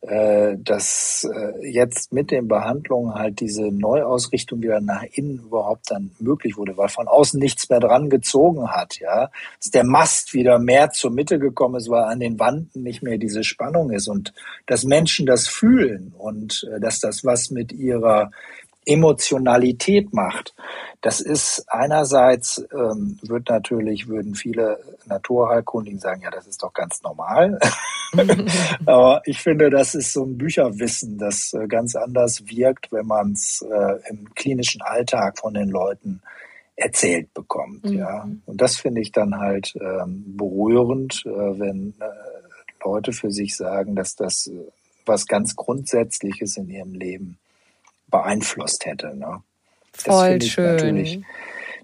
dass 0.00 1.28
äh, 1.34 1.68
jetzt 1.68 2.12
mit 2.12 2.30
den 2.30 2.46
Behandlungen 2.46 3.14
halt 3.14 3.40
diese 3.40 3.64
Neuausrichtung 3.72 4.62
wieder 4.62 4.80
nach 4.80 5.02
innen 5.02 5.38
überhaupt 5.40 5.90
dann 5.90 6.12
möglich 6.20 6.56
wurde, 6.56 6.76
weil 6.76 6.88
von 6.88 7.08
außen 7.08 7.40
nichts 7.40 7.68
mehr 7.68 7.80
dran 7.80 8.08
gezogen 8.08 8.70
hat, 8.70 9.00
ja. 9.00 9.30
Dass 9.60 9.70
der 9.72 9.84
Mast 9.84 10.34
wieder 10.34 10.60
mehr 10.60 10.90
zur 10.90 11.10
Mitte 11.10 11.40
gekommen 11.40 11.74
ist, 11.76 11.90
weil 11.90 12.04
an 12.04 12.20
den 12.20 12.38
Wanden 12.38 12.82
nicht 12.82 13.02
mehr 13.02 13.18
diese 13.18 13.42
Spannung 13.42 13.90
ist 13.90 14.08
und 14.08 14.32
dass 14.66 14.84
Menschen 14.84 15.26
das 15.26 15.48
fühlen 15.48 16.14
und 16.16 16.68
äh, 16.72 16.78
dass 16.78 17.00
das 17.00 17.24
was 17.24 17.50
mit 17.50 17.72
ihrer 17.72 18.30
Emotionalität 18.88 20.12
macht. 20.12 20.54
Das 21.02 21.20
ist 21.20 21.64
einerseits, 21.68 22.64
ähm, 22.72 23.18
wird 23.22 23.48
natürlich, 23.48 24.08
würden 24.08 24.34
viele 24.34 24.80
Naturheilkundigen 25.06 26.00
sagen, 26.00 26.22
ja, 26.22 26.30
das 26.30 26.46
ist 26.46 26.62
doch 26.62 26.72
ganz 26.72 27.02
normal. 27.02 27.58
Aber 28.86 29.22
ich 29.26 29.40
finde, 29.40 29.70
das 29.70 29.94
ist 29.94 30.12
so 30.12 30.24
ein 30.24 30.38
Bücherwissen, 30.38 31.18
das 31.18 31.52
äh, 31.52 31.66
ganz 31.66 31.94
anders 31.94 32.42
wirkt, 32.46 32.90
wenn 32.90 33.06
man 33.06 33.32
es 33.32 33.62
äh, 33.62 34.10
im 34.10 34.34
klinischen 34.34 34.80
Alltag 34.80 35.38
von 35.38 35.54
den 35.54 35.68
Leuten 35.68 36.22
erzählt 36.74 37.34
bekommt. 37.34 37.84
Mhm. 37.84 37.98
Ja. 37.98 38.28
Und 38.46 38.60
das 38.60 38.76
finde 38.76 39.00
ich 39.02 39.12
dann 39.12 39.38
halt 39.38 39.74
ähm, 39.80 40.36
berührend, 40.36 41.22
äh, 41.26 41.28
wenn 41.28 41.94
äh, 42.00 42.84
Leute 42.84 43.12
für 43.12 43.30
sich 43.30 43.56
sagen, 43.56 43.94
dass 43.94 44.14
das 44.14 44.46
äh, 44.46 44.52
was 45.04 45.26
ganz 45.26 45.56
Grundsätzliches 45.56 46.56
in 46.56 46.70
ihrem 46.70 46.94
Leben 46.94 47.38
beeinflusst 48.10 48.86
hätte. 48.86 49.16
Ne? 49.16 49.42
Voll 49.92 50.40
schön. 50.42 50.76
Natürlich, 50.76 51.20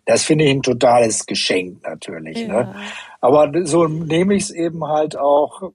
das 0.06 0.24
finde 0.24 0.44
ich 0.44 0.50
ein 0.50 0.62
totales 0.62 1.26
Geschenk 1.26 1.82
natürlich. 1.86 2.46
Ne? 2.46 2.54
Ja. 2.54 2.62
Ne? 2.64 2.74
Aber 3.20 3.50
so 3.64 3.86
nehme 3.86 4.34
ich 4.34 4.44
es 4.44 4.50
eben 4.50 4.86
halt 4.86 5.16
auch 5.16 5.72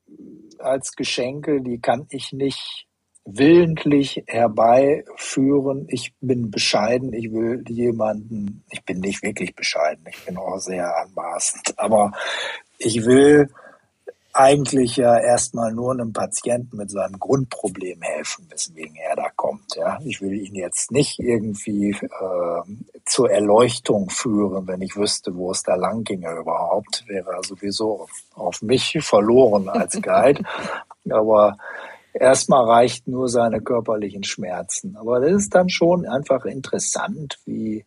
als 0.59 0.95
Geschenke, 0.95 1.61
die 1.61 1.79
kann 1.79 2.05
ich 2.09 2.31
nicht 2.31 2.85
willentlich 3.25 4.23
herbeiführen. 4.27 5.85
Ich 5.89 6.13
bin 6.19 6.51
bescheiden, 6.51 7.13
ich 7.13 7.31
will 7.31 7.63
jemanden, 7.67 8.63
ich 8.71 8.83
bin 8.83 8.99
nicht 8.99 9.23
wirklich 9.23 9.55
bescheiden, 9.55 10.05
ich 10.09 10.25
bin 10.25 10.37
auch 10.37 10.57
sehr 10.57 10.95
anmaßend, 10.97 11.77
aber 11.77 12.11
ich 12.77 13.05
will 13.05 13.49
eigentlich 14.33 14.97
ja 14.97 15.17
erstmal 15.17 15.73
nur 15.73 15.91
einem 15.91 16.13
Patienten 16.13 16.77
mit 16.77 16.91
seinem 16.91 17.19
Grundproblem 17.19 18.01
helfen, 18.01 18.45
weswegen 18.49 18.95
er 18.95 19.15
da 19.15 19.29
kommt. 19.35 19.75
Ja, 19.75 19.99
ich 20.05 20.21
will 20.21 20.33
ihn 20.33 20.55
jetzt 20.55 20.91
nicht 20.91 21.19
irgendwie 21.19 21.91
äh, 21.91 22.61
zur 23.05 23.31
Erleuchtung 23.31 24.09
führen, 24.09 24.67
wenn 24.67 24.81
ich 24.81 24.95
wüsste, 24.95 25.35
wo 25.35 25.51
es 25.51 25.63
da 25.63 25.75
lang 25.75 26.03
ginge 26.03 26.31
überhaupt, 26.37 27.03
wäre 27.07 27.31
er 27.31 27.43
sowieso 27.43 28.07
auf 28.35 28.61
mich 28.61 28.97
verloren 29.01 29.67
als 29.69 30.01
Guide. 30.01 30.43
Aber 31.09 31.57
erstmal 32.13 32.65
reicht 32.65 33.07
nur 33.07 33.29
seine 33.29 33.61
körperlichen 33.61 34.23
Schmerzen. 34.23 34.95
Aber 34.95 35.19
das 35.19 35.31
ist 35.31 35.55
dann 35.55 35.69
schon 35.69 36.05
einfach 36.05 36.45
interessant, 36.45 37.39
wie 37.45 37.85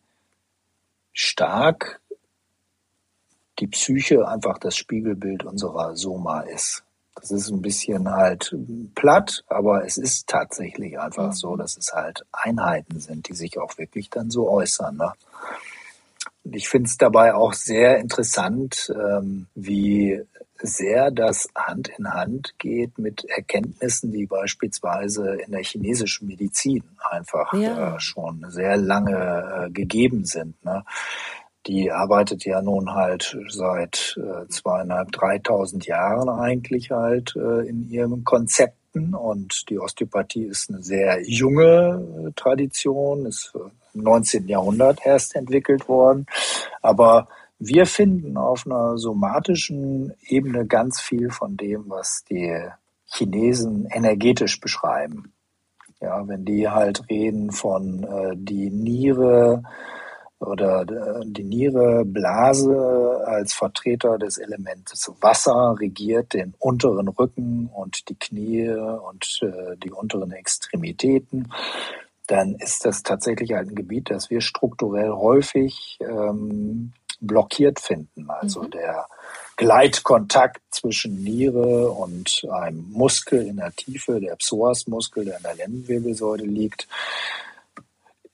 stark 1.13 2.01
die 3.59 3.67
Psyche 3.67 4.27
einfach 4.27 4.57
das 4.57 4.75
Spiegelbild 4.75 5.43
unserer 5.43 5.95
Soma 5.95 6.41
ist. 6.41 6.83
Das 7.15 7.31
ist 7.31 7.49
ein 7.49 7.61
bisschen 7.61 8.09
halt 8.09 8.55
platt, 8.95 9.43
aber 9.47 9.85
es 9.85 9.97
ist 9.97 10.27
tatsächlich 10.27 10.99
einfach 10.99 11.33
so, 11.33 11.53
mhm. 11.53 11.59
dass 11.59 11.77
es 11.77 11.93
halt 11.93 12.25
Einheiten 12.31 12.99
sind, 12.99 13.29
die 13.29 13.35
sich 13.35 13.59
auch 13.59 13.77
wirklich 13.77 14.09
dann 14.09 14.31
so 14.31 14.49
äußern. 14.49 14.97
Ne? 14.97 15.13
Und 16.43 16.55
ich 16.55 16.67
finde 16.67 16.89
es 16.89 16.97
dabei 16.97 17.33
auch 17.35 17.53
sehr 17.53 17.99
interessant, 17.99 18.91
ähm, 18.95 19.47
wie 19.55 20.21
sehr 20.59 21.11
das 21.11 21.49
Hand 21.55 21.89
in 21.97 22.13
Hand 22.13 22.55
geht 22.57 22.97
mit 22.97 23.25
Erkenntnissen, 23.25 24.11
die 24.11 24.25
beispielsweise 24.25 25.35
in 25.35 25.51
der 25.51 25.63
chinesischen 25.63 26.27
Medizin 26.27 26.83
einfach 27.09 27.53
ja. 27.53 27.95
äh, 27.95 27.99
schon 27.99 28.45
sehr 28.49 28.77
lange 28.77 29.67
äh, 29.67 29.71
gegeben 29.71 30.25
sind. 30.25 30.63
Ne? 30.63 30.83
Die 31.65 31.91
arbeitet 31.91 32.45
ja 32.45 32.61
nun 32.61 32.93
halt 32.93 33.37
seit 33.49 34.17
äh, 34.17 34.47
zweieinhalb, 34.49 35.11
dreitausend 35.11 35.85
Jahren 35.85 36.29
eigentlich 36.29 36.91
halt 36.91 37.35
äh, 37.35 37.67
in 37.67 37.89
ihren 37.89 38.23
Konzepten 38.23 39.13
und 39.13 39.69
die 39.69 39.79
Osteopathie 39.79 40.45
ist 40.45 40.69
eine 40.69 40.81
sehr 40.81 41.21
junge 41.23 42.27
äh, 42.27 42.31
Tradition, 42.35 43.25
ist 43.25 43.53
im 43.93 44.03
19. 44.03 44.47
Jahrhundert 44.47 45.05
erst 45.05 45.35
entwickelt 45.35 45.87
worden, 45.87 46.25
aber 46.81 47.27
wir 47.59 47.85
finden 47.85 48.35
auf 48.35 48.65
einer 48.65 48.97
somatischen 48.97 50.13
Ebene 50.27 50.65
ganz 50.65 50.99
viel 50.99 51.29
von 51.29 51.55
dem, 51.55 51.85
was 51.87 52.25
die 52.29 52.59
Chinesen 53.05 53.87
energetisch 53.89 54.59
beschreiben. 54.59 55.33
Ja, 56.01 56.27
wenn 56.27 56.43
die 56.43 56.67
halt 56.67 57.09
reden 57.09 57.51
von 57.51 58.03
äh, 58.03 58.35
die 58.35 58.69
Niere, 58.69 59.63
oder 60.45 60.81
äh, 60.81 61.25
die 61.25 61.43
Niere, 61.43 62.03
Blase 62.05 63.23
als 63.25 63.53
Vertreter 63.53 64.17
des 64.17 64.37
Elements 64.37 65.11
Wasser 65.21 65.75
regiert 65.79 66.33
den 66.33 66.53
unteren 66.59 67.07
Rücken 67.07 67.69
und 67.73 68.09
die 68.09 68.15
Knie 68.15 68.69
und 68.69 69.39
äh, 69.41 69.77
die 69.77 69.91
unteren 69.91 70.31
Extremitäten, 70.31 71.51
dann 72.27 72.55
ist 72.55 72.85
das 72.85 73.03
tatsächlich 73.03 73.53
halt 73.53 73.69
ein 73.69 73.75
Gebiet, 73.75 74.09
das 74.09 74.29
wir 74.29 74.41
strukturell 74.41 75.11
häufig 75.11 75.99
ähm, 76.01 76.93
blockiert 77.19 77.79
finden. 77.79 78.29
Also 78.29 78.63
mhm. 78.63 78.71
der 78.71 79.07
Gleitkontakt 79.55 80.61
zwischen 80.71 81.21
Niere 81.23 81.89
und 81.91 82.45
einem 82.51 82.91
Muskel 82.91 83.45
in 83.45 83.57
der 83.57 83.71
Tiefe, 83.75 84.19
der 84.19 84.35
Psoasmuskel, 84.35 85.25
der 85.25 85.37
in 85.37 85.43
der 85.43 85.55
Lendenwirbelsäule 85.55 86.45
liegt, 86.45 86.87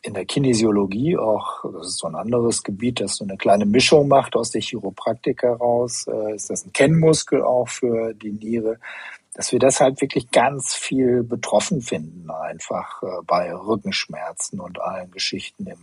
in 0.02 0.14
der 0.14 0.26
Kinesiologie 0.26 1.18
auch, 1.18 1.66
das 1.74 1.88
ist 1.88 2.00
so 2.00 2.08
ein 2.08 2.16
anderes 2.16 2.64
Gebiet, 2.64 3.02
das 3.02 3.18
so 3.18 3.26
eine 3.26 3.38
kleine 3.38 3.66
Mischung 3.66 4.08
macht 4.08 4.36
aus 4.36 4.52
der 4.52 4.62
Chiropraktik 4.62 5.44
heraus, 5.44 6.08
äh, 6.08 6.36
ist 6.36 6.50
das 6.50 6.66
ein 6.66 6.74
Kennmuskel 6.74 7.44
auch 7.44 7.68
für 7.68 8.14
die 8.14 8.32
Niere, 8.32 8.80
dass 9.34 9.52
wir 9.52 9.60
deshalb 9.60 10.02
wirklich 10.02 10.32
ganz 10.32 10.74
viel 10.74 11.24
betroffen 11.24 11.82
finden, 11.82 12.30
einfach 12.30 13.04
äh, 13.04 13.08
bei 13.26 13.54
Rückenschmerzen 13.54 14.60
und 14.60 14.82
allen 14.82 15.12
Geschichten 15.12 15.68
in 15.68 15.78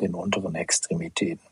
den 0.00 0.14
unteren 0.14 0.54
Extremitäten. 0.54 1.46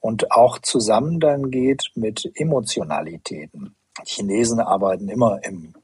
Und 0.00 0.32
auch 0.32 0.58
zusammen 0.58 1.20
dann 1.20 1.50
geht 1.50 1.90
mit 1.94 2.30
Emotionalitäten. 2.34 3.74
Chinesen 4.04 4.60
arbeiten 4.60 5.08
immer 5.08 5.40
im 5.44 5.74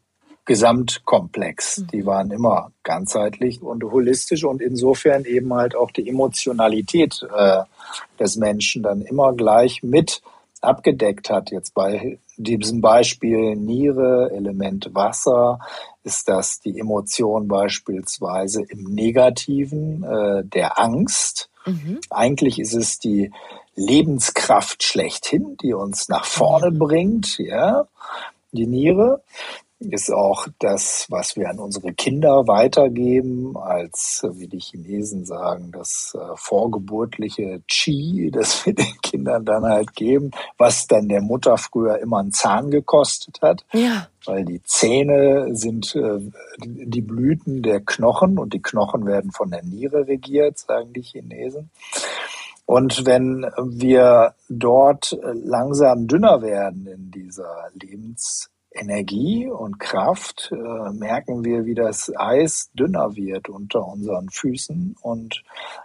Gesamtkomplex. 0.45 1.78
Mhm. 1.78 1.86
Die 1.88 2.07
waren 2.07 2.30
immer 2.30 2.72
ganzheitlich 2.82 3.62
und 3.62 3.82
holistisch 3.84 4.45
und 4.45 4.61
insofern 4.61 5.24
eben 5.24 5.53
halt 5.55 5.74
auch 5.74 5.90
die 5.90 6.09
Emotionalität 6.09 7.26
äh, 7.34 7.62
des 8.18 8.36
Menschen 8.36 8.82
dann 8.82 9.01
immer 9.03 9.32
gleich 9.32 9.82
mit 9.82 10.22
abgedeckt 10.61 11.30
hat. 11.30 11.51
Jetzt 11.51 11.74
bei 11.74 12.18
diesem 12.36 12.80
Beispiel 12.80 13.57
Niere, 13.57 14.30
Element 14.34 14.90
Wasser, 14.95 15.61
ist 16.03 16.28
das 16.28 16.61
die 16.61 16.78
Emotion 16.78 17.49
beispielsweise 17.49 18.62
im 18.62 18.84
Negativen 18.84 20.03
äh, 20.05 20.45
der 20.45 20.78
Angst. 20.78 21.49
Mhm. 21.64 22.01
Eigentlich 22.11 22.59
ist 22.59 22.74
es 22.74 22.99
die 22.99 23.30
Lebenskraft 23.76 24.82
schlechthin, 24.82 25.57
die 25.62 25.72
uns 25.72 26.09
nach 26.09 26.24
vorne 26.24 26.70
mhm. 26.70 26.78
bringt, 26.78 27.38
ja, 27.38 27.86
die 28.53 28.66
Niere 28.66 29.22
ist 29.85 30.11
auch 30.11 30.49
das, 30.59 31.07
was 31.11 31.37
wir 31.37 31.49
an 31.49 31.59
unsere 31.59 31.93
Kinder 31.93 32.47
weitergeben, 32.47 33.57
als, 33.57 34.22
wie 34.32 34.49
die 34.49 34.61
Chinesen 34.61 35.24
sagen, 35.24 35.70
das 35.72 36.16
äh, 36.18 36.37
vorgeburtliche 36.37 37.62
Qi, 37.68 38.30
das 38.32 38.66
wir 38.66 38.74
den 38.74 39.01
Kindern 39.03 39.45
dann 39.45 39.64
halt 39.64 39.95
geben, 39.95 40.30
was 40.59 40.87
dann 40.87 41.09
der 41.09 41.20
Mutter 41.20 41.57
früher 41.57 41.99
immer 41.99 42.18
einen 42.18 42.32
Zahn 42.32 42.70
gekostet 42.70 43.41
hat. 43.43 43.64
Ja. 43.72 44.09
Weil 44.24 44.45
die 44.45 44.62
Zähne 44.62 45.55
sind 45.55 45.95
äh, 45.95 46.20
die 46.64 47.03
Blüten 47.03 47.62
der 47.62 47.80
Knochen 47.80 48.39
und 48.39 48.55
die 48.55 48.62
Knochen 48.62 49.07
werden 49.07 49.32
von 49.32 49.51
der 49.51 49.62
Niere 49.62 50.07
regiert, 50.07 50.59
sagen 50.59 50.93
die 50.93 51.03
Chinesen. 51.03 51.70
Und 52.66 53.05
wenn 53.05 53.47
wir 53.62 54.35
dort 54.49 55.18
langsam 55.22 56.07
dünner 56.07 56.41
werden 56.41 56.87
in 56.87 57.11
dieser 57.11 57.68
Lebens 57.74 58.51
Energie 58.74 59.48
und 59.48 59.78
Kraft 59.78 60.50
äh, 60.52 60.92
merken 60.92 61.44
wir, 61.44 61.64
wie 61.64 61.74
das 61.74 62.12
Eis 62.16 62.70
dünner 62.74 63.14
wird 63.14 63.48
unter 63.48 63.86
unseren 63.86 64.28
Füßen 64.28 64.96
und 65.00 65.42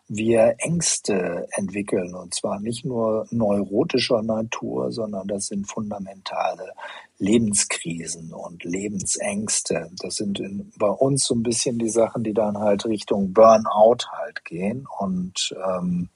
wir 0.07 0.55
Ängste 0.57 1.47
entwickeln. 1.51 2.15
Und 2.15 2.33
zwar 2.33 2.59
nicht 2.59 2.85
nur 2.85 3.27
neurotischer 3.29 4.23
Natur, 4.23 4.91
sondern 4.91 5.27
das 5.27 5.47
sind 5.47 5.69
fundamentale 5.69 6.73
Lebenskrisen 7.19 8.33
und 8.33 8.63
Lebensängste. 8.63 9.91
Das 10.01 10.15
sind 10.15 10.39
in, 10.39 10.71
bei 10.79 10.89
uns 10.89 11.25
so 11.25 11.35
ein 11.35 11.43
bisschen 11.43 11.77
die 11.77 11.89
Sachen, 11.89 12.23
die 12.23 12.33
dann 12.33 12.57
halt 12.57 12.85
Richtung 12.85 13.33
Burnout 13.33 14.05
halt 14.11 14.43
gehen 14.45 14.87
und 14.97 15.55
ähm, 15.67 16.09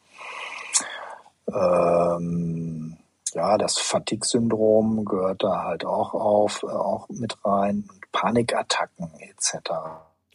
ähm, 1.53 2.97
ja, 3.33 3.57
das 3.57 3.77
Fatigue-Syndrom 3.77 5.05
gehört 5.05 5.43
da 5.43 5.63
halt 5.63 5.85
auch 5.85 6.13
auf, 6.13 6.63
äh, 6.63 6.67
auch 6.67 7.09
mit 7.09 7.37
rein. 7.45 7.85
Und 7.91 8.11
Panikattacken 8.11 9.11
etc. 9.19 9.71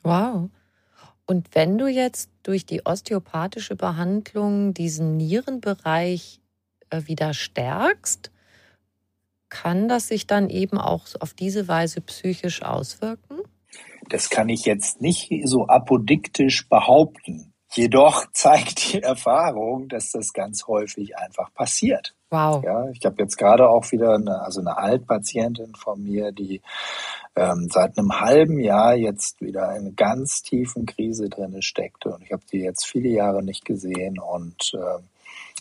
Wow. 0.03 0.51
Und 1.27 1.55
wenn 1.55 1.77
du 1.77 1.87
jetzt 1.87 2.31
durch 2.43 2.65
die 2.65 2.87
osteopathische 2.87 3.77
Behandlung 3.77 4.73
diesen 4.73 5.17
Nierenbereich 5.17 6.41
äh, 6.91 7.03
wieder 7.05 7.35
stärkst, 7.35 8.31
kann 9.49 9.89
das 9.89 10.09
sich 10.09 10.27
dann 10.27 10.51
eben 10.51 10.79
auch 10.79 11.07
auf 11.21 11.35
diese 11.35 11.69
Weise 11.69 12.01
psychisch 12.01 12.63
auswirken? 12.63 13.41
Das 14.09 14.31
kann 14.31 14.49
ich 14.49 14.65
jetzt 14.65 15.01
nicht 15.01 15.31
so 15.45 15.67
apodiktisch 15.67 16.69
behaupten. 16.69 17.53
Jedoch 17.73 18.27
zeigt 18.33 18.93
die 18.93 19.03
Erfahrung, 19.03 19.89
dass 19.89 20.13
das 20.13 20.33
ganz 20.33 20.67
häufig 20.67 21.17
einfach 21.17 21.53
passiert. 21.55 22.15
Wow. 22.31 22.63
Ja, 22.63 22.91
ich 22.91 23.05
habe 23.07 23.23
jetzt 23.23 23.39
gerade 23.39 23.69
auch 23.69 23.91
wieder 23.91 24.15
eine, 24.15 24.43
also 24.43 24.61
eine 24.61 24.77
Altpatientin 24.77 25.75
von 25.75 26.03
mir, 26.03 26.31
die 26.31 26.61
ähm, 27.37 27.69
seit 27.71 27.97
einem 27.97 28.21
halben 28.21 28.61
Jahr 28.61 28.95
jetzt 28.95 29.41
wieder 29.41 29.75
in 29.77 29.97
ganz 29.97 30.43
tiefen 30.43 30.85
Krise 30.85 31.31
drinne 31.31 31.63
steckte 31.63 32.11
und 32.11 32.23
ich 32.23 32.33
habe 32.33 32.43
die 32.53 32.59
jetzt 32.59 32.85
viele 32.85 33.09
Jahre 33.09 33.43
nicht 33.43 33.65
gesehen 33.65 34.19
und 34.19 34.75
äh, 34.75 35.03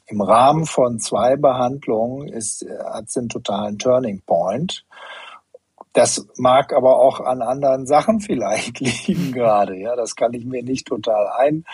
im 0.08 0.22
Rahmen 0.22 0.66
von 0.66 1.00
zwei 1.00 1.36
Behandlungen 1.36 2.30
ist, 2.30 2.66
hat 2.86 3.10
sie 3.10 3.20
einen 3.20 3.30
totalen 3.30 3.78
Turning 3.78 4.22
Point. 4.26 4.86
Das 5.98 6.28
mag 6.38 6.74
aber 6.74 7.00
auch 7.00 7.22
an 7.22 7.42
anderen 7.42 7.88
Sachen 7.88 8.20
vielleicht 8.20 8.80
liegen 9.08 9.32
gerade. 9.32 9.76
Ja, 9.78 9.96
das 9.96 10.16
kann 10.16 10.32
ich 10.34 10.46
mir 10.46 10.62
nicht 10.62 10.86
total 10.86 11.28
ein 11.40 11.66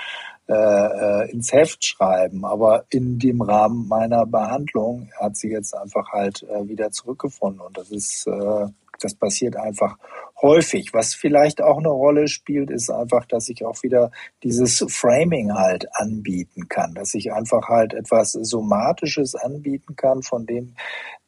äh, 0.47 0.53
äh, 0.53 1.31
ins 1.31 1.51
Heft 1.51 1.85
schreiben. 1.85 2.45
Aber 2.45 2.85
in 2.89 3.19
dem 3.19 3.41
Rahmen 3.41 3.85
meiner 3.89 4.25
Behandlung 4.25 5.09
hat 5.19 5.35
sie 5.35 5.49
jetzt 5.49 5.75
einfach 5.75 6.13
halt 6.13 6.43
äh, 6.43 6.69
wieder 6.69 6.91
zurückgefunden. 6.91 7.59
Und 7.59 7.77
das 7.77 7.91
ist, 7.91 8.25
äh, 8.25 8.67
das 9.01 9.13
passiert 9.13 9.57
einfach 9.57 9.97
häufig. 10.43 10.93
Was 10.93 11.15
vielleicht 11.15 11.63
auch 11.63 11.79
eine 11.79 11.89
Rolle 11.89 12.27
spielt, 12.27 12.69
ist 12.69 12.91
einfach, 12.91 13.25
dass 13.25 13.49
ich 13.49 13.65
auch 13.65 13.81
wieder 13.81 14.11
dieses 14.43 14.85
Framing 14.89 15.53
halt 15.53 15.87
anbieten 15.93 16.67
kann, 16.67 16.93
dass 16.93 17.15
ich 17.15 17.31
einfach 17.33 17.69
halt 17.69 17.93
etwas 17.95 18.33
Somatisches 18.33 19.33
anbieten 19.33 19.95
kann, 19.95 20.21
von 20.21 20.45
dem 20.45 20.75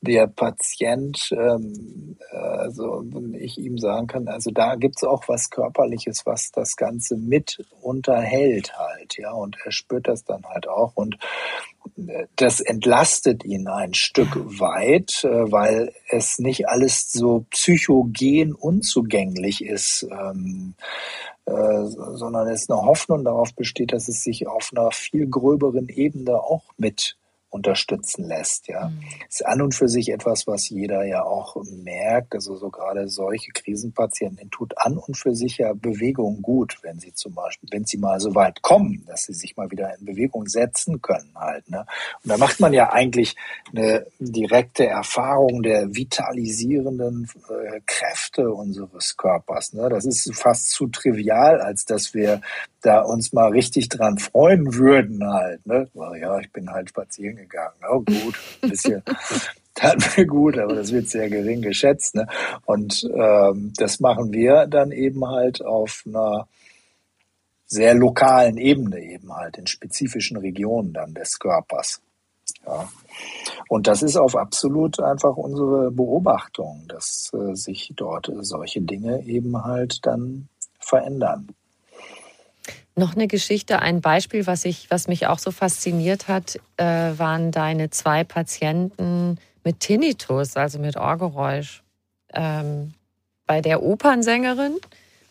der 0.02 0.28
Patient, 0.28 1.30
ähm, 1.32 2.18
also 2.30 3.04
ich 3.34 3.58
ihm 3.58 3.80
sagen 3.80 4.06
kann, 4.06 4.28
also 4.28 4.52
da 4.52 4.76
gibt's 4.76 5.04
auch 5.04 5.24
was 5.28 5.50
Körperliches, 5.50 6.26
was 6.26 6.52
das 6.52 6.76
Ganze 6.76 7.18
mit 7.18 7.66
unterhält 7.82 8.78
halt, 8.78 9.18
ja, 9.18 9.32
und 9.32 9.58
er 9.66 9.72
spürt 9.72 10.08
das 10.08 10.24
dann 10.24 10.44
halt 10.46 10.68
auch 10.68 10.96
und 10.96 11.18
das 12.36 12.60
entlastet 12.62 13.46
ihn 13.46 13.68
ein 13.68 13.94
Stück 13.94 14.36
weit, 14.60 15.24
äh, 15.24 15.52
weil 15.52 15.94
es 16.10 16.40
nicht 16.40 16.68
alles 16.68 17.12
so 17.12 17.46
psychogen 17.52 18.54
unzugänglich 18.54 19.05
ist, 19.66 20.08
ähm, 20.12 20.76
äh, 21.46 21.86
sondern 21.86 22.48
es 22.48 22.70
eine 22.70 22.82
Hoffnung 22.82 23.24
darauf 23.24 23.54
besteht, 23.54 23.94
dass 23.94 24.08
es 24.08 24.24
sich 24.24 24.48
auf 24.48 24.72
einer 24.76 24.92
viel 24.92 25.28
gröberen 25.28 25.90
Ebene 25.90 26.36
auch 26.36 26.64
mit 26.78 27.18
unterstützen 27.56 28.28
lässt. 28.28 28.68
Ja, 28.68 28.90
mhm. 28.90 29.00
ist 29.28 29.46
an 29.46 29.62
und 29.62 29.74
für 29.74 29.88
sich 29.88 30.12
etwas, 30.12 30.46
was 30.46 30.70
jeder 30.70 31.06
ja 31.06 31.24
auch 31.24 31.56
merkt. 31.64 32.36
Also 32.36 32.56
so 32.56 32.70
gerade 32.70 33.08
solche 33.08 33.52
Krisenpatienten 33.52 34.52
tut 34.52 34.78
an 34.78 34.98
und 34.98 35.16
für 35.18 35.34
sich 35.34 35.58
ja 35.58 35.74
Bewegung 35.74 36.42
gut, 36.42 36.78
wenn 36.84 37.00
sie 37.00 37.14
zum 37.14 37.34
Beispiel, 37.34 37.70
wenn 37.72 37.86
sie 37.86 37.98
mal 37.98 38.20
so 38.20 38.36
weit 38.36 38.62
kommen, 38.62 39.04
dass 39.08 39.24
sie 39.24 39.34
sich 39.34 39.56
mal 39.56 39.72
wieder 39.72 39.98
in 39.98 40.06
Bewegung 40.06 40.48
setzen 40.48 41.02
können 41.02 41.32
halt. 41.36 41.70
Ne? 41.70 41.86
Und 42.24 42.30
da 42.30 42.38
macht 42.38 42.60
man 42.60 42.74
ja 42.74 42.92
eigentlich 42.92 43.36
eine 43.72 44.06
direkte 44.20 44.86
Erfahrung 44.86 45.64
der 45.64 45.96
vitalisierenden 45.96 47.30
äh, 47.50 47.80
Kräfte 47.86 48.52
unseres 48.52 49.16
Körpers. 49.16 49.74
Ne? 49.74 49.88
Das 49.90 50.06
ist 50.06 50.34
fast 50.36 50.70
zu 50.72 50.88
trivial, 50.88 51.62
als 51.62 51.86
dass 51.86 52.14
wir 52.14 52.42
da 52.82 53.02
uns 53.02 53.34
mal 53.34 53.50
richtig 53.50 53.90
dran 53.90 54.20
freuen 54.20 54.76
würden 54.76 55.26
halt. 55.28 55.66
Ne? 55.66 55.88
Ja, 56.22 56.40
ich 56.40 56.52
bin 56.52 56.70
halt 56.70 56.90
spazieren 56.90 57.36
gegangen. 57.36 57.45
Oh 57.90 58.02
gut, 58.02 58.40
ein 58.62 58.70
bisschen 58.70 59.04
tat 59.76 60.18
mir 60.18 60.26
gut, 60.26 60.58
aber 60.58 60.74
das 60.74 60.92
wird 60.92 61.10
sehr 61.10 61.30
gering 61.30 61.62
geschätzt. 61.62 62.16
Ne? 62.16 62.28
Und 62.66 63.08
ähm, 63.14 63.74
das 63.78 64.00
machen 64.00 64.32
wir 64.32 64.66
dann 64.68 64.92
eben 64.92 65.28
halt 65.28 65.64
auf 65.64 66.04
einer 66.08 66.48
sehr 67.68 67.94
lokalen 67.94 68.58
Ebene 68.58 69.00
eben 69.02 69.36
halt, 69.36 69.58
in 69.58 69.68
spezifischen 69.68 70.38
Regionen 70.38 70.94
dann 70.94 71.14
des 71.14 71.38
Körpers. 71.40 72.02
Ja. 72.66 72.90
Und 73.70 73.88
das 73.88 74.04
ist 74.04 74.18
auf 74.18 74.36
absolut 74.36 75.00
einfach 75.00 75.36
unsere 75.36 75.92
Beobachtung, 75.92 76.86
dass 76.88 77.32
äh, 77.34 77.56
sich 77.56 77.92
dort 77.96 78.32
solche 78.42 78.82
Dinge 78.82 79.24
eben 79.26 79.64
halt 79.64 80.06
dann 80.06 80.48
verändern. 80.80 81.50
Noch 82.96 83.16
eine 83.16 83.28
Geschichte, 83.28 83.82
ein 83.82 84.00
Beispiel, 84.00 84.48
was, 84.48 84.64
ich, 84.64 84.90
was 84.90 85.08
mich 85.08 85.28
auch 85.28 85.40
so 85.40 85.52
fasziniert 85.52 86.30
hat, 86.30 86.58
äh, 86.78 86.86
waren 86.86 87.52
deine 87.52 87.90
zwei 87.90 88.24
Patienten 88.24 89.38
mit 89.66 89.82
Tinnitus, 89.82 90.56
also 90.56 90.80
mit 90.80 90.96
Ohrgeräusch. 90.96 91.84
Ähm, 92.34 92.94
bei 93.46 93.62
der 93.62 93.84
Opernsängerin, 93.84 94.78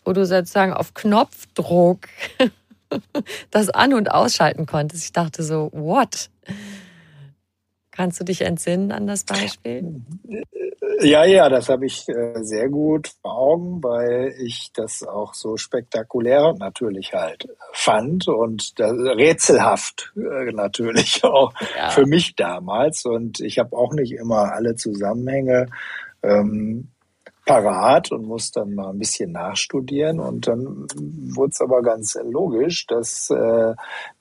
wo 0.05 0.12
du 0.12 0.27
sozusagen 0.27 0.73
auf 0.73 0.93
Knopfdruck 0.93 2.09
das 3.51 3.71
an- 3.71 3.95
und 3.95 4.11
ausschalten 4.11 4.67
konntest. 4.67 5.05
Ich 5.05 5.12
dachte 5.12 5.43
so, 5.43 5.71
what? 5.73 6.31
Kannst 7.91 8.21
du 8.21 8.25
dich 8.25 8.43
entsinnen 8.43 8.93
an 8.93 9.07
das 9.07 9.25
Beispiel? 9.25 10.03
Ja, 11.01 11.24
ja, 11.24 11.49
das 11.49 11.68
habe 11.68 11.87
ich 11.87 12.09
äh, 12.09 12.43
sehr 12.43 12.68
gut 12.68 13.11
vor 13.20 13.37
Augen, 13.37 13.82
weil 13.82 14.35
ich 14.41 14.70
das 14.72 15.03
auch 15.03 15.35
so 15.35 15.57
spektakulär 15.57 16.55
natürlich 16.59 17.12
halt 17.12 17.49
fand 17.72 18.28
und 18.28 18.72
rätselhaft 18.78 20.12
äh, 20.16 20.53
natürlich 20.53 21.22
auch 21.24 21.53
ja. 21.76 21.91
für 21.91 22.07
mich 22.07 22.37
damals. 22.37 23.05
Und 23.05 23.41
ich 23.41 23.59
habe 23.59 23.76
auch 23.76 23.93
nicht 23.93 24.12
immer 24.12 24.53
alle 24.53 24.76
Zusammenhänge 24.76 25.66
ähm, 26.22 26.93
parat 27.45 28.11
und 28.11 28.26
muss 28.26 28.51
dann 28.51 28.74
mal 28.74 28.90
ein 28.90 28.99
bisschen 28.99 29.32
nachstudieren. 29.32 30.18
Und 30.18 30.47
dann 30.47 30.86
wurde 31.34 31.51
es 31.51 31.61
aber 31.61 31.82
ganz 31.82 32.18
logisch, 32.22 32.86
dass 32.86 33.30
äh, 33.30 33.74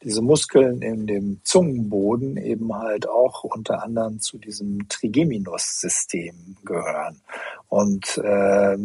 diese 0.03 0.21
Muskeln 0.21 0.81
in 0.81 1.07
dem 1.07 1.39
Zungenboden 1.43 2.37
eben 2.37 2.75
halt 2.75 3.07
auch 3.07 3.43
unter 3.43 3.83
anderem 3.83 4.19
zu 4.19 4.37
diesem 4.37 4.87
Trigeminus-System 4.89 6.57
gehören. 6.65 7.21
Und 7.69 8.17
äh, 8.17 8.77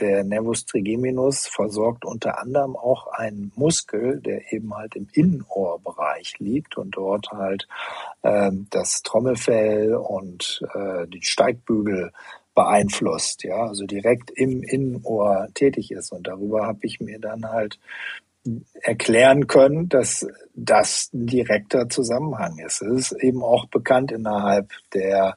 der 0.00 0.24
Nervus 0.24 0.64
trigeminus 0.64 1.46
versorgt 1.46 2.04
unter 2.04 2.40
anderem 2.40 2.76
auch 2.76 3.08
einen 3.08 3.52
Muskel, 3.56 4.20
der 4.20 4.52
eben 4.52 4.74
halt 4.74 4.96
im 4.96 5.08
Innenohrbereich 5.12 6.38
liegt 6.38 6.78
und 6.78 6.92
dort 6.92 7.30
halt 7.32 7.68
äh, 8.22 8.50
das 8.70 9.02
Trommelfell 9.02 9.94
und 9.94 10.62
äh, 10.74 11.06
die 11.08 11.22
Steigbügel 11.22 12.12
beeinflusst, 12.54 13.44
ja, 13.44 13.66
also 13.66 13.86
direkt 13.86 14.30
im 14.30 14.62
Innenohr 14.62 15.48
tätig 15.54 15.90
ist. 15.90 16.12
Und 16.12 16.26
darüber 16.26 16.66
habe 16.66 16.80
ich 16.82 17.00
mir 17.00 17.18
dann 17.18 17.50
halt 17.50 17.78
erklären 18.74 19.46
können, 19.46 19.88
dass 19.88 20.26
das 20.54 21.10
ein 21.12 21.26
direkter 21.26 21.88
Zusammenhang 21.88 22.58
ist. 22.58 22.82
Es 22.82 23.12
ist 23.12 23.22
eben 23.22 23.42
auch 23.42 23.66
bekannt 23.66 24.10
innerhalb 24.12 24.72
der 24.92 25.36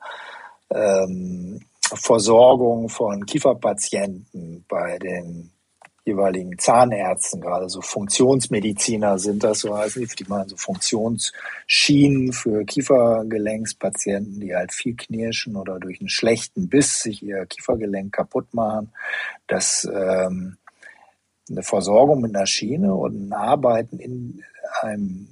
ähm, 0.72 1.62
Versorgung 1.94 2.90
von 2.90 3.26
Kieferpatienten 3.26 4.66
bei 4.68 4.98
den 4.98 5.52
jeweiligen 6.06 6.58
Zahnärzten, 6.60 7.42
gerade 7.42 7.68
so 7.68 7.82
Funktionsmediziner 7.82 9.18
sind 9.18 9.44
das, 9.44 9.60
so 9.60 9.76
heißen 9.76 10.06
die, 10.06 10.16
die 10.16 10.30
machen 10.30 10.50
so 10.50 10.56
Funktionsschienen 10.56 12.32
für 12.32 12.64
Kiefergelenkspatienten, 12.64 14.40
die 14.40 14.56
halt 14.56 14.72
viel 14.72 14.96
knirschen 14.96 15.56
oder 15.56 15.80
durch 15.80 16.00
einen 16.00 16.10
schlechten 16.10 16.70
Biss 16.70 17.02
sich 17.02 17.24
ihr 17.24 17.46
Kiefergelenk 17.48 18.14
kaputt 18.14 18.54
machen. 18.54 18.92
Das 19.48 19.90
ähm, 19.92 20.58
eine 21.50 21.64
Versorgung 21.64 22.22
mit 22.22 22.36
einer 22.36 22.46
Schiene 22.46 22.94
und 22.94 23.28
ein 23.28 23.34
Arbeiten 23.34 24.00
in 24.00 24.44
einem 24.82 25.28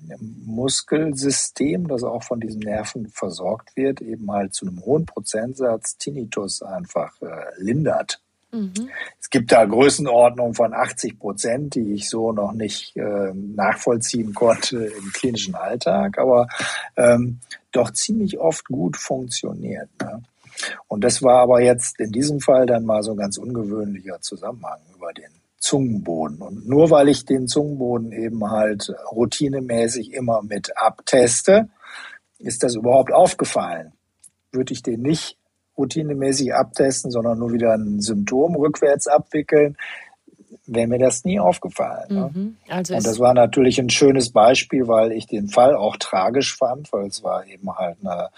Muskelsystem, 0.46 1.88
das 1.88 2.04
auch 2.04 2.24
von 2.24 2.40
diesen 2.40 2.62
Nerven 2.62 3.10
versorgt 3.10 3.76
wird, 3.76 4.02
eben 4.02 4.32
halt 4.32 4.54
zu 4.54 4.68
einem 4.68 4.84
hohen 4.86 5.06
Prozentsatz 5.06 5.98
Tinnitus 5.98 6.62
einfach 6.62 7.20
äh, 7.22 7.28
lindert. 7.58 8.22
Mhm. 8.54 8.90
Es 9.20 9.30
gibt 9.32 9.52
da 9.52 9.66
Größenordnungen 9.66 10.54
von 10.54 10.74
80 10.74 11.18
Prozent, 11.18 11.76
die 11.76 11.94
ich 11.94 12.08
so 12.08 12.32
noch 12.32 12.54
nicht 12.54 12.96
äh, 12.96 13.34
nachvollziehen 13.34 14.34
konnte 14.34 14.86
im 14.86 15.12
klinischen 15.12 15.56
Alltag, 15.56 16.20
aber 16.20 16.48
ähm, 16.96 17.40
doch 17.72 17.92
ziemlich 17.92 18.40
oft 18.40 18.66
gut 18.66 18.96
funktioniert. 18.96 19.90
Ne? 20.00 20.22
Und 20.88 21.04
das 21.04 21.24
war 21.24 21.40
aber 21.40 21.62
jetzt 21.62 22.00
in 22.00 22.12
diesem 22.12 22.40
Fall 22.40 22.68
dann 22.68 22.86
mal 22.86 23.02
so 23.02 23.12
ein 23.12 23.18
ganz 23.18 23.38
ungewöhnlicher 23.38 24.22
Zusammenhang 24.22 24.80
über 24.96 25.12
den 25.14 25.32
Zungenboden. 25.58 26.42
Und 26.42 26.68
nur 26.68 26.92
weil 26.92 27.10
ich 27.10 27.26
den 27.26 27.48
Zungenboden 27.48 28.12
eben 28.12 28.52
halt 28.52 28.94
routinemäßig 29.12 30.14
immer 30.14 30.44
mit 30.44 30.78
abteste, 30.78 31.70
ist 32.38 32.62
das 32.62 32.76
überhaupt 32.76 33.12
aufgefallen. 33.12 33.94
Würde 34.52 34.74
ich 34.74 34.84
den 34.84 35.02
nicht 35.02 35.38
routinemäßig 35.78 36.54
abtesten, 36.54 37.12
sondern 37.12 37.40
nur 37.40 37.54
wieder 37.54 37.74
ein 37.74 38.00
Symptom 38.00 38.56
rückwärts 38.56 39.08
abwickeln, 39.08 39.76
wäre 40.66 40.88
mir 40.88 41.00
das 41.00 41.26
nie 41.26 41.40
aufgefallen. 41.40 42.08
Ne? 42.10 42.32
Mhm. 42.34 42.58
Also 42.70 42.96
und 42.96 43.06
das 43.06 43.20
war 43.20 43.34
natürlich 43.34 43.80
ein 43.80 43.90
schönes 43.90 44.32
Beispiel, 44.32 44.88
weil 44.88 45.12
ich 45.12 45.28
den 45.28 45.50
Fall 45.50 45.76
auch 45.76 45.98
tragisch 45.98 46.56
fand, 46.56 46.92
weil 46.94 47.08
es 47.08 47.24
war 47.24 47.46
eben 47.46 47.76
halt 47.76 47.98
eine, 48.02 48.30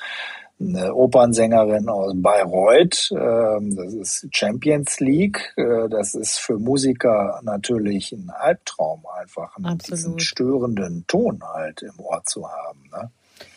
eine 0.60 0.96
Opernsängerin 0.96 1.90
aus 1.90 2.14
Bayreuth. 2.16 3.12
Ähm, 3.12 3.76
das 3.76 3.94
ist 3.94 4.28
Champions 4.32 5.00
League. 5.00 5.54
Äh, 5.58 5.90
das 5.90 6.16
ist 6.16 6.40
für 6.40 6.58
Musiker 6.58 7.40
natürlich 7.44 8.12
ein 8.12 8.32
Albtraum, 8.32 9.04
einfach 9.22 9.56
einen, 9.58 9.78
diesen 9.78 10.20
störenden 10.20 11.06
Ton 11.08 11.44
halt 11.44 11.84
im 11.84 12.00
Ohr 12.00 12.24
zu 12.26 12.48
haben. 12.50 12.90
Ne? 12.92 13.12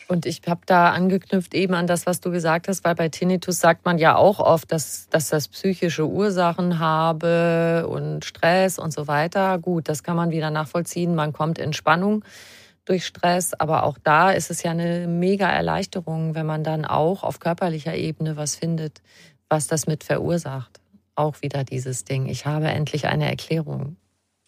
Und 0.09 0.25
ich 0.25 0.41
habe 0.47 0.61
da 0.65 0.89
angeknüpft 0.89 1.53
eben 1.53 1.75
an 1.75 1.85
das, 1.85 2.07
was 2.07 2.19
du 2.19 2.31
gesagt 2.31 2.67
hast, 2.67 2.83
weil 2.83 2.95
bei 2.95 3.09
Tinnitus 3.09 3.59
sagt 3.59 3.85
man 3.85 3.99
ja 3.99 4.15
auch 4.15 4.39
oft, 4.39 4.71
dass, 4.71 5.07
dass 5.09 5.29
das 5.29 5.47
psychische 5.47 6.07
Ursachen 6.07 6.79
habe 6.79 7.87
und 7.87 8.25
Stress 8.25 8.79
und 8.79 8.91
so 8.91 9.07
weiter. 9.07 9.59
Gut, 9.59 9.87
das 9.87 10.01
kann 10.01 10.15
man 10.15 10.31
wieder 10.31 10.49
nachvollziehen. 10.49 11.13
Man 11.13 11.31
kommt 11.31 11.59
in 11.59 11.73
Spannung 11.73 12.25
durch 12.85 13.05
Stress, 13.05 13.53
aber 13.53 13.83
auch 13.83 13.99
da 14.03 14.31
ist 14.31 14.49
es 14.49 14.63
ja 14.63 14.71
eine 14.71 15.05
mega 15.05 15.47
Erleichterung, 15.47 16.33
wenn 16.33 16.47
man 16.47 16.63
dann 16.63 16.85
auch 16.85 17.21
auf 17.21 17.39
körperlicher 17.39 17.93
Ebene 17.93 18.35
was 18.35 18.55
findet, 18.55 19.03
was 19.47 19.67
das 19.67 19.85
mit 19.85 20.03
verursacht. 20.03 20.79
Auch 21.13 21.43
wieder 21.43 21.63
dieses 21.63 22.03
Ding. 22.03 22.25
Ich 22.25 22.47
habe 22.47 22.69
endlich 22.69 23.05
eine 23.05 23.29
Erklärung. 23.29 23.95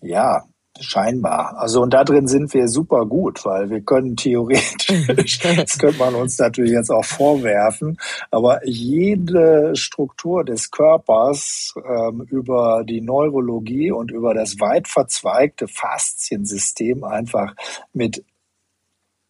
Ja, 0.01 0.43
Scheinbar. 0.81 1.57
Also 1.57 1.81
und 1.81 1.93
da 1.93 2.03
drin 2.03 2.27
sind 2.27 2.53
wir 2.53 2.67
super 2.67 3.05
gut, 3.05 3.45
weil 3.45 3.69
wir 3.69 3.81
können 3.81 4.15
theoretisch, 4.15 5.39
das 5.55 5.77
könnte 5.77 5.99
man 5.99 6.15
uns 6.15 6.37
natürlich 6.39 6.71
jetzt 6.71 6.89
auch 6.89 7.05
vorwerfen, 7.05 7.97
aber 8.31 8.65
jede 8.67 9.75
Struktur 9.75 10.43
des 10.43 10.71
Körpers 10.71 11.75
ähm, 11.87 12.21
über 12.29 12.83
die 12.83 13.01
Neurologie 13.01 13.91
und 13.91 14.11
über 14.11 14.33
das 14.33 14.59
weit 14.59 14.87
verzweigte 14.87 15.67
Fasziensystem 15.67 17.03
einfach 17.03 17.55
mit 17.93 18.23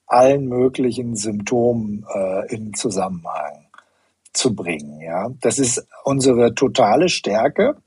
allen 0.08 0.48
möglichen 0.48 1.16
Symptomen 1.16 2.06
äh, 2.14 2.54
in 2.54 2.74
Zusammenhang 2.74 3.68
zu 4.34 4.56
bringen. 4.56 5.02
Ja, 5.02 5.30
das 5.42 5.60
ist 5.60 5.86
unsere 6.04 6.54
totale 6.54 7.10
Stärke. 7.10 7.78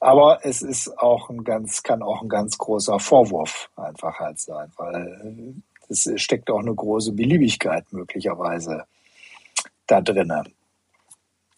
Aber 0.00 0.38
es 0.42 0.62
ist 0.62 0.98
auch 0.98 1.28
ein 1.28 1.44
ganz, 1.44 1.82
kann 1.82 2.02
auch 2.02 2.22
ein 2.22 2.28
ganz 2.28 2.56
großer 2.56 3.00
Vorwurf 3.00 3.68
einfach 3.76 4.20
halt 4.20 4.38
sein, 4.38 4.70
weil 4.76 5.56
es 5.88 6.08
steckt 6.16 6.50
auch 6.50 6.60
eine 6.60 6.74
große 6.74 7.12
Beliebigkeit 7.12 7.84
möglicherweise 7.92 8.84
da 9.86 10.00
drinnen. 10.00 10.54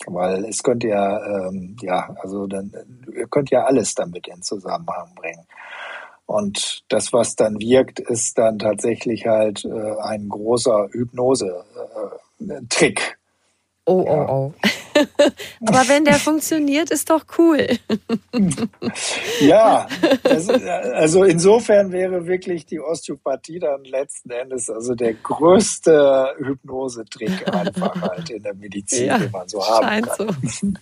Weil 0.06 0.46
es 0.46 0.62
könnte 0.62 0.88
ja, 0.88 1.48
ähm, 1.48 1.76
ja, 1.82 2.16
also 2.22 2.46
dann, 2.46 2.72
ihr 3.14 3.28
könnt 3.28 3.50
ja 3.50 3.64
alles 3.64 3.94
damit 3.94 4.26
in 4.28 4.40
Zusammenhang 4.40 5.14
bringen. 5.14 5.46
Und 6.24 6.84
das, 6.88 7.12
was 7.12 7.36
dann 7.36 7.58
wirkt, 7.58 8.00
ist 8.00 8.38
dann 8.38 8.58
tatsächlich 8.58 9.26
halt 9.26 9.62
äh, 9.64 9.96
ein 10.00 10.26
großer 10.28 10.88
Hypnose-Trick. 10.92 13.00
Äh, 13.00 13.14
oh, 13.84 14.06
oh, 14.08 14.26
oh. 14.30 14.54
Aber 15.66 15.88
wenn 15.88 16.04
der 16.04 16.14
funktioniert, 16.14 16.90
ist 16.90 17.10
doch 17.10 17.24
cool. 17.38 17.66
ja, 19.40 19.86
das, 20.22 20.48
also 20.48 21.24
insofern 21.24 21.92
wäre 21.92 22.26
wirklich 22.26 22.66
die 22.66 22.80
Osteopathie 22.80 23.58
dann 23.58 23.84
letzten 23.84 24.30
Endes 24.30 24.70
also 24.70 24.94
der 24.94 25.14
größte 25.14 26.34
Hypnosetrick 26.38 27.52
einfach 27.52 28.00
halt 28.00 28.30
in 28.30 28.42
der 28.42 28.54
Medizin, 28.54 29.06
ja, 29.06 29.18
den 29.18 29.30
man 29.30 29.48
so 29.48 29.66
haben 29.66 30.02
kann. 30.02 30.16
So. 30.16 30.26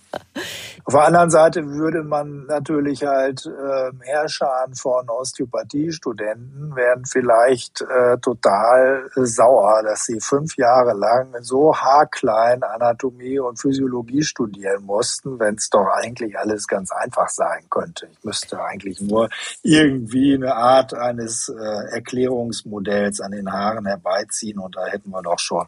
Auf 0.85 0.93
der 0.93 1.03
anderen 1.05 1.29
Seite 1.29 1.65
würde 1.65 2.03
man 2.03 2.45
natürlich 2.45 3.03
halt 3.03 3.45
äh, 3.45 3.91
Herrschern 4.01 4.73
von 4.75 5.09
Osteopathiestudenten 5.09 6.75
werden 6.75 7.05
vielleicht 7.05 7.81
äh, 7.81 8.17
total 8.19 9.09
sauer, 9.15 9.83
dass 9.83 10.05
sie 10.05 10.19
fünf 10.19 10.57
Jahre 10.57 10.93
lang 10.93 11.35
so 11.41 11.75
haarklein 11.75 12.63
Anatomie 12.63 13.39
und 13.39 13.59
Physiologie 13.59 14.08
Psychologie 14.09 14.23
studieren 14.23 14.85
mussten, 14.85 15.39
wenn 15.39 15.55
es 15.55 15.69
doch 15.69 15.87
eigentlich 15.87 16.37
alles 16.37 16.67
ganz 16.67 16.91
einfach 16.91 17.29
sein 17.29 17.65
könnte. 17.69 18.07
Ich 18.11 18.23
müsste 18.23 18.61
eigentlich 18.61 18.99
nur 19.01 19.29
irgendwie 19.63 20.33
eine 20.33 20.55
Art 20.55 20.93
eines 20.93 21.49
äh, 21.49 21.95
Erklärungsmodells 21.95 23.21
an 23.21 23.31
den 23.31 23.51
Haaren 23.51 23.85
herbeiziehen 23.85 24.59
und 24.59 24.75
da 24.75 24.85
hätten 24.87 25.11
wir 25.11 25.21
doch 25.21 25.39
schon 25.39 25.67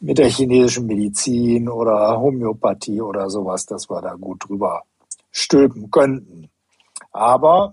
mit 0.00 0.18
der 0.18 0.28
chinesischen 0.28 0.86
Medizin 0.86 1.68
oder 1.68 2.20
Homöopathie 2.20 3.00
oder 3.00 3.30
sowas, 3.30 3.64
dass 3.64 3.88
wir 3.88 4.02
da 4.02 4.14
gut 4.14 4.48
drüber 4.48 4.82
stülpen 5.30 5.90
könnten. 5.90 6.50
Aber 7.10 7.72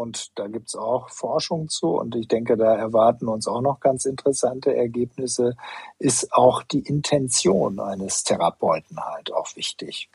und 0.00 0.38
da 0.38 0.46
gibt 0.46 0.68
es 0.68 0.76
auch 0.76 1.10
Forschung 1.10 1.68
zu 1.68 1.98
und 1.98 2.16
ich 2.16 2.26
denke, 2.26 2.56
da 2.56 2.74
erwarten 2.74 3.28
uns 3.28 3.46
auch 3.46 3.60
noch 3.60 3.80
ganz 3.80 4.06
interessante 4.06 4.74
Ergebnisse, 4.74 5.56
ist 5.98 6.32
auch 6.32 6.62
die 6.62 6.80
Intention 6.80 7.78
eines 7.78 8.24
Therapeuten 8.24 8.98
halt 8.98 9.30
auch 9.30 9.54
wichtig. 9.56 10.08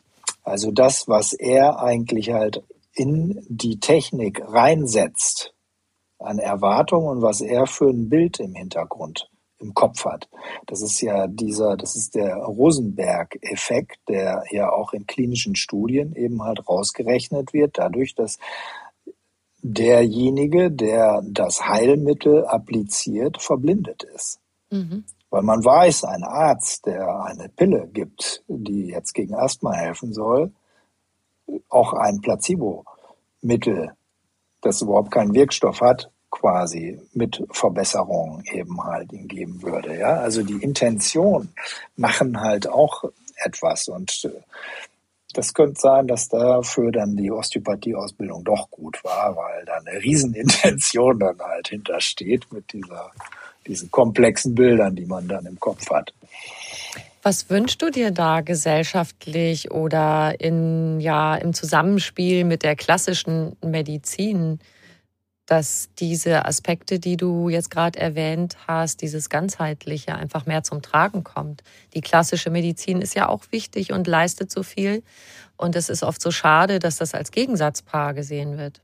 Also 0.43 0.71
das, 0.71 1.07
was 1.07 1.33
er 1.33 1.79
eigentlich 1.79 2.31
halt 2.31 2.63
in 2.93 3.45
die 3.47 3.79
Technik 3.79 4.41
reinsetzt 4.47 5.53
an 6.17 6.39
Erwartungen 6.39 7.07
und 7.07 7.21
was 7.21 7.41
er 7.41 7.67
für 7.67 7.89
ein 7.89 8.09
Bild 8.09 8.39
im 8.39 8.55
Hintergrund 8.55 9.29
im 9.59 9.73
Kopf 9.73 10.05
hat. 10.05 10.27
Das 10.65 10.81
ist 10.81 11.01
ja 11.01 11.27
dieser, 11.27 11.77
das 11.77 11.95
ist 11.95 12.15
der 12.15 12.35
Rosenberg-Effekt, 12.35 13.99
der 14.09 14.43
ja 14.51 14.71
auch 14.71 14.93
in 14.93 15.07
klinischen 15.07 15.55
Studien 15.55 16.15
eben 16.15 16.43
halt 16.43 16.67
rausgerechnet 16.67 17.53
wird, 17.53 17.77
dadurch, 17.77 18.15
dass 18.15 18.37
derjenige, 19.67 20.69
der 20.69 21.23
das 21.25 21.67
Heilmittel 21.67 22.45
appliziert, 22.45 23.41
verblindet 23.41 24.03
ist. 24.03 24.39
Mhm. 24.69 25.05
Weil 25.31 25.41
man 25.41 25.65
weiß, 25.65 26.03
ein 26.03 26.23
Arzt, 26.23 26.85
der 26.85 27.25
eine 27.25 27.49
Pille 27.49 27.89
gibt, 27.91 28.43
die 28.47 28.87
jetzt 28.87 29.13
gegen 29.13 29.33
Asthma 29.33 29.73
helfen 29.73 30.13
soll, 30.13 30.51
auch 31.69 31.93
ein 31.93 32.21
Placebo-Mittel, 32.21 33.91
das 34.61 34.81
überhaupt 34.81 35.11
keinen 35.11 35.33
Wirkstoff 35.33 35.81
hat, 35.81 36.11
quasi 36.29 37.01
mit 37.13 37.43
Verbesserung 37.51 38.43
eben 38.53 38.83
halt 38.83 39.11
ihm 39.13 39.27
geben 39.27 39.63
würde. 39.63 39.97
Ja, 39.97 40.17
also 40.17 40.43
die 40.43 40.61
Intention 40.61 41.49
machen 41.95 42.39
halt 42.39 42.67
auch 42.67 43.03
etwas 43.43 43.87
und 43.87 44.25
äh, 44.25 44.41
das 45.37 45.53
könnte 45.53 45.79
sein, 45.79 46.07
dass 46.07 46.29
dafür 46.29 46.91
dann 46.91 47.15
die 47.15 47.31
Osteopathie-Ausbildung 47.31 48.43
doch 48.43 48.69
gut 48.71 49.03
war, 49.03 49.35
weil 49.35 49.65
da 49.65 49.73
eine 49.85 50.01
Riesenintention 50.01 51.19
dann 51.19 51.39
halt 51.39 51.67
hintersteht 51.67 52.51
mit 52.51 52.71
dieser, 52.73 53.11
diesen 53.67 53.91
komplexen 53.91 54.55
Bildern, 54.55 54.95
die 54.95 55.05
man 55.05 55.27
dann 55.27 55.45
im 55.45 55.59
Kopf 55.59 55.89
hat. 55.89 56.13
Was 57.21 57.49
wünschst 57.49 57.81
du 57.81 57.89
dir 57.89 58.11
da 58.11 58.41
gesellschaftlich 58.41 59.71
oder 59.71 60.39
in, 60.39 60.99
ja, 60.99 61.35
im 61.35 61.53
Zusammenspiel 61.53 62.43
mit 62.43 62.61
der 62.63 62.75
klassischen 62.75 63.55
Medizin? 63.63 64.59
Dass 65.45 65.89
diese 65.99 66.45
Aspekte, 66.45 66.99
die 66.99 67.17
du 67.17 67.49
jetzt 67.49 67.69
gerade 67.69 67.99
erwähnt 67.99 68.57
hast, 68.67 69.01
dieses 69.01 69.29
ganzheitliche 69.29 70.15
einfach 70.15 70.45
mehr 70.45 70.63
zum 70.63 70.81
Tragen 70.81 71.23
kommt. 71.23 71.63
Die 71.93 72.01
klassische 72.01 72.49
Medizin 72.49 73.01
ist 73.01 73.15
ja 73.15 73.29
auch 73.29 73.43
wichtig 73.51 73.91
und 73.91 74.07
leistet 74.07 74.51
so 74.51 74.63
viel. 74.63 75.03
Und 75.57 75.75
es 75.75 75.89
ist 75.89 76.03
oft 76.03 76.21
so 76.21 76.31
schade, 76.31 76.79
dass 76.79 76.97
das 76.97 77.13
als 77.13 77.31
Gegensatzpaar 77.31 78.13
gesehen 78.13 78.57
wird. 78.57 78.81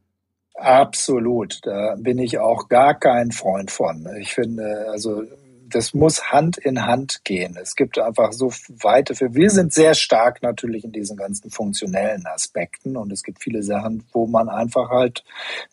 Absolut. 0.55 1.59
Da 1.63 1.95
bin 1.97 2.19
ich 2.19 2.37
auch 2.37 2.67
gar 2.69 2.93
kein 2.93 3.31
Freund 3.31 3.71
von. 3.71 4.07
Ich 4.19 4.33
finde, 4.33 4.87
also 4.91 5.23
das 5.75 5.93
muss 5.93 6.31
Hand 6.31 6.57
in 6.57 6.85
Hand 6.85 7.21
gehen. 7.23 7.57
Es 7.61 7.75
gibt 7.75 7.97
einfach 7.99 8.31
so 8.33 8.51
weite, 8.69 9.15
für 9.15 9.33
wir 9.33 9.49
sind 9.49 9.73
sehr 9.73 9.93
stark 9.93 10.41
natürlich 10.43 10.83
in 10.83 10.91
diesen 10.91 11.17
ganzen 11.17 11.49
funktionellen 11.49 12.25
Aspekten 12.25 12.97
und 12.97 13.11
es 13.11 13.23
gibt 13.23 13.41
viele 13.41 13.63
Sachen, 13.63 14.03
wo 14.11 14.27
man 14.27 14.49
einfach 14.49 14.89
halt 14.89 15.23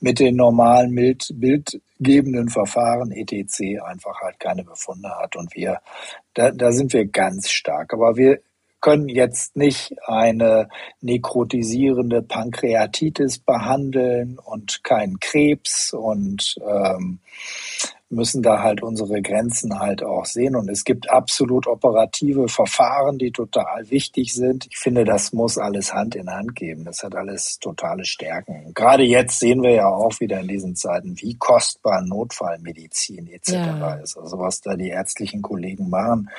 mit 0.00 0.18
den 0.18 0.36
normalen 0.36 0.94
Bild, 0.94 1.28
bildgebenden 1.34 2.48
Verfahren 2.48 3.12
etc. 3.12 3.82
einfach 3.84 4.20
halt 4.20 4.40
keine 4.40 4.64
Befunde 4.64 5.10
hat 5.10 5.36
und 5.36 5.54
wir, 5.54 5.80
da, 6.34 6.50
da 6.50 6.72
sind 6.72 6.92
wir 6.92 7.06
ganz 7.06 7.50
stark. 7.50 7.92
Aber 7.92 8.16
wir 8.16 8.40
können 8.80 9.08
jetzt 9.08 9.56
nicht 9.56 9.94
eine 10.06 10.68
nekrotisierende 11.00 12.22
Pankreatitis 12.22 13.38
behandeln 13.38 14.38
und 14.38 14.84
keinen 14.84 15.18
Krebs 15.18 15.92
und 15.92 16.56
ähm, 16.64 17.18
müssen 18.10 18.42
da 18.42 18.62
halt 18.62 18.82
unsere 18.82 19.20
Grenzen 19.20 19.78
halt 19.78 20.02
auch 20.02 20.24
sehen. 20.24 20.56
Und 20.56 20.70
es 20.70 20.84
gibt 20.84 21.10
absolut 21.10 21.66
operative 21.66 22.48
Verfahren, 22.48 23.18
die 23.18 23.32
total 23.32 23.90
wichtig 23.90 24.34
sind. 24.34 24.66
Ich 24.70 24.78
finde, 24.78 25.04
das 25.04 25.32
muss 25.32 25.58
alles 25.58 25.92
Hand 25.92 26.14
in 26.14 26.30
Hand 26.30 26.56
geben. 26.56 26.84
Das 26.84 27.02
hat 27.02 27.14
alles 27.14 27.58
totale 27.58 28.04
Stärken. 28.04 28.72
Gerade 28.74 29.02
jetzt 29.02 29.38
sehen 29.38 29.62
wir 29.62 29.72
ja 29.72 29.88
auch 29.88 30.18
wieder 30.20 30.40
in 30.40 30.48
diesen 30.48 30.74
Zeiten, 30.74 31.20
wie 31.20 31.34
kostbar 31.34 32.02
Notfallmedizin 32.02 33.28
etc. 33.28 33.52
Ja. 33.52 33.94
ist. 33.94 34.16
Also 34.16 34.38
was 34.38 34.60
da 34.60 34.76
die 34.76 34.88
ärztlichen 34.88 35.42
Kollegen 35.42 35.90
machen, 35.90 36.30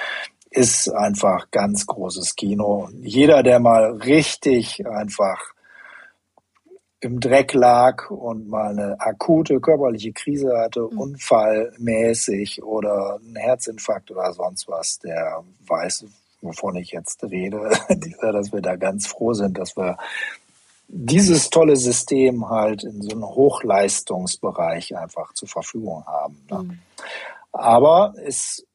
ist 0.49 0.89
einfach 0.89 1.51
ganz 1.51 1.85
großes 1.85 2.35
Kino. 2.35 2.89
Jeder, 3.01 3.43
der 3.43 3.59
mal 3.59 3.91
richtig 3.97 4.87
einfach 4.87 5.53
im 7.01 7.19
Dreck 7.19 7.53
lag 7.53 8.09
und 8.11 8.49
mal 8.49 8.71
eine 8.71 8.99
akute 8.99 9.59
körperliche 9.59 10.11
Krise 10.11 10.57
hatte, 10.57 10.81
mhm. 10.81 10.99
unfallmäßig 10.99 12.63
oder 12.63 13.19
einen 13.23 13.35
Herzinfarkt 13.35 14.11
oder 14.11 14.33
sonst 14.33 14.67
was, 14.67 14.99
der 14.99 15.43
weiß, 15.67 16.05
wovon 16.41 16.75
ich 16.75 16.91
jetzt 16.91 17.23
rede, 17.23 17.71
dass 18.21 18.51
wir 18.51 18.61
da 18.61 18.75
ganz 18.75 19.07
froh 19.07 19.33
sind, 19.33 19.57
dass 19.57 19.77
wir 19.77 19.97
dieses 20.87 21.49
tolle 21.49 21.75
System 21.75 22.49
halt 22.49 22.83
in 22.83 23.01
so 23.01 23.11
einem 23.11 23.23
Hochleistungsbereich 23.23 24.97
einfach 24.97 25.33
zur 25.33 25.47
Verfügung 25.47 26.03
haben. 26.05 26.45
Ne? 26.49 26.63
Mhm. 26.63 26.79
Aber 27.51 28.13
es, 28.25 28.65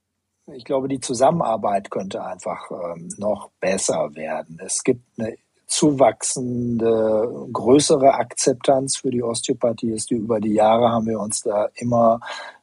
ich 0.52 0.64
glaube, 0.64 0.88
die 0.88 1.00
Zusammenarbeit 1.00 1.90
könnte 1.90 2.24
einfach 2.24 2.70
ähm, 2.70 3.08
noch 3.18 3.50
besser 3.60 4.14
werden. 4.14 4.60
Es 4.64 4.82
gibt 4.84 5.02
eine 5.18 5.36
zuwachsende, 5.74 7.48
größere 7.52 8.14
Akzeptanz 8.14 8.96
für 8.98 9.10
die 9.10 9.24
Osteopathie 9.24 9.90
ist. 9.90 10.12
Über 10.12 10.38
die 10.38 10.54
Jahre 10.54 10.90
haben 10.90 11.06
wir 11.06 11.18
uns 11.18 11.40
da 11.40 11.68
immer 11.74 12.20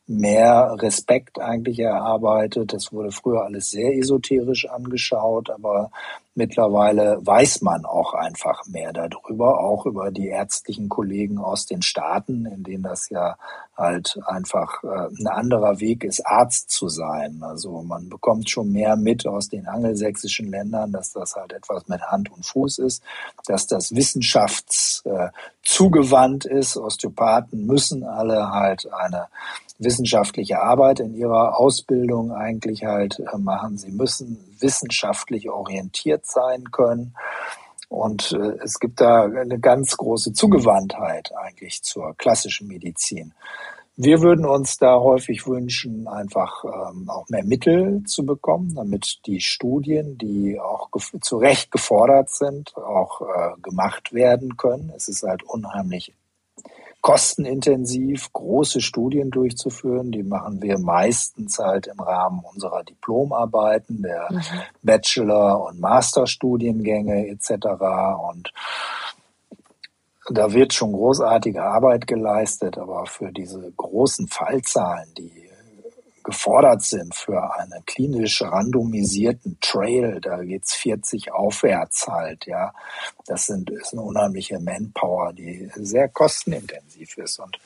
mehr 0.08 0.78
Respekt 0.80 1.38
eigentlich 1.42 1.80
erarbeitet. 1.80 2.72
Das 2.72 2.94
wurde 2.94 3.12
früher 3.12 3.44
alles 3.44 3.70
sehr 3.70 3.98
esoterisch 3.98 4.66
angeschaut, 4.70 5.50
aber 5.50 5.92
mittlerweile 6.36 7.18
weiß 7.22 7.62
man 7.62 7.86
auch 7.86 8.14
einfach 8.14 8.66
mehr 8.68 8.92
darüber, 8.94 9.60
auch 9.60 9.86
über 9.86 10.12
die 10.12 10.28
ärztlichen 10.28 10.90
Kollegen 10.90 11.38
aus 11.38 11.66
den 11.66 11.82
Staaten, 11.82 12.46
in 12.46 12.64
denen 12.64 12.84
das 12.84 13.10
ja 13.10 13.38
halt 13.76 14.20
einfach 14.26 14.84
äh, 14.84 14.88
ein 14.88 15.28
anderer 15.28 15.80
Weg 15.80 16.04
ist, 16.04 16.26
Arzt 16.26 16.70
zu 16.70 16.88
sein. 16.88 17.40
Also 17.42 17.82
man 17.82 18.10
bekommt 18.10 18.50
schon 18.50 18.72
mehr 18.72 18.96
mit 18.96 19.28
aus 19.28 19.50
den 19.50 19.68
angelsächsischen 19.68 20.50
Ländern, 20.50 20.92
dass 20.92 21.12
das 21.12 21.36
halt 21.36 21.54
etwas 21.54 21.88
mit 21.88 22.02
Hand 22.02 22.32
und 22.32 22.46
Fuß 22.46 22.80
ist, 22.80 23.04
dass 23.46 23.68
das 23.68 23.96
wissenschaftszugewand 23.96 26.46
ist. 26.46 26.78
Osteopathen 26.78 27.66
müssen 27.66 28.04
alle 28.04 28.52
halt 28.52 28.92
eine 28.94 29.28
wissenschaftliche 29.80 30.62
Arbeit 30.62 31.00
in 31.00 31.16
ihrer 31.16 31.58
Ausbildung 31.58 32.32
eigentlich 32.32 32.86
halt 32.86 33.20
äh, 33.20 33.38
machen. 33.38 33.78
Sie 33.78 33.92
müssen 33.92 34.51
wissenschaftlich 34.62 35.50
orientiert 35.50 36.26
sein 36.26 36.72
können. 36.72 37.16
Und 37.90 38.32
äh, 38.32 38.58
es 38.64 38.80
gibt 38.80 39.02
da 39.02 39.24
eine 39.24 39.60
ganz 39.60 39.98
große 39.98 40.34
Zugewandtheit 40.34 41.32
eigentlich 41.36 41.84
zur 41.84 42.16
klassischen 42.16 42.68
Medizin. 42.68 43.34
Wir 43.98 44.22
würden 44.22 44.46
uns 44.46 44.78
da 44.78 45.00
häufig 45.00 45.46
wünschen, 45.46 46.08
einfach 46.08 46.64
ähm, 46.64 47.10
auch 47.10 47.28
mehr 47.28 47.44
Mittel 47.44 48.04
zu 48.04 48.26
bekommen, 48.26 48.74
damit 48.74 49.20
die 49.26 49.42
Studien, 49.42 50.18
die 50.18 50.58
auch 50.60 50.90
zu 51.20 51.38
Recht 51.38 51.72
gefordert 51.72 52.30
sind, 52.30 52.76
auch 52.78 53.22
äh, 53.22 53.62
gemacht 53.62 54.14
werden 54.14 54.56
können. 54.56 54.92
Es 54.96 55.10
ist 55.10 55.24
halt 55.24 55.44
unheimlich 55.44 56.14
kostenintensiv, 57.02 58.32
große 58.32 58.80
Studien 58.80 59.32
durchzuführen. 59.32 60.12
Die 60.12 60.24
machen 60.24 60.62
wir 60.62 60.78
meistens 60.78 61.58
halt 61.60 61.88
im 61.88 62.00
Rahmen 62.00 62.42
unserer 62.54 62.84
Diplomarbeiten, 62.84 64.04
der 64.04 64.28
mhm. 64.32 64.42
Bachelor- 64.84 65.66
und 65.66 65.80
Masterstudiengänge 65.80 67.28
etc. 67.28 67.52
Und 68.32 68.54
da 70.30 70.54
wird 70.54 70.74
schon 70.74 70.94
großartige 70.94 71.64
Arbeit 71.64 72.06
geleistet, 72.08 72.78
aber 72.78 73.06
für 73.08 73.32
diese 73.32 73.72
großen 73.76 74.28
Fallzahlen, 74.28 75.12
die 75.18 75.51
gefordert 76.32 76.82
sind 76.82 77.14
für 77.14 77.54
einen 77.56 77.86
klinisch 77.86 78.42
randomisierten 78.42 79.58
Trail, 79.60 80.22
da 80.22 80.38
geht's 80.38 80.74
40 80.76 81.34
aufwärts 81.34 82.08
halt, 82.08 82.46
ja. 82.46 82.74
Das 83.26 83.48
sind, 83.48 83.70
ist 83.70 83.92
eine 83.92 84.02
unheimliche 84.02 84.60
Manpower, 84.60 85.34
die 85.34 85.70
sehr 85.76 86.08
kostenintensiv 86.08 87.18
ist. 87.18 87.40
Und 87.40 87.60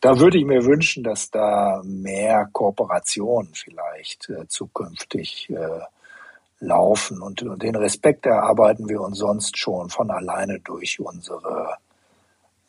da 0.00 0.18
würde 0.18 0.38
ich 0.38 0.46
mir 0.46 0.64
wünschen, 0.64 1.04
dass 1.04 1.30
da 1.30 1.82
mehr 1.84 2.48
Kooperationen 2.52 3.52
vielleicht 3.52 4.30
äh, 4.30 4.48
zukünftig 4.48 5.50
äh, 5.50 5.80
laufen. 6.60 7.20
Und, 7.20 7.42
und 7.42 7.62
den 7.62 7.76
Respekt 7.76 8.24
erarbeiten 8.24 8.88
wir 8.88 9.02
uns 9.02 9.18
sonst 9.18 9.58
schon 9.58 9.90
von 9.90 10.10
alleine 10.10 10.58
durch 10.60 11.00
unsere, 11.00 11.76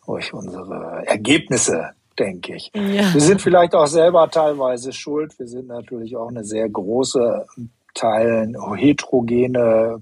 durch 0.05 0.33
unsere 0.33 1.03
Ergebnisse 1.07 1.91
denke 2.17 2.55
ich. 2.55 2.71
Ja. 2.73 3.13
Wir 3.13 3.21
sind 3.21 3.41
vielleicht 3.41 3.75
auch 3.75 3.87
selber 3.87 4.29
teilweise 4.29 4.93
schuld. 4.93 5.37
Wir 5.39 5.47
sind 5.47 5.67
natürlich 5.67 6.15
auch 6.15 6.29
eine 6.29 6.43
sehr 6.43 6.69
große 6.69 7.45
Teilen 7.93 8.55
heterogene 8.75 10.01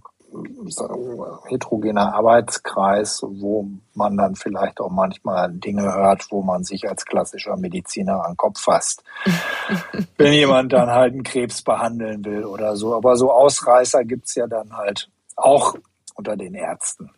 heterogener 1.48 2.14
Arbeitskreis, 2.16 3.22
wo 3.24 3.68
man 3.94 4.18
dann 4.18 4.36
vielleicht 4.36 4.80
auch 4.80 4.90
manchmal 4.90 5.52
Dinge 5.52 5.84
hört, 5.84 6.28
wo 6.32 6.42
man 6.42 6.64
sich 6.64 6.90
als 6.90 7.06
klassischer 7.06 7.56
Mediziner 7.58 8.24
an 8.26 8.32
den 8.32 8.38
Kopf 8.38 8.60
fasst. 8.60 9.04
Wenn 10.18 10.34
jemand 10.34 10.74
dann 10.74 10.90
halt 10.90 11.14
einen 11.14 11.24
Krebs 11.24 11.62
behandeln 11.62 12.26
will 12.26 12.46
oder 12.46 12.76
so. 12.76 12.96
Aber 12.96 13.16
so 13.16 13.32
Ausreißer 13.32 14.04
gibt's 14.06 14.36
ja 14.36 14.48
dann 14.48 14.76
halt 14.76 15.10
auch 15.36 15.76
unter 16.16 16.36
den 16.36 16.54
Ärzten, 16.54 17.10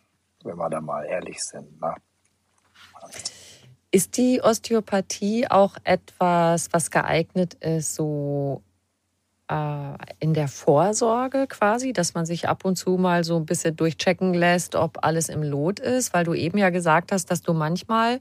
wenn 0.42 0.56
wir 0.56 0.70
da 0.70 0.80
mal 0.80 1.04
ehrlich 1.04 1.42
sind. 1.42 1.80
Ne? 1.80 1.94
Ist 3.96 4.18
die 4.18 4.42
Osteopathie 4.42 5.46
auch 5.48 5.74
etwas, 5.82 6.68
was 6.70 6.90
geeignet 6.90 7.54
ist, 7.54 7.94
so 7.94 8.60
äh, 9.50 9.94
in 10.18 10.34
der 10.34 10.48
Vorsorge 10.48 11.46
quasi, 11.46 11.94
dass 11.94 12.12
man 12.12 12.26
sich 12.26 12.46
ab 12.46 12.66
und 12.66 12.76
zu 12.76 12.98
mal 12.98 13.24
so 13.24 13.36
ein 13.36 13.46
bisschen 13.46 13.74
durchchecken 13.74 14.34
lässt, 14.34 14.74
ob 14.74 15.02
alles 15.02 15.30
im 15.30 15.42
Lot 15.42 15.80
ist? 15.80 16.12
Weil 16.12 16.24
du 16.24 16.34
eben 16.34 16.58
ja 16.58 16.68
gesagt 16.68 17.10
hast, 17.10 17.30
dass 17.30 17.40
du 17.40 17.54
manchmal, 17.54 18.20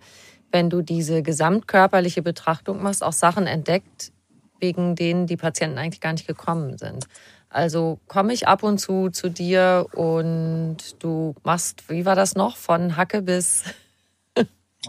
wenn 0.49 0.69
du 0.69 0.81
diese 0.81 1.21
gesamtkörperliche 1.21 2.21
Betrachtung 2.21 2.81
machst, 2.81 3.03
auch 3.03 3.11
Sachen 3.11 3.45
entdeckt, 3.45 4.13
wegen 4.61 4.95
denen 4.95 5.27
die 5.27 5.35
Patienten 5.35 5.77
eigentlich 5.77 5.99
gar 5.99 6.13
nicht 6.13 6.25
gekommen 6.25 6.77
sind. 6.77 7.07
Also 7.49 7.99
komme 8.07 8.31
ich 8.31 8.47
ab 8.47 8.63
und 8.63 8.77
zu 8.77 9.09
zu 9.09 9.29
dir 9.29 9.87
und 9.91 11.03
du 11.03 11.35
machst, 11.43 11.89
wie 11.89 12.05
war 12.05 12.15
das 12.15 12.35
noch, 12.35 12.55
von 12.55 12.95
Hacke 12.95 13.21
bis 13.21 13.65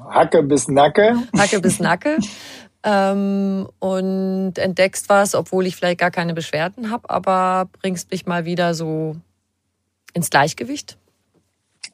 Hacke 0.08 0.42
bis 0.42 0.68
Nacke. 0.68 1.16
Hacke 1.36 1.60
bis 1.60 1.80
Nacke. 1.80 2.18
Ähm, 2.88 3.68
und 3.80 4.58
entdeckst 4.58 5.08
was, 5.08 5.34
obwohl 5.34 5.66
ich 5.66 5.74
vielleicht 5.74 5.98
gar 5.98 6.12
keine 6.12 6.34
Beschwerden 6.34 6.92
habe, 6.92 7.10
aber 7.10 7.68
bringst 7.80 8.12
mich 8.12 8.26
mal 8.26 8.44
wieder 8.44 8.74
so 8.74 9.16
ins 10.14 10.30
Gleichgewicht? 10.30 10.96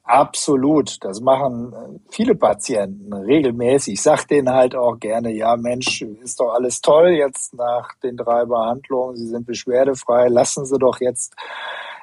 Absolut. 0.05 1.03
Das 1.03 1.21
machen 1.21 1.73
äh, 1.73 1.99
viele 2.11 2.35
Patienten 2.35 3.13
regelmäßig. 3.13 3.95
Ich 3.95 4.03
sage 4.03 4.27
denen 4.29 4.51
halt 4.51 4.75
auch 4.75 4.99
gerne, 4.99 5.33
ja 5.33 5.57
Mensch, 5.57 6.03
ist 6.03 6.41
doch 6.41 6.53
alles 6.53 6.83
toll 6.83 7.11
jetzt 7.11 7.55
nach 7.55 7.95
den 8.03 8.19
drei 8.19 8.45
Behandlungen. 8.45 9.17
Sie 9.17 9.29
sind 9.29 9.47
beschwerdefrei. 9.47 10.29
Lassen 10.29 10.67
Sie 10.67 10.79
doch 10.79 11.01
jetzt 11.01 11.35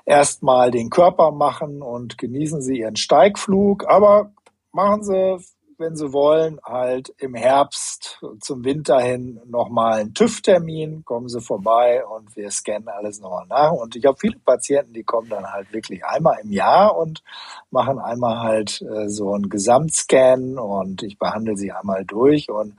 erstmal 0.06 0.72
den 0.72 0.90
Körper 0.90 1.32
machen 1.32 1.84
und 1.84 2.18
genießen 2.18 2.62
Sie 2.62 2.80
Ihren 2.80 2.96
Steigflug. 2.96 3.86
Aber 3.88 4.32
machen 4.72 5.04
Sie 5.04 5.38
wenn 5.80 5.96
Sie 5.96 6.12
wollen, 6.14 6.60
halt 6.64 7.14
im 7.18 7.34
Herbst 7.34 8.20
zum 8.42 8.64
Winter 8.64 9.00
hin 9.00 9.40
nochmal 9.46 10.02
einen 10.02 10.14
TÜV-Termin, 10.14 11.06
kommen 11.06 11.30
Sie 11.30 11.42
vorbei 11.42 12.06
und 12.06 12.36
wir 12.36 12.52
scannen 12.52 12.90
alles 12.90 13.20
nochmal 13.22 13.46
nach. 13.48 13.72
Und 13.72 13.96
ich 13.96 14.06
habe 14.06 14.18
viele 14.20 14.40
Patienten, 14.40 14.94
die 14.94 15.04
kommen 15.04 15.30
dann 15.30 15.52
halt 15.52 15.72
wirklich 15.74 16.06
einmal 16.06 16.40
im 16.44 16.52
Jahr 16.52 16.98
und 16.98 17.24
machen 17.72 18.00
einmal 18.00 18.40
halt 18.40 18.82
äh, 18.82 19.10
so 19.10 19.34
einen 19.34 19.50
Gesamtscan 19.50 20.58
und 20.58 21.04
ich 21.04 21.18
behandle 21.18 21.56
sie 21.56 21.72
einmal 21.72 22.06
durch 22.06 22.50
und 22.50 22.76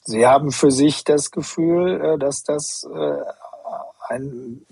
sie 0.00 0.26
haben 0.26 0.52
für 0.52 0.70
sich 0.70 1.04
das 1.04 1.30
Gefühl, 1.30 2.00
äh, 2.00 2.18
dass 2.18 2.42
das 2.42 2.88
äh, 2.92 3.18
ein 4.08 4.64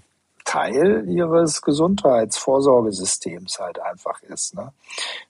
Teil 0.45 1.05
ihres 1.09 1.63
Gesundheitsvorsorgesystems 1.63 3.59
halt 3.59 3.81
einfach 3.81 4.21
ist. 4.23 4.55
Ne? 4.55 4.73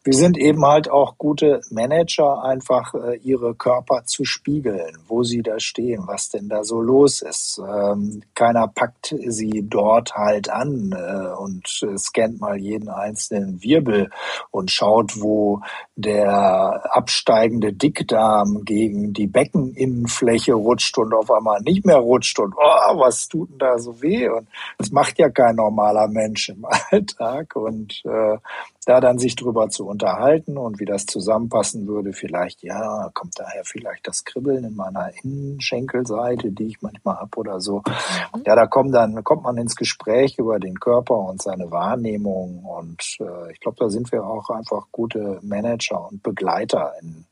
Wir 0.02 0.14
sind 0.14 0.38
eben 0.38 0.64
halt 0.64 0.90
auch 0.90 1.18
gute 1.18 1.60
Manager, 1.70 2.42
einfach 2.42 2.94
äh, 2.94 3.16
ihre 3.16 3.54
Körper 3.54 4.04
zu 4.04 4.24
spiegeln, 4.24 4.96
wo 5.06 5.22
sie 5.22 5.42
da 5.42 5.60
stehen, 5.60 6.04
was 6.06 6.30
denn 6.30 6.48
da 6.48 6.64
so 6.64 6.80
los 6.80 7.22
ist. 7.22 7.60
Ähm, 7.66 8.22
keiner 8.34 8.68
packt 8.68 9.14
sie 9.26 9.66
dort 9.68 10.14
halt 10.14 10.50
an 10.50 10.94
äh, 10.96 11.34
und 11.40 11.66
scannt 11.96 12.40
mal 12.40 12.56
jeden 12.56 12.88
einzelnen 12.88 13.62
Wirbel 13.62 14.10
und 14.50 14.70
schaut, 14.70 15.20
wo 15.20 15.60
der 15.96 16.82
absteigende 16.94 17.72
Dickdarm 17.72 18.64
gegen 18.64 19.12
die 19.12 19.26
Beckeninnenfläche 19.26 20.54
rutscht 20.54 20.96
und 20.98 21.14
auf 21.14 21.30
einmal 21.30 21.60
nicht 21.60 21.84
mehr 21.84 21.98
rutscht 21.98 22.38
und 22.38 22.54
oh, 22.56 22.98
was 22.98 23.28
tut 23.28 23.50
denn 23.50 23.58
da 23.58 23.78
so 23.78 24.00
weh? 24.00 24.28
Und 24.28 24.48
das 24.78 24.90
macht 25.00 25.18
ja 25.18 25.30
kein 25.30 25.56
normaler 25.56 26.08
Mensch 26.08 26.50
im 26.50 26.66
Alltag. 26.90 27.56
Und 27.56 28.02
äh, 28.04 28.36
da 28.84 29.00
dann 29.00 29.18
sich 29.18 29.34
drüber 29.34 29.70
zu 29.70 29.86
unterhalten 29.86 30.58
und 30.58 30.78
wie 30.78 30.84
das 30.84 31.06
zusammenpassen 31.06 31.86
würde, 31.86 32.12
vielleicht, 32.12 32.62
ja, 32.62 33.08
kommt 33.14 33.38
daher 33.38 33.62
vielleicht 33.64 34.06
das 34.06 34.24
Kribbeln 34.24 34.64
in 34.64 34.76
meiner 34.76 35.10
Innenschenkelseite, 35.22 36.52
die 36.52 36.66
ich 36.66 36.82
manchmal 36.82 37.16
hab 37.16 37.34
oder 37.38 37.60
so. 37.60 37.78
Mhm. 37.78 38.42
Ja, 38.44 38.54
da 38.54 38.66
kommt 38.66 38.94
dann, 38.94 39.24
kommt 39.24 39.44
man 39.44 39.56
ins 39.56 39.74
Gespräch 39.74 40.38
über 40.38 40.58
den 40.58 40.78
Körper 40.78 41.16
und 41.16 41.40
seine 41.40 41.70
Wahrnehmung. 41.70 42.62
Und 42.64 43.16
äh, 43.20 43.52
ich 43.52 43.60
glaube, 43.60 43.78
da 43.80 43.88
sind 43.88 44.12
wir 44.12 44.22
auch 44.22 44.50
einfach 44.50 44.88
gute 44.92 45.38
Manager 45.42 46.10
und 46.10 46.22
Begleiter 46.22 46.92
in 47.00 47.24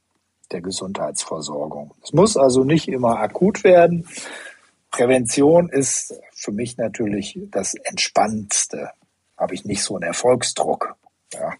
der 0.53 0.63
Gesundheitsversorgung. 0.63 1.93
Es 2.03 2.15
muss 2.15 2.39
also 2.39 2.65
nicht 2.65 2.89
immer 2.89 3.19
akut 3.19 3.63
werden. 3.63 4.07
Prävention 4.91 5.69
ist 5.69 6.15
für 6.35 6.53
mich 6.53 6.77
natürlich 6.77 7.39
das 7.51 7.75
Entspannendste. 7.75 8.91
Habe 9.37 9.55
ich 9.55 9.65
nicht 9.65 9.83
so 9.83 9.95
einen 9.95 10.05
Erfolgsdruck. 10.05 10.97
Ja. 11.33 11.53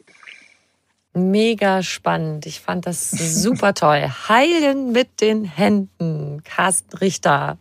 Mega 1.15 1.83
spannend. 1.83 2.47
Ich 2.47 2.61
fand 2.61 2.87
das 2.87 3.11
super 3.11 3.75
toll. 3.75 4.09
Heilen 4.29 4.93
mit 4.93 5.21
den 5.21 5.45
Händen. 5.45 6.43
Carsten 6.45 6.97
Richter. 6.97 7.59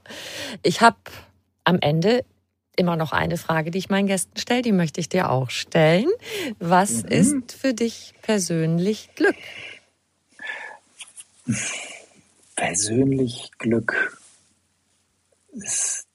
Ich 0.63 0.81
habe 0.81 0.97
am 1.63 1.79
Ende 1.81 2.23
immer 2.75 2.95
noch 2.95 3.11
eine 3.11 3.37
Frage, 3.37 3.71
die 3.71 3.79
ich 3.79 3.89
meinen 3.89 4.07
Gästen 4.07 4.37
stelle. 4.37 4.61
Die 4.61 4.71
möchte 4.71 5.01
ich 5.01 5.09
dir 5.09 5.31
auch 5.31 5.49
stellen. 5.49 6.07
Was 6.59 7.03
mhm. 7.03 7.09
ist 7.09 7.51
für 7.51 7.73
dich 7.73 8.13
persönlich 8.21 9.09
Glück? 9.15 9.35
Persönlich 12.55 13.51
Glück 13.57 14.16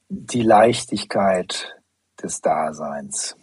die 0.08 0.42
Leichtigkeit 0.42 1.74
des 2.22 2.40
Daseins. 2.40 3.36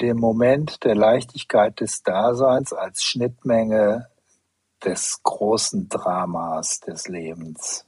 Der 0.00 0.14
Moment 0.14 0.84
der 0.84 0.94
Leichtigkeit 0.94 1.80
des 1.80 2.02
Daseins 2.02 2.72
als 2.72 3.02
Schnittmenge 3.02 4.08
des 4.84 5.22
großen 5.22 5.88
Dramas 5.88 6.80
des 6.80 7.08
Lebens. 7.08 7.86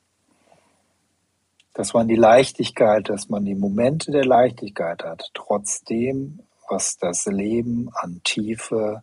Dass 1.74 1.92
man 1.94 2.08
die 2.08 2.16
Leichtigkeit, 2.16 3.08
dass 3.08 3.28
man 3.28 3.44
die 3.44 3.54
Momente 3.54 4.10
der 4.10 4.24
Leichtigkeit 4.24 5.02
hat, 5.02 5.30
trotzdem, 5.34 6.40
was 6.68 6.96
das 6.96 7.26
Leben 7.26 7.90
an 7.92 8.20
Tiefe, 8.24 9.02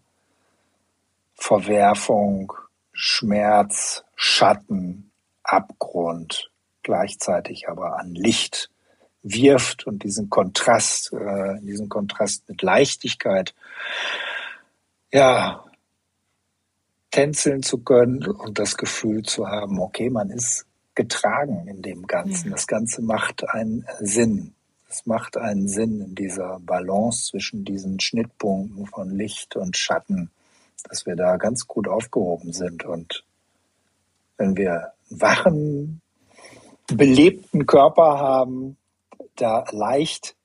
Verwerfung, 1.35 2.53
Schmerz, 2.93 4.03
Schatten, 4.15 5.11
Abgrund, 5.43 6.52
gleichzeitig 6.83 7.69
aber 7.69 7.99
an 7.99 8.13
Licht 8.13 8.69
wirft 9.23 9.87
und 9.87 10.03
diesen 10.03 10.29
Kontrast, 10.29 11.13
äh, 11.13 11.59
diesen 11.61 11.89
Kontrast 11.89 12.47
mit 12.49 12.61
Leichtigkeit, 12.61 13.53
ja, 15.11 15.63
tänzeln 17.11 17.61
zu 17.61 17.77
können 17.79 18.25
und 18.27 18.59
das 18.59 18.75
Gefühl 18.75 19.23
zu 19.23 19.47
haben, 19.47 19.79
okay, 19.79 20.09
man 20.09 20.29
ist 20.29 20.65
getragen 20.95 21.67
in 21.67 21.81
dem 21.81 22.07
Ganzen. 22.07 22.51
Das 22.51 22.67
Ganze 22.67 23.01
macht 23.01 23.47
einen 23.49 23.85
Sinn. 23.99 24.55
Es 24.89 25.05
macht 25.05 25.37
einen 25.37 25.67
Sinn 25.67 26.01
in 26.01 26.15
dieser 26.15 26.59
Balance 26.59 27.31
zwischen 27.31 27.65
diesen 27.65 27.99
Schnittpunkten 27.99 28.85
von 28.87 29.09
Licht 29.09 29.55
und 29.55 29.77
Schatten, 29.77 30.29
dass 30.87 31.05
wir 31.05 31.15
da 31.15 31.37
ganz 31.37 31.67
gut 31.67 31.87
aufgehoben 31.87 32.51
sind. 32.51 32.83
Und 32.83 33.23
wenn 34.37 34.57
wir 34.57 34.93
wachen, 35.09 36.01
belebten 36.97 37.65
Körper 37.65 38.19
haben, 38.19 38.77
da 39.35 39.65
leicht 39.71 40.35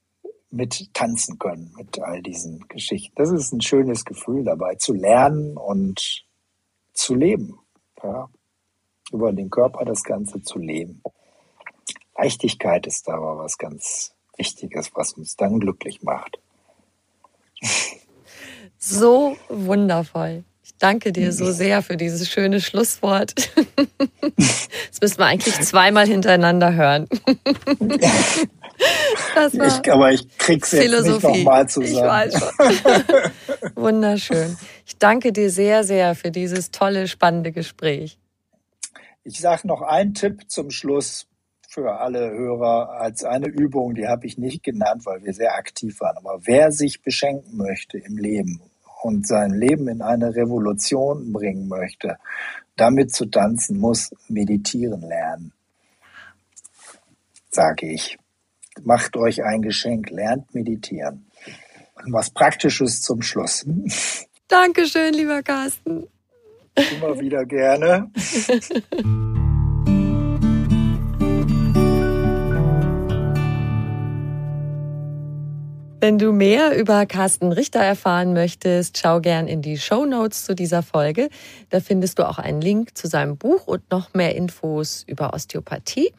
mit 0.51 0.93
tanzen 0.95 1.39
können, 1.39 1.73
mit 1.77 2.01
all 2.01 2.23
diesen 2.23 2.67
Geschichten. 2.69 3.15
Das 3.17 3.31
ist 3.31 3.53
ein 3.53 3.61
schönes 3.61 4.05
Gefühl 4.05 4.45
dabei, 4.45 4.77
zu 4.77 4.95
lernen 4.95 5.57
und 5.57 6.25
zu 6.93 7.15
leben. 7.15 7.59
Ja? 8.03 8.29
Über 9.13 9.33
den 9.33 9.51
Körper 9.51 9.85
das 9.85 10.03
Ganze 10.03 10.43
zu 10.43 10.59
leben. 10.59 11.03
Leichtigkeit 12.17 12.87
ist 12.87 13.09
aber 13.09 13.39
was 13.39 13.59
ganz 13.59 14.15
Wichtiges, 14.37 14.91
was 14.95 15.13
uns 15.13 15.37
dann 15.37 15.61
glücklich 15.61 16.03
macht. 16.03 16.39
So 18.79 19.37
wundervoll 19.49 20.45
danke 20.79 21.13
dir 21.13 21.33
so 21.33 21.51
sehr 21.53 21.83
für 21.83 21.97
dieses 21.97 22.29
schöne 22.29 22.61
Schlusswort. 22.61 23.35
Das 24.91 25.01
müssen 25.01 25.19
wir 25.19 25.27
eigentlich 25.27 25.61
zweimal 25.61 26.07
hintereinander 26.07 26.75
hören. 26.75 27.09
Ich, 29.53 29.93
aber 29.93 30.13
ich 30.13 30.39
krieg's 30.39 30.71
jetzt 30.73 30.83
Philosophie. 30.83 31.27
nicht 31.27 31.39
nochmal 31.39 31.69
zusammen. 31.69 31.95
Ich 31.95 32.01
weiß 32.01 32.39
schon. 32.39 33.73
Wunderschön. 33.75 34.57
Ich 34.87 34.99
danke 34.99 35.33
dir 35.33 35.51
sehr, 35.51 35.83
sehr 35.83 36.15
für 36.15 36.31
dieses 36.31 36.71
tolle, 36.71 37.09
spannende 37.09 37.51
Gespräch. 37.51 38.19
Ich 39.25 39.41
sage 39.41 39.67
noch 39.67 39.83
einen 39.83 40.15
Tipp 40.15 40.49
zum 40.49 40.71
Schluss 40.71 41.27
für 41.69 42.01
alle 42.01 42.31
Hörer 42.31 42.91
als 43.01 43.25
eine 43.25 43.49
Übung, 43.49 43.95
die 43.95 44.09
habe 44.09 44.27
ich 44.27 44.39
nicht 44.39 44.63
genannt, 44.63 45.03
weil 45.05 45.23
wir 45.23 45.35
sehr 45.35 45.55
aktiv 45.55 46.01
waren. 46.01 46.17
Aber 46.17 46.41
wer 46.45 46.73
sich 46.73 47.03
beschenken 47.03 47.57
möchte 47.57 47.99
im 47.99 48.17
Leben 48.17 48.61
und 49.03 49.27
sein 49.27 49.51
Leben 49.51 49.89
in 49.89 50.03
eine 50.03 50.35
Revolution 50.35 51.33
bringen 51.33 51.69
möchte, 51.69 52.17
damit 52.77 53.15
zu 53.15 53.27
tanzen, 53.27 53.79
muss 53.79 54.11
meditieren 54.29 55.03
lernen. 55.03 55.53
Sage 57.51 57.87
ich. 57.87 58.19
Macht 58.85 59.17
euch 59.17 59.43
ein 59.43 59.63
Geschenk, 59.63 60.11
lernt 60.11 60.55
meditieren. 60.55 61.27
Und 62.05 62.13
was 62.13 62.31
Praktisches 62.31 63.03
zum 63.03 63.23
Schluss. 63.23 63.67
Dankeschön, 64.47 65.15
lieber 65.15 65.43
Carsten. 65.43 66.07
Immer 66.77 67.19
wieder 67.19 67.45
gerne. 67.45 68.11
Wenn 76.01 76.17
du 76.17 76.31
mehr 76.31 76.79
über 76.79 77.07
Carsten 77.07 77.51
Richter 77.51 77.81
erfahren 77.81 78.33
möchtest, 78.33 78.99
schau 78.99 79.21
gern 79.21 79.49
in 79.49 79.63
die 79.63 79.79
Show 79.79 80.07
Notes 80.07 80.45
zu 80.45 80.55
dieser 80.55 80.85
Folge. 80.85 81.29
Da 81.71 81.81
findest 81.81 82.21
du 82.21 82.29
auch 82.29 82.39
einen 82.39 82.61
Link 82.61 82.97
zu 82.97 83.09
seinem 83.09 83.37
Buch 83.37 83.67
und 83.67 83.91
noch 83.91 84.15
mehr 84.15 84.37
Infos 84.37 85.03
über 85.09 85.35
Osteopathie. 85.35 86.13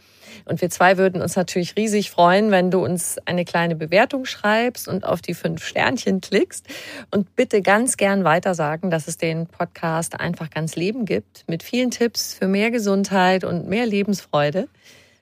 Und 0.43 0.59
wir 0.59 0.69
zwei 0.69 0.97
würden 0.97 1.21
uns 1.21 1.37
natürlich 1.37 1.77
riesig 1.77 2.11
freuen, 2.11 2.51
wenn 2.51 2.71
du 2.71 2.83
uns 2.83 3.19
eine 3.23 3.45
kleine 3.45 3.77
Bewertung 3.77 4.25
schreibst 4.25 4.89
und 4.89 5.05
auf 5.05 5.21
die 5.21 5.33
fünf 5.33 5.63
Sternchen 5.63 6.19
klickst. 6.19 6.67
Und 7.09 7.37
bitte 7.37 7.61
ganz 7.61 7.95
gern 7.95 8.25
weiter 8.25 8.55
sagen, 8.55 8.91
dass 8.91 9.07
es 9.07 9.15
den 9.15 9.47
Podcast 9.47 10.19
einfach 10.19 10.49
ganz 10.49 10.75
Leben 10.75 11.05
gibt 11.05 11.45
mit 11.47 11.63
vielen 11.63 11.89
Tipps 11.89 12.33
für 12.33 12.49
mehr 12.49 12.69
Gesundheit 12.69 13.45
und 13.45 13.69
mehr 13.69 13.85
Lebensfreude. 13.85 14.67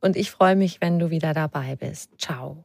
und 0.00 0.16
ich 0.16 0.30
freue 0.30 0.56
mich, 0.56 0.80
wenn 0.80 0.98
du 0.98 1.10
wieder 1.10 1.34
dabei 1.34 1.76
bist. 1.76 2.10
Ciao. 2.18 2.64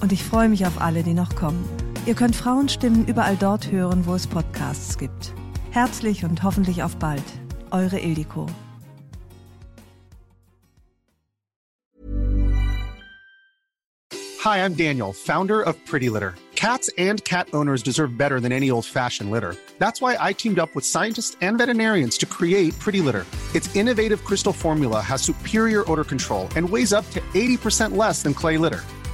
Und 0.00 0.12
ich 0.12 0.22
freue 0.22 0.48
mich 0.48 0.66
auf 0.66 0.80
alle, 0.80 1.02
die 1.02 1.14
noch 1.14 1.34
kommen. 1.34 1.64
Ihr 2.06 2.14
könnt 2.14 2.36
Frauenstimmen 2.36 3.06
überall 3.06 3.36
dort 3.36 3.70
hören, 3.70 4.06
wo 4.06 4.14
es 4.14 4.26
Podcasts 4.26 4.96
gibt. 4.96 5.34
Herzlich 5.70 6.24
und 6.24 6.42
hoffentlich 6.42 6.82
auf 6.82 6.96
bald. 6.96 7.24
Eure 7.70 7.98
Ildiko. 7.98 8.46
Hi, 14.40 14.64
I'm 14.64 14.74
Daniel, 14.74 15.12
Founder 15.12 15.60
of 15.60 15.76
Pretty 15.84 16.08
Litter. 16.08 16.34
Cats 16.54 16.90
and 16.96 17.22
cat 17.24 17.48
owners 17.52 17.82
deserve 17.82 18.16
better 18.16 18.40
than 18.40 18.50
any 18.50 18.70
old-fashioned 18.70 19.30
litter. 19.30 19.54
That's 19.78 20.00
why 20.00 20.16
I 20.18 20.32
teamed 20.32 20.58
up 20.58 20.74
with 20.74 20.84
scientists 20.84 21.36
and 21.40 21.58
veterinarians 21.58 22.16
to 22.18 22.26
create 22.26 22.76
Pretty 22.78 23.00
Litter. 23.00 23.26
Its 23.54 23.74
innovative 23.76 24.24
crystal 24.24 24.52
formula 24.52 25.00
has 25.00 25.22
superior 25.22 25.84
odor 25.90 26.04
control 26.04 26.48
and 26.56 26.68
weighs 26.68 26.92
up 26.92 27.08
to 27.10 27.20
80% 27.34 27.96
less 27.96 28.22
than 28.22 28.32
clay 28.32 28.58
litter. 28.58 28.82